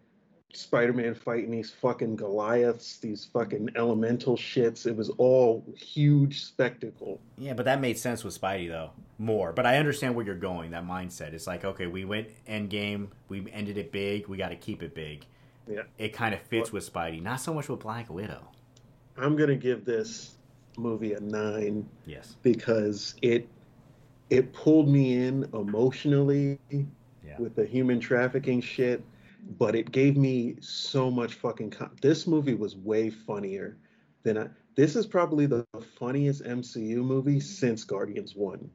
[0.53, 4.86] Spider-Man fighting these fucking Goliaths, these fucking elemental shits.
[4.86, 7.19] It was all huge spectacle.
[7.38, 9.52] Yeah, but that made sense with Spidey though more.
[9.52, 10.72] But I understand where you're going.
[10.72, 11.34] That mindset.
[11.34, 14.95] It's like okay, we went Endgame, we ended it big, we got to keep it
[14.95, 15.26] big.
[15.69, 15.82] Yeah.
[15.98, 18.48] It kind of fits with Spidey, not so much with Black Widow.
[19.18, 20.36] I'm gonna give this
[20.78, 22.38] movie a nine Yes.
[22.41, 23.48] because it
[24.30, 27.38] it pulled me in emotionally Yeah.
[27.40, 29.03] with the human trafficking shit,
[29.57, 31.72] but it gave me so much fucking.
[31.72, 33.77] Con- this movie was way funnier
[34.23, 34.47] than I.
[34.76, 35.65] This is probably the
[35.97, 38.69] funniest MCU movie since Guardians One,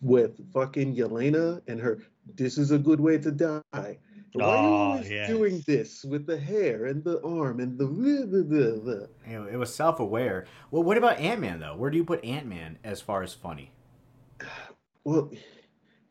[0.00, 1.98] with fucking Yelena and her.
[2.36, 3.60] This is a good way to die.
[3.72, 5.28] Why are you Oh, always yes.
[5.28, 7.84] doing this with the hair and the arm and the?
[7.86, 9.10] the, the, the?
[9.26, 10.46] It, it was self-aware.
[10.70, 11.74] Well, what about Ant Man though?
[11.74, 13.72] Where do you put Ant Man as far as funny?
[15.04, 15.30] Well,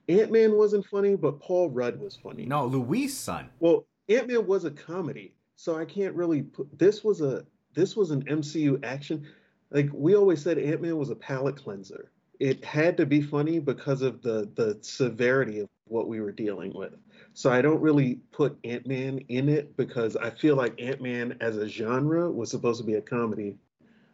[0.10, 2.46] Ant Man wasn't funny, but Paul Rudd was funny.
[2.46, 3.50] No, Louise' son.
[3.60, 7.46] Well, Ant Man was a comedy, so I can't really put this was a
[7.76, 9.28] this was an MCU action.
[9.70, 12.12] Like we always said, Ant Man was a palate cleanser.
[12.40, 16.74] It had to be funny because of the the severity of what we were dealing
[16.74, 16.94] with.
[17.34, 21.38] So I don't really put Ant Man in it because I feel like Ant Man
[21.40, 23.58] as a genre was supposed to be a comedy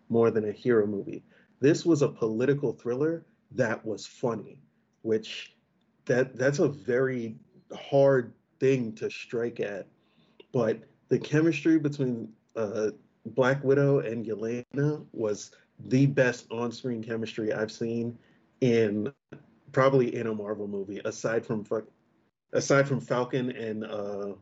[0.10, 1.24] more than a hero movie.
[1.62, 4.60] This was a political thriller that was funny,
[5.02, 5.55] which
[6.06, 7.36] that that's a very
[7.74, 9.88] hard thing to strike at.
[10.52, 10.80] But
[11.10, 12.92] the chemistry between uh,
[13.28, 15.52] Black Widow and Yelena was
[15.88, 18.18] the best on-screen chemistry I've seen
[18.62, 19.12] in
[19.72, 21.66] probably in a Marvel movie, aside from
[22.54, 24.34] aside from Falcon and uh,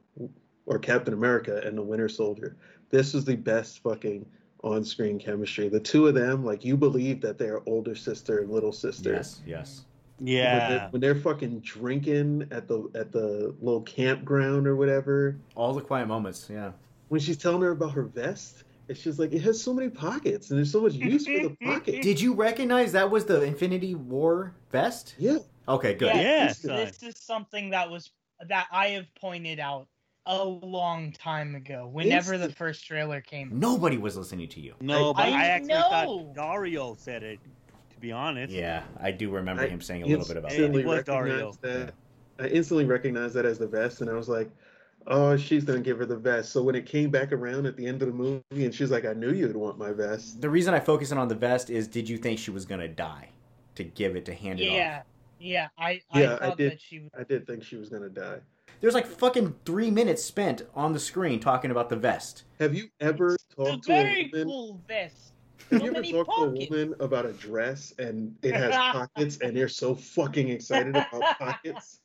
[0.65, 2.55] or Captain America and the Winter Soldier.
[2.89, 4.25] This was the best fucking
[4.63, 5.67] on-screen chemistry.
[5.67, 9.41] The two of them, like you believe that they're older sister and little sister Yes,
[9.45, 9.85] yes.
[10.17, 15.37] When Yeah, they're, when they're fucking drinking at the at the little campground or whatever,
[15.55, 16.47] All the quiet moments.
[16.51, 16.71] Yeah.
[17.09, 20.49] when she's telling her about her vest, it's just like it has so many pockets
[20.49, 22.01] and there's so much use for the pocket.
[22.01, 25.15] Did you recognize that was the Infinity War vest?
[25.17, 25.37] Yeah,
[25.67, 26.07] Okay, good.
[26.15, 26.59] Yeah, Yeah, this,
[26.97, 28.11] this is something that was
[28.47, 29.87] that I have pointed out
[30.25, 31.87] a long time ago.
[31.91, 34.73] Whenever the Instant- first trailer came, Nobody was listening to you.
[34.81, 35.81] no, but I, I actually know.
[35.89, 37.39] thought Dario said it.
[38.03, 40.57] To be honest, Yeah, I do remember I him saying a little bit about It
[40.57, 40.63] that.
[40.65, 41.33] instantly was Dario.
[41.53, 41.93] recognized that.
[42.37, 44.49] I instantly recognized that as the vest, and I was like,
[45.07, 47.85] "Oh, she's gonna give her the vest." So when it came back around at the
[47.87, 50.73] end of the movie, and she's like, "I knew you'd want my vest." The reason
[50.73, 53.29] I focus in on the vest is did you think she was gonna die
[53.75, 55.05] to give it to hand it yeah, off?
[55.39, 56.71] yeah, I Yeah, I I thought did.
[56.73, 57.09] that she.
[57.17, 58.39] I did think she was gonna die.
[58.81, 62.43] There's like fucking three minutes spent on the screen talking about the vest.
[62.59, 64.47] Have you ever It's a talked to a very woman?
[64.47, 65.32] cool vest.
[65.73, 69.39] Have So you ever talked to a woman about a dress and it has pockets
[69.41, 71.99] and they're so fucking excited about pockets?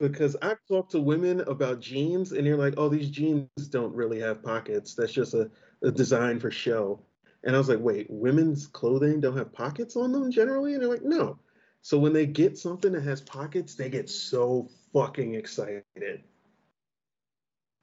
[0.00, 4.20] Because I've talked to women about jeans and they're like, oh, these jeans don't really
[4.20, 4.94] have pockets.
[4.94, 5.50] That's just a,
[5.82, 7.00] a design for show.
[7.44, 10.74] And I was like, wait, women's clothing don't have pockets on them generally?
[10.74, 11.38] And they're like, no.
[11.82, 16.24] So when they get something that has pockets, they get so fucking excited.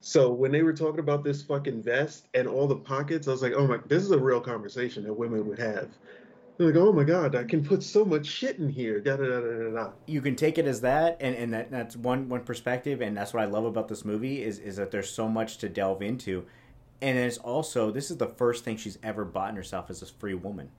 [0.01, 3.43] So when they were talking about this fucking vest and all the pockets, I was
[3.43, 5.89] like, oh my, this is a real conversation that women would have.
[6.57, 8.99] They're like, oh my god, I can put so much shit in here.
[8.99, 9.91] Da da da da da.
[10.07, 13.33] You can take it as that, and, and that, that's one one perspective, and that's
[13.33, 16.45] what I love about this movie is is that there's so much to delve into,
[17.01, 20.05] and it's also this is the first thing she's ever bought in herself as a
[20.07, 20.69] free woman.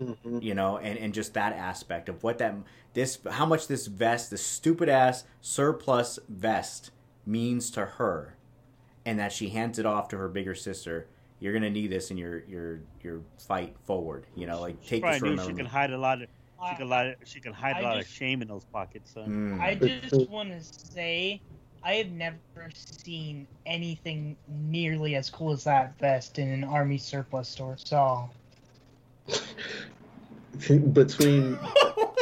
[0.00, 0.42] Mhm.
[0.42, 2.54] you know, and, and just that aspect of what that
[2.94, 6.90] this how much this vest, this stupid ass surplus vest
[7.26, 8.34] means to her,
[9.06, 11.08] and that she hands it off to her bigger sister.
[11.38, 14.26] You're gonna need this in your your your fight forward.
[14.36, 15.18] You know, like she take this.
[15.20, 16.28] probably knew she can hide a lot of.
[16.68, 19.12] She can, lot, she can hide a I lot just- of shame in those pockets,
[19.12, 19.58] son.
[19.58, 19.60] Mm.
[19.60, 21.40] I just want to say
[21.82, 22.36] I have never
[22.74, 27.76] seen anything nearly as cool as that vest in an army surplus store.
[27.78, 28.28] So
[30.92, 31.58] between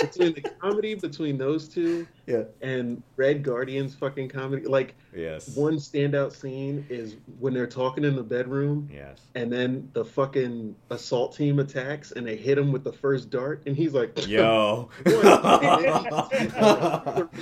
[0.01, 2.45] between the comedy between those two Yeah.
[2.62, 5.57] and Red Guardian's fucking comedy, like Yes.
[5.57, 9.19] one standout scene is when they're talking in the bedroom Yes.
[9.35, 13.62] and then the fucking assault team attacks and they hit him with the first dart
[13.66, 14.89] and he's like Yo.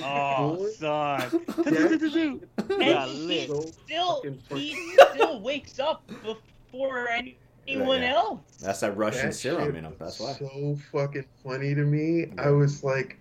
[0.02, 1.44] Oh, son.
[2.86, 4.22] And he still
[4.54, 4.76] he
[5.12, 8.14] still wakes up before any, anyone Yeah.
[8.14, 8.40] else.
[8.60, 9.94] That's that Russian That serum shit in him.
[9.98, 10.32] That's why.
[10.32, 12.26] So fucking funny to me.
[12.38, 13.18] I was like,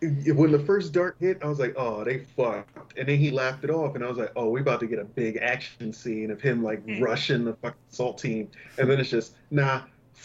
[0.00, 2.98] when the first dart hit, I was like, oh, they fucked.
[2.98, 4.98] And then he laughed it off, and I was like, oh, we about to get
[4.98, 7.00] a big action scene of him like Mm.
[7.02, 9.82] rushing the fucking assault team, and then it's just nah.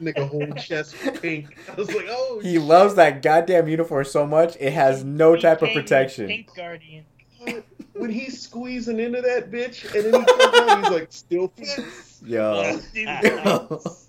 [0.00, 1.56] Nigga whole chest pink.
[1.70, 4.56] I was like, oh, he loves that goddamn uniform so much.
[4.58, 6.26] It has no He type of protection.
[6.28, 7.04] Pink Guardian.
[8.00, 8.02] Shit.
[8.02, 12.20] when he's squeezing into that bitch, and then he comes out, he's like, still fits.
[12.24, 12.78] Yo.
[12.94, 14.08] Yes.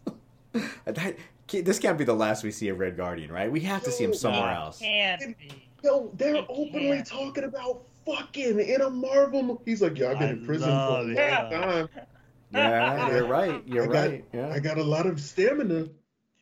[0.85, 1.15] that,
[1.47, 3.51] this can't be the last we see of Red Guardian, right?
[3.51, 4.79] We have to see him somewhere else.
[4.79, 5.49] Can't be.
[5.83, 7.07] Yo, they're He openly can't.
[7.07, 9.61] talking about fucking in a Marvel movie.
[9.65, 11.89] He's like, yeah, I've been I in prison for a love long time.
[12.53, 13.63] Yeah, you're right.
[13.65, 14.25] You're I got- right.
[14.33, 14.49] Yeah.
[14.49, 15.87] I got a lot of stamina.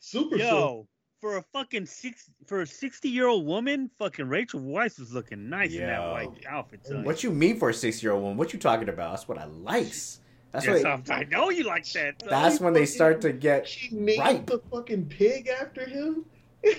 [0.01, 0.47] Super soul.
[0.47, 0.87] Yo,
[1.21, 5.49] for a fucking six for a sixty year old woman, fucking Rachel Weisz was looking
[5.49, 6.85] nice in that white outfit.
[6.85, 7.03] Son.
[7.03, 8.37] What you mean for a sixty year old woman?
[8.37, 9.11] What you talking about?
[9.11, 10.21] That's what I likes.
[10.51, 10.85] That's Yes, what.
[10.87, 12.19] I'm- I know you like that.
[12.21, 12.29] son.
[12.29, 14.47] That's when they start to get She named Right.
[14.47, 16.25] the fucking pig after him.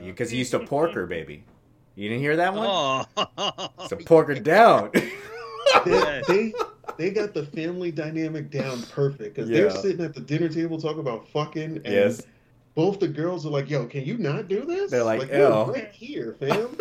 [0.00, 1.42] Because he used to pork her, baby.
[1.96, 2.66] You didn't hear that one?
[2.70, 4.90] Oh, So pork her down.
[5.84, 6.52] they, they
[6.96, 11.00] they got the family dynamic down perfect because they're sitting at the dinner table talking
[11.00, 11.78] about fucking.
[11.84, 12.22] And yes.
[12.78, 15.72] Both the girls are like, "Yo, can you not do this?" They're like, we're "Ew."
[15.72, 16.78] right here, fam."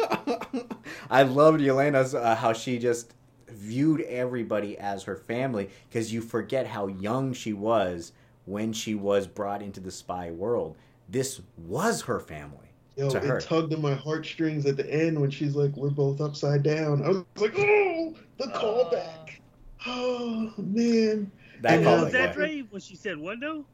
[1.09, 3.15] I loved Yelena's uh, how she just
[3.47, 8.11] viewed everybody as her family because you forget how young she was
[8.45, 10.75] when she was brought into the spy world.
[11.09, 12.69] This was her family.
[12.95, 13.39] Yo, To her.
[13.39, 17.03] it tugged at my heartstrings at the end when she's like, "We're both upside down."
[17.03, 19.39] I was like, "Oh, the callback."
[19.87, 21.31] Oh man.
[21.63, 22.33] That And callback, was that, yeah.
[22.33, 22.59] Dre?
[22.69, 23.65] When she said what though?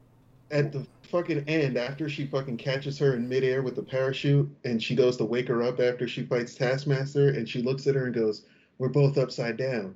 [0.50, 4.82] at the fucking end after she fucking catches her in midair with the parachute and
[4.82, 8.06] she goes to wake her up after she fights Taskmaster and she looks at her
[8.06, 8.46] and goes,
[8.78, 9.94] We're both upside down.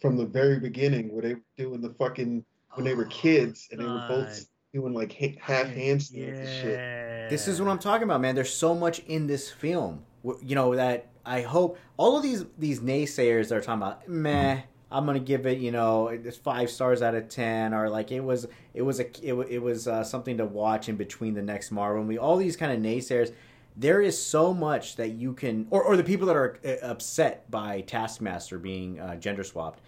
[0.00, 2.42] From the very beginning where they were doing the fucking
[2.72, 6.78] when they were oh kids and they were both doing like half handstands and shit.
[6.78, 7.28] Yeah.
[7.28, 8.34] This is what I'm talking about, man.
[8.34, 10.04] There's so much in this film,
[10.42, 14.62] you know, that I hope all of these these naysayers that are talking about, meh,
[14.90, 18.20] I'm gonna give it, you know, it's five stars out of ten, or like it
[18.20, 21.70] was, it was a, it, it was uh, something to watch in between the next
[21.72, 22.18] Marvel movie.
[22.18, 23.32] All these kind of naysayers,
[23.76, 27.50] there is so much that you can, or or the people that are uh, upset
[27.50, 29.80] by Taskmaster being uh, gender swapped,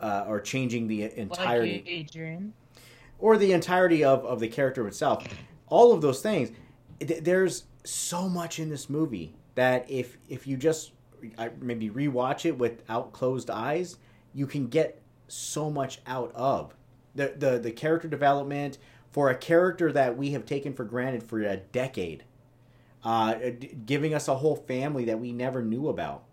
[0.00, 2.54] uh, or changing the entirety Like Adrian.
[3.18, 5.26] or the entirety of, of the character itself
[5.66, 6.50] all of those things
[7.00, 10.92] th- there's so much in this movie that if if you just
[11.36, 13.96] I- maybe rewatch it without closed eyes
[14.34, 16.74] you can get so much out of
[17.14, 18.78] the the, the character development
[19.10, 22.24] for a character that we have taken for granted for a decade
[23.04, 26.24] uh, d- giving us a whole family that we never knew about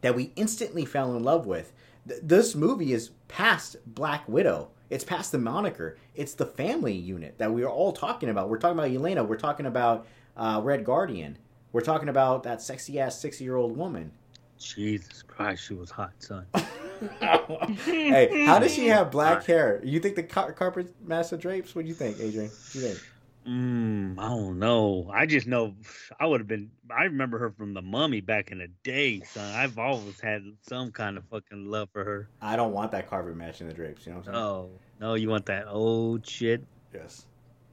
[0.00, 1.72] that we instantly fell in love with.
[2.08, 4.70] Th- this movie is past Black Widow.
[4.88, 5.98] It's past the moniker.
[6.14, 8.48] It's the family unit that we are all talking about.
[8.48, 9.22] We're talking about Elena.
[9.22, 11.38] We're talking about uh, Red Guardian.
[11.72, 14.10] We're talking about that sexy ass sixty year old woman.
[14.58, 16.46] Jesus Christ, she was hot, son.
[17.84, 19.80] hey, how does she have black hair?
[19.84, 21.74] You think the car- carpet master drapes?
[21.74, 22.48] What do you think, Adrian?
[22.50, 23.00] What do you think?
[23.48, 25.10] Mm, I don't know.
[25.12, 25.74] I just know
[26.18, 26.70] I would have been.
[26.94, 29.54] I remember her from the Mummy back in the day, son.
[29.54, 32.28] I've always had some kind of fucking love for her.
[32.42, 34.04] I don't want that carpet matching the drapes.
[34.04, 34.44] You know what I'm saying?
[34.44, 34.70] Oh
[35.00, 36.62] no, you want that old shit?
[36.92, 37.24] Yes,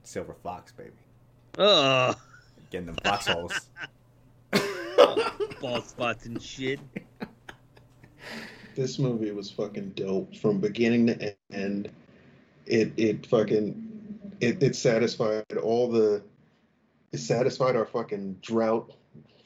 [0.04, 0.91] silver fox, baby.
[1.58, 2.16] Oh,
[2.70, 3.70] Getting them foxholes.
[5.62, 6.80] bald spots and shit.
[8.78, 11.90] This movie was fucking dope from beginning to end.
[12.68, 16.22] It it fucking it, it satisfied all the
[17.12, 18.94] it satisfied our fucking drought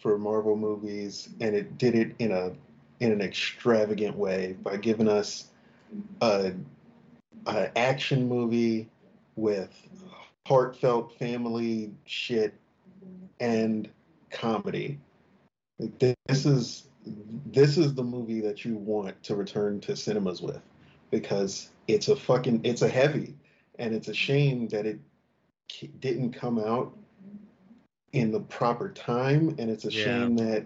[0.02, 2.52] for Marvel movies and it did it in a
[3.00, 5.46] in an extravagant way by giving us
[6.20, 6.52] a
[7.48, 8.90] an action movie
[9.38, 9.72] with
[10.46, 12.54] heartfelt family shit
[13.40, 13.90] and
[14.30, 15.00] comedy.
[15.80, 20.62] Like, This is this is the movie that you want to return to cinemas with
[21.10, 23.36] because it's a fucking it's a heavy
[23.80, 25.00] and it's a shame that it
[26.00, 26.96] didn't come out
[28.14, 30.04] in the proper time and it's a Yeah.
[30.04, 30.66] shame that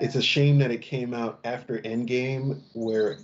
[0.00, 3.18] it's a shame that it came out after Endgame, where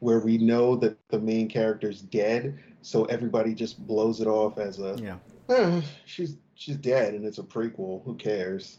[0.00, 4.80] where we know that the main character's dead, so everybody just blows it off as
[4.80, 5.18] a Yeah.
[5.48, 8.02] "Eh, she's she's dead and it's a prequel.
[8.04, 8.78] Who cares?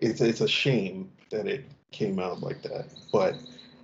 [0.00, 3.34] It's it's a shame that it came out like that, but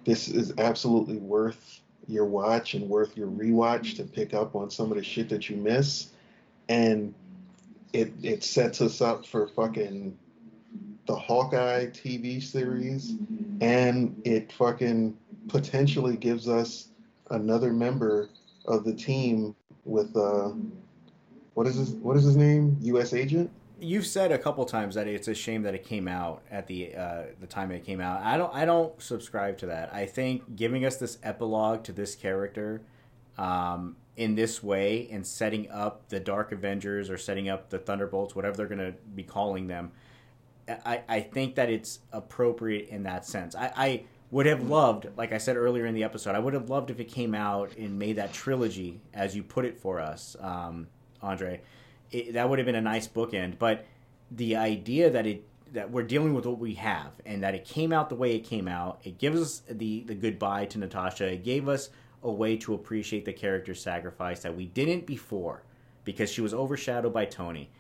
[0.04, 4.90] this is absolutely worth your watch and worth your rewatch to pick up on some
[4.90, 6.10] of the shit that you miss,
[6.68, 7.14] and
[7.92, 10.16] it it sets us up for fucking
[11.06, 13.14] the Hawkeye TV series,
[13.60, 15.16] and it fucking
[15.48, 16.88] potentially gives us
[17.30, 18.28] another member
[18.66, 20.50] of the team with uh
[21.54, 22.76] what is his what is his name?
[22.82, 23.12] U.S.
[23.14, 23.50] agent.
[23.78, 26.94] You've said a couple times that it's a shame that it came out at the
[26.94, 28.22] uh, the time it came out.
[28.22, 29.92] I don't I don't subscribe to that.
[29.92, 32.82] I think giving us this epilogue to this character
[33.36, 38.34] um, in this way and setting up the Dark Avengers or setting up the Thunderbolts,
[38.34, 39.92] whatever they're going to be calling them,
[40.68, 43.54] I, I think that it's appropriate in that sense.
[43.54, 46.68] I, I would have loved, like I said earlier in the episode, I would have
[46.68, 50.36] loved if it came out and made that trilogy as you put it for us,
[50.40, 50.88] um,
[51.22, 51.60] Andre.
[52.10, 53.58] It, that would have been a nice bookend.
[53.58, 53.86] But
[54.30, 57.92] the idea that it that we're dealing with what we have and that it came
[57.92, 61.26] out the way it came out, it gives us the the goodbye to Natasha.
[61.32, 61.90] It gave us
[62.22, 65.62] a way to appreciate the character's sacrifice that we didn't before
[66.04, 67.70] because she was overshadowed by Tony.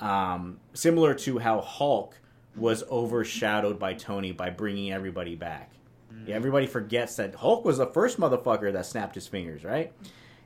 [0.00, 2.18] Um, similar to how Hulk
[2.54, 5.72] was overshadowed by Tony by bringing everybody back.
[6.26, 9.92] Yeah, everybody forgets that Hulk was the first motherfucker that snapped his fingers, right?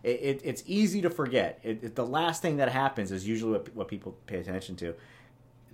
[0.03, 1.61] It, it, it's easy to forget.
[1.63, 4.95] It, the last thing that happens is usually what, what people pay attention to.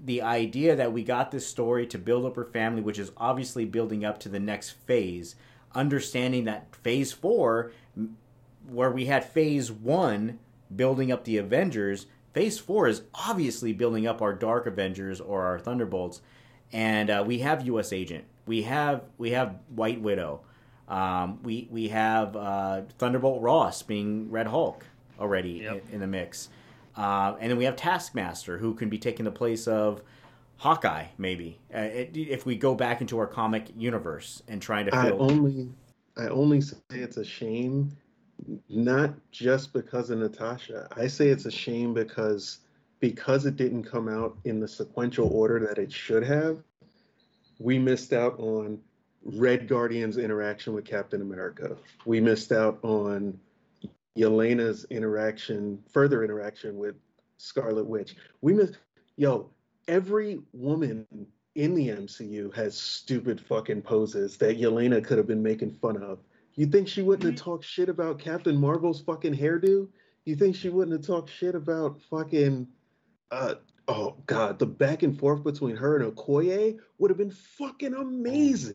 [0.05, 3.64] The idea that we got this story to build up her family, which is obviously
[3.64, 5.34] building up to the next phase,
[5.74, 7.72] understanding that phase four,
[8.68, 10.38] where we had phase one
[10.74, 15.59] building up the Avengers, phase four is obviously building up our Dark Avengers or our
[15.59, 16.20] Thunderbolts,
[16.72, 17.92] and uh, we have U.S.
[17.92, 20.42] Agent, we have we have White Widow,
[20.89, 24.85] um, we we have uh, Thunderbolt Ross being Red Hulk
[25.20, 25.85] already Yep.
[25.89, 26.48] in, in the mix,
[26.97, 30.02] uh, and then we have Taskmaster who can be taking the place of
[30.56, 34.90] Hawkeye maybe uh, it, if we go back into our comic universe and trying to
[34.90, 35.01] fill.
[35.01, 35.23] I fill.
[35.23, 35.69] only
[36.16, 37.97] I only say it's a shame,
[38.69, 40.89] not just because of Natasha.
[40.97, 42.59] I say it's a shame because
[43.01, 46.59] because it didn't come out in the sequential order that it should have.
[47.60, 48.81] We missed out on
[49.24, 51.76] Red Guardian's interaction with Captain America.
[52.04, 53.38] We missed out on
[54.16, 56.96] Yelena's interaction, further interaction with
[57.36, 58.16] Scarlet Witch.
[58.40, 58.78] We missed,
[59.16, 59.50] yo,
[59.86, 61.06] every woman
[61.54, 66.20] in the MCU has stupid fucking poses that Yelena could have been making fun of.
[66.54, 69.88] You think she wouldn't have talked shit about Captain Marvel's fucking hairdo?
[70.24, 72.66] You think she wouldn't have talked shit about fucking
[73.30, 73.54] uh
[73.89, 78.74] oh god, the back and forth between her and Okoye would have been fucking amazing.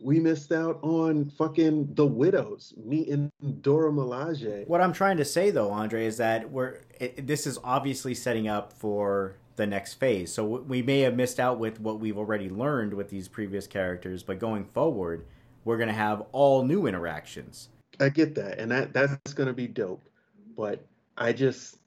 [0.00, 3.30] We missed out on fucking the widows meeting
[3.62, 4.66] Dora Milaje.
[4.68, 8.46] What I'm trying to say though, Andre, is that we're it, this is obviously setting
[8.46, 10.32] up for the next phase.
[10.32, 14.22] So we may have missed out with what we've already learned with these previous characters,
[14.22, 15.26] but going forward,
[15.64, 17.68] we're going to have all new interactions.
[18.00, 20.08] I get that, and that that's gonna be dope.
[20.56, 20.84] But
[21.16, 21.78] I just,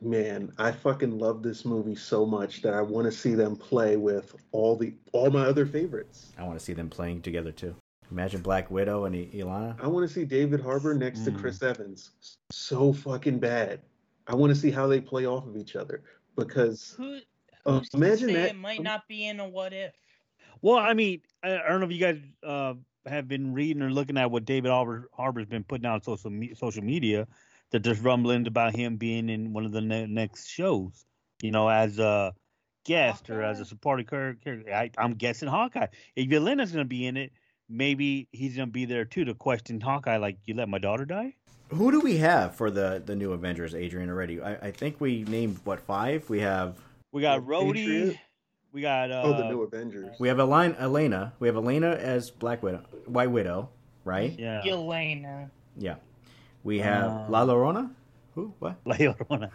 [0.00, 3.96] man, I fucking love this movie so much that I want to see them play
[3.96, 6.32] with all the all my other favorites.
[6.38, 7.74] I want to see them playing together too.
[8.10, 9.76] Imagine Black Widow and I- Ilana.
[9.82, 11.38] I want to see David Harbour next to Mm.
[11.40, 12.10] Chris Evans.
[12.50, 13.80] So fucking bad.
[14.26, 16.02] I want to see how they play off of each other
[16.36, 17.18] because Who,
[17.66, 19.92] Uh, imagine to say that- it might not be in a what if?
[20.62, 22.74] Well, I mean, I, I don't know if you guys uh,
[23.06, 26.30] have been reading or looking at what David Harbour, Harbour's been putting out on social
[26.30, 27.26] me- social media.
[27.70, 31.04] That there's rumblings about him being in one of the ne- next shows.
[31.42, 32.34] You know, as a
[32.88, 34.64] guest or as a supporting character.
[34.74, 35.88] I, I'm guessing Hawkeye.
[36.16, 37.32] If Yelena's going to be in it,
[37.68, 40.16] maybe he's going to be there too to question Hawkeye.
[40.16, 41.34] Like, you let my daughter die?
[41.70, 44.08] Who do we have for the the new Avengers, Adrian?
[44.08, 46.28] Already, I, I think we named what five.
[46.30, 46.78] We have
[47.12, 48.18] We got The Rhodey.
[48.72, 50.16] We got uh, oh, the new Avengers.
[50.18, 50.76] we have Elena.
[50.78, 51.32] Elena.
[51.40, 53.68] We have Elena as Black Widow, White Widow,
[54.04, 54.34] right?
[54.38, 55.50] yeah, Elena.
[55.76, 55.96] Yeah.
[56.68, 57.90] We have Um, La Llorona.
[58.34, 58.52] Who?
[58.58, 58.76] What?
[58.84, 59.50] Leona.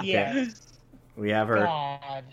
[0.00, 0.78] Yes.
[1.16, 1.58] We have her.
[1.58, 2.24] God.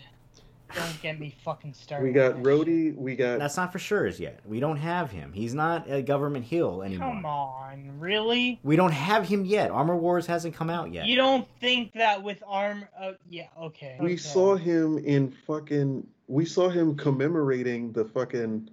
[0.72, 2.06] Don't get me fucking started.
[2.06, 2.96] We got on Rhodey.
[2.96, 4.38] We got That's not for sure as yet.
[4.44, 5.32] We don't have him.
[5.32, 6.92] He's not a government hill shit.
[6.92, 7.10] anymore.
[7.10, 8.60] Come on, really?
[8.62, 9.72] We don't have him yet.
[9.72, 11.06] Armor Wars hasn't come out yet.
[11.06, 12.86] You don't think that with arm?
[12.96, 13.96] Uh, yeah, okay.
[13.98, 14.16] We okay.
[14.16, 16.06] saw him in fucking.
[16.28, 18.70] We saw him commemorating the fucking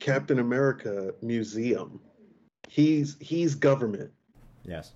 [0.00, 2.00] Captain America museum.
[2.70, 4.12] He's he's government.
[4.64, 4.92] Yes.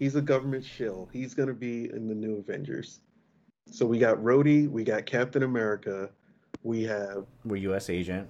[0.00, 1.08] He's a government shill.
[1.12, 2.98] He's gonna be in the new Avengers.
[3.70, 6.10] So we got Rhodey, we got Captain America,
[6.64, 7.88] we have We're U.S.
[7.88, 8.28] agent.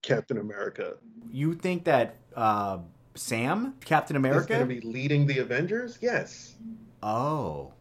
[0.00, 0.94] Captain America.
[1.30, 2.78] You think that uh,
[3.16, 5.98] Sam, Captain America, Is going to be leading the Avengers?
[6.00, 6.54] Yes.
[7.02, 7.74] Oh.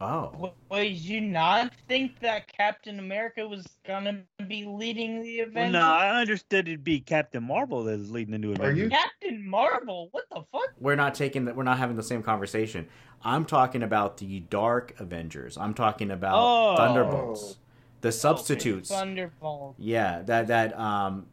[0.00, 0.30] Oh.
[0.32, 5.48] W- Wait, did you not think that Captain America was gonna be leading the Well,
[5.48, 5.72] Avengers?
[5.72, 10.08] no, I understood it'd be Captain Marvel that's leading the new Are you- Captain Marvel,
[10.12, 10.72] what the fuck?
[10.78, 11.56] We're not taking that.
[11.56, 12.86] We're not having the same conversation.
[13.22, 15.58] I'm talking about the Dark Avengers.
[15.58, 16.76] I'm talking about Oh.
[16.76, 17.58] Thunderbolts,
[18.00, 18.90] the substitutes.
[18.90, 19.74] Thunderbolt.
[19.78, 21.26] Yeah, that that um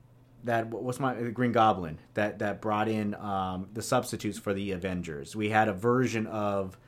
[0.43, 5.35] that what's my Green Goblin that that brought in um the substitutes for the Avengers.
[5.35, 6.79] We had a version of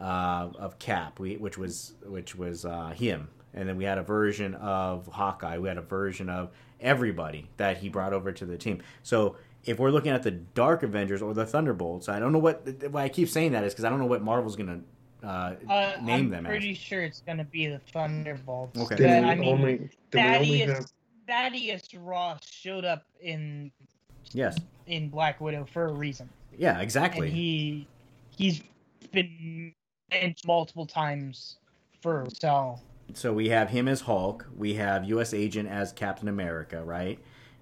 [0.00, 3.28] uh of Cap, we which was which was uh him.
[3.52, 5.58] And then we had a version of Hawkeye.
[5.58, 6.50] We had a version of
[6.80, 8.80] everybody that he brought over to the team.
[9.02, 12.66] So if we're looking at the Dark Avengers or the Thunderbolts, I don't know what
[12.90, 14.80] why I keep saying that is because I don't know what Marvel's gonna
[15.22, 16.78] uh, Uh, name them I'm pretty as.
[16.78, 18.78] sure it's gonna be the Thunderbolts.
[18.78, 18.96] Okay.
[18.96, 20.86] But, I mean, only, did only Thaddeus, have
[21.26, 23.70] Thaddeus Ross showed up in
[24.32, 24.56] Yes,
[24.86, 27.26] in Black Widow for a reason, yeah, exactly.
[27.26, 27.88] and he
[28.30, 28.62] he's
[29.12, 29.74] been
[30.10, 31.56] mentioned multiple times
[32.02, 32.80] for so
[33.14, 34.46] So we have him as Hulk.
[34.56, 35.34] We have U.S.
[35.34, 37.18] Agent as Captain America, right?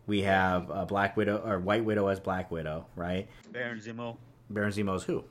[0.07, 3.29] We have uh, Black Widow or White Widow as Black Widow, right?
[3.53, 4.17] Baron Zemo.
[4.51, 5.23] Baron Zemo's who?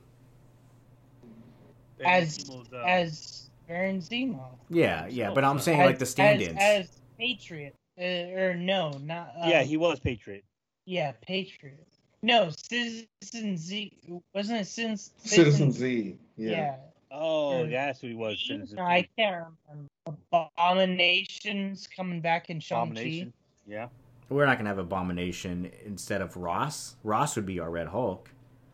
[1.98, 4.44] Baron as Zemo's, uh, as Baron Zemo.
[4.70, 5.32] Yeah, yeah.
[5.32, 6.58] But I'm saying as, like the stand-ins.
[6.60, 8.04] as, as Patriot, uh,
[8.40, 10.44] or no, not uh, yeah, he was Patriot.
[10.86, 11.86] yeah Patriot.
[12.22, 13.92] No, Citizen Z
[14.34, 16.16] wasn't it Citizen Citizen Z?
[16.36, 16.50] Yeah.
[16.50, 16.76] Yeah.
[17.10, 18.38] Oh, Or- that's who he was.
[18.46, 19.08] Citizen No, I Z.
[19.16, 19.88] can't remember.
[20.32, 23.28] Abominations coming back in Shang-Chi.
[23.66, 23.88] Yeah.
[24.28, 26.96] We're not gonna have Abomination instead of Ross.
[27.02, 28.30] Ross would be our Red Hulk.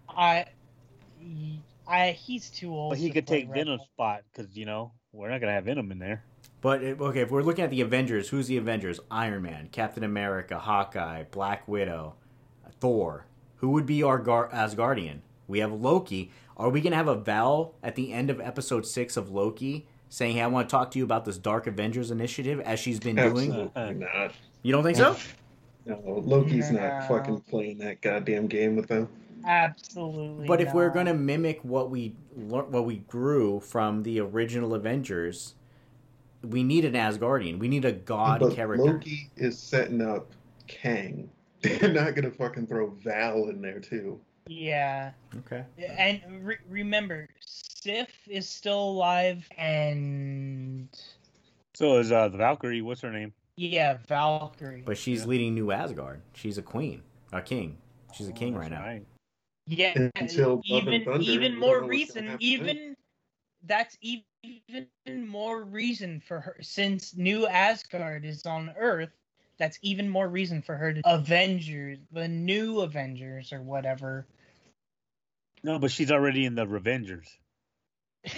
[0.09, 0.47] I,
[1.86, 2.90] I, he's too old.
[2.93, 3.89] But he could take Red Venom's Hulk.
[3.90, 6.24] spot because, you know, we're not going to have Venom in there.
[6.61, 8.98] But it, okay, if we're looking at the Avengers, who's the Avengers?
[9.11, 12.15] Iron Man, Captain America, Hawkeye, Black Widow,
[12.81, 13.27] Thor.
[13.56, 15.19] Who would be our Gar- Asgardian?
[15.47, 16.31] We have Loki.
[16.56, 20.36] Are we gonna have a Val at the end of episode six of Loki saying,
[20.36, 23.16] "Hey, I want to talk to you about this Dark Avengers initiative," as she's been
[23.16, 23.52] doing?
[23.74, 24.32] Uh, not.
[24.62, 25.16] You don't think so?
[25.86, 26.81] No, Loki's No.
[26.81, 29.09] not fucking playing that goddamn game with them.
[29.47, 30.47] Absolutely.
[30.47, 35.55] But if we're gonna mimic what we lear- what we grew from the original Avengers,
[36.43, 37.59] we need an Asgardian.
[37.59, 38.85] We need a god but character.
[38.85, 40.31] Loki is setting up
[40.66, 41.28] Kang.
[41.62, 44.20] They're not gonna fucking throw Val in there too.
[44.47, 45.65] Yeah, Okay.
[45.99, 50.89] and re- remember, Sif is still alive, and
[51.75, 52.83] So is uh, the Valkyrie.
[52.83, 53.33] What's her name?
[53.57, 54.83] yeah, Valkyrie.
[54.87, 55.27] But she's Yeah.
[55.27, 56.23] leading New Asgard.
[56.35, 57.03] She's a queen,
[57.33, 57.79] a king.
[58.12, 58.83] She's a Oh, king that's right now.
[58.83, 59.07] right.
[60.16, 62.25] Until Yeah, Love and even Thunder, even more know what's gonna reason.
[62.41, 62.97] Even
[63.65, 69.12] that's even more reason for her since New Asgard is on Earth.
[69.59, 74.26] That's even more reason for her to Avengers, the new Avengers or whatever.
[75.62, 77.26] No, but she's already in the Revengers.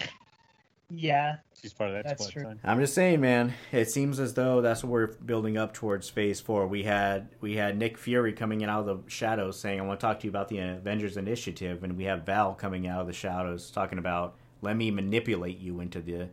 [0.88, 2.32] Yeah, She's part of that That's squad.
[2.32, 2.43] true.
[2.44, 2.60] son.
[2.62, 3.55] I'm just saying, man.
[3.72, 6.68] It seems as though that's what we're building up towards Phase Four.
[6.68, 9.98] We had we had Nick Fury coming in out of the shadows saying, "I want
[9.98, 13.09] to talk to you about the Avengers Initiative," and we have Val coming out of
[13.09, 16.28] the shadows talking about, "Let me manipulate you into the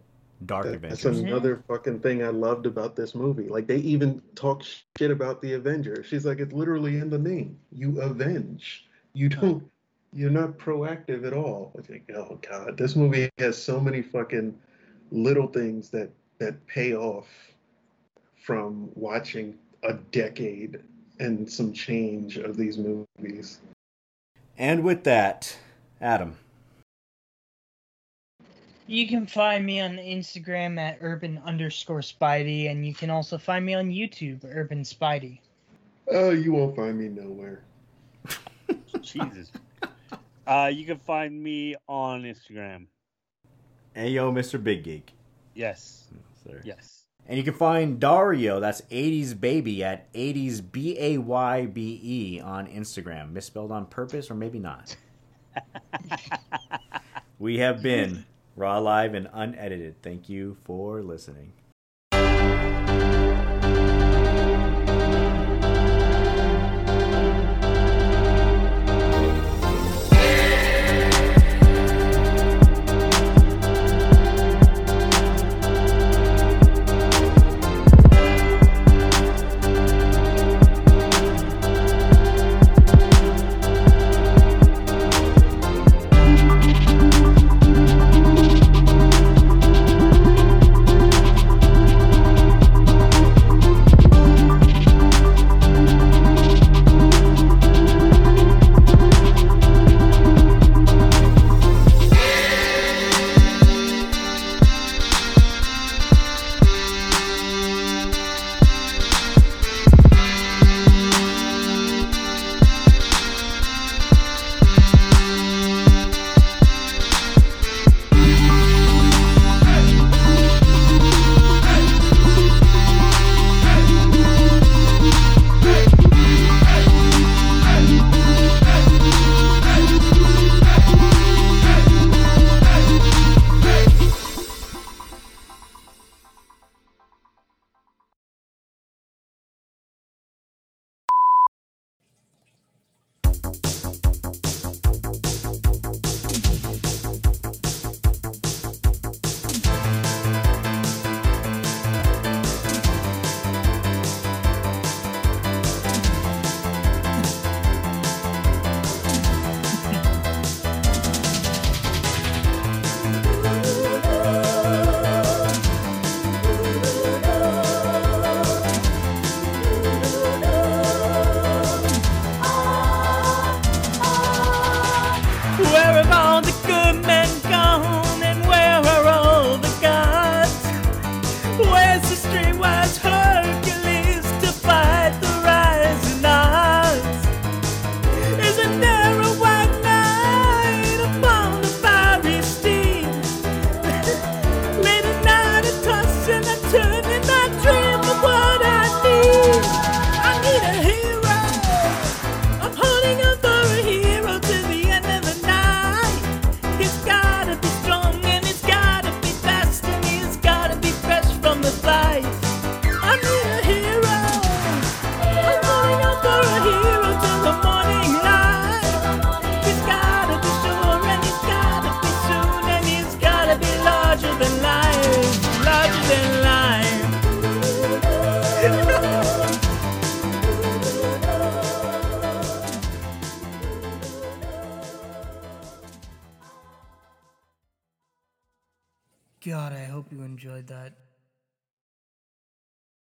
[0.46, 1.74] Dark That- That's Avengers." another mm-hmm.
[1.74, 3.48] fucking thing I loved about this movie.
[3.48, 4.64] Like they even talk
[4.98, 6.06] shit about the Avengers.
[6.06, 7.58] She's like, it's literally in the name.
[7.72, 8.88] You avenge.
[9.14, 9.70] You don't.
[10.16, 11.72] You're not proactive at all.
[11.76, 14.56] It's like, oh god, this movie has so many fucking
[15.12, 17.28] little things that that pay off
[18.36, 20.82] from watching a decade
[21.20, 23.60] and some change of these movies.
[24.58, 25.58] And with that,
[26.02, 26.36] Adam,
[28.88, 33.66] you can find me on Instagram at urban underscore Spidey, and you can also find
[33.66, 35.40] me on YouTube, Urban Spidey.
[36.12, 37.64] Oh, you won't find me nowhere.
[39.02, 39.52] Jesus.
[40.46, 42.88] Uh, you can find me on Instagram.
[43.94, 44.62] hey yo, Mr.
[44.62, 45.14] Big Geek.
[45.56, 46.06] Yes.
[46.44, 46.62] Sir.
[46.66, 47.04] Yes.
[47.26, 52.42] And you can find Dario, that's 80s Baby, at 80s B A Y B E
[52.42, 53.32] on Instagram.
[53.32, 54.94] Misspelled on purpose, or maybe not.
[57.40, 58.26] we have been
[58.56, 60.02] Raw Live and Unedited.
[60.02, 61.54] Thank you for listening.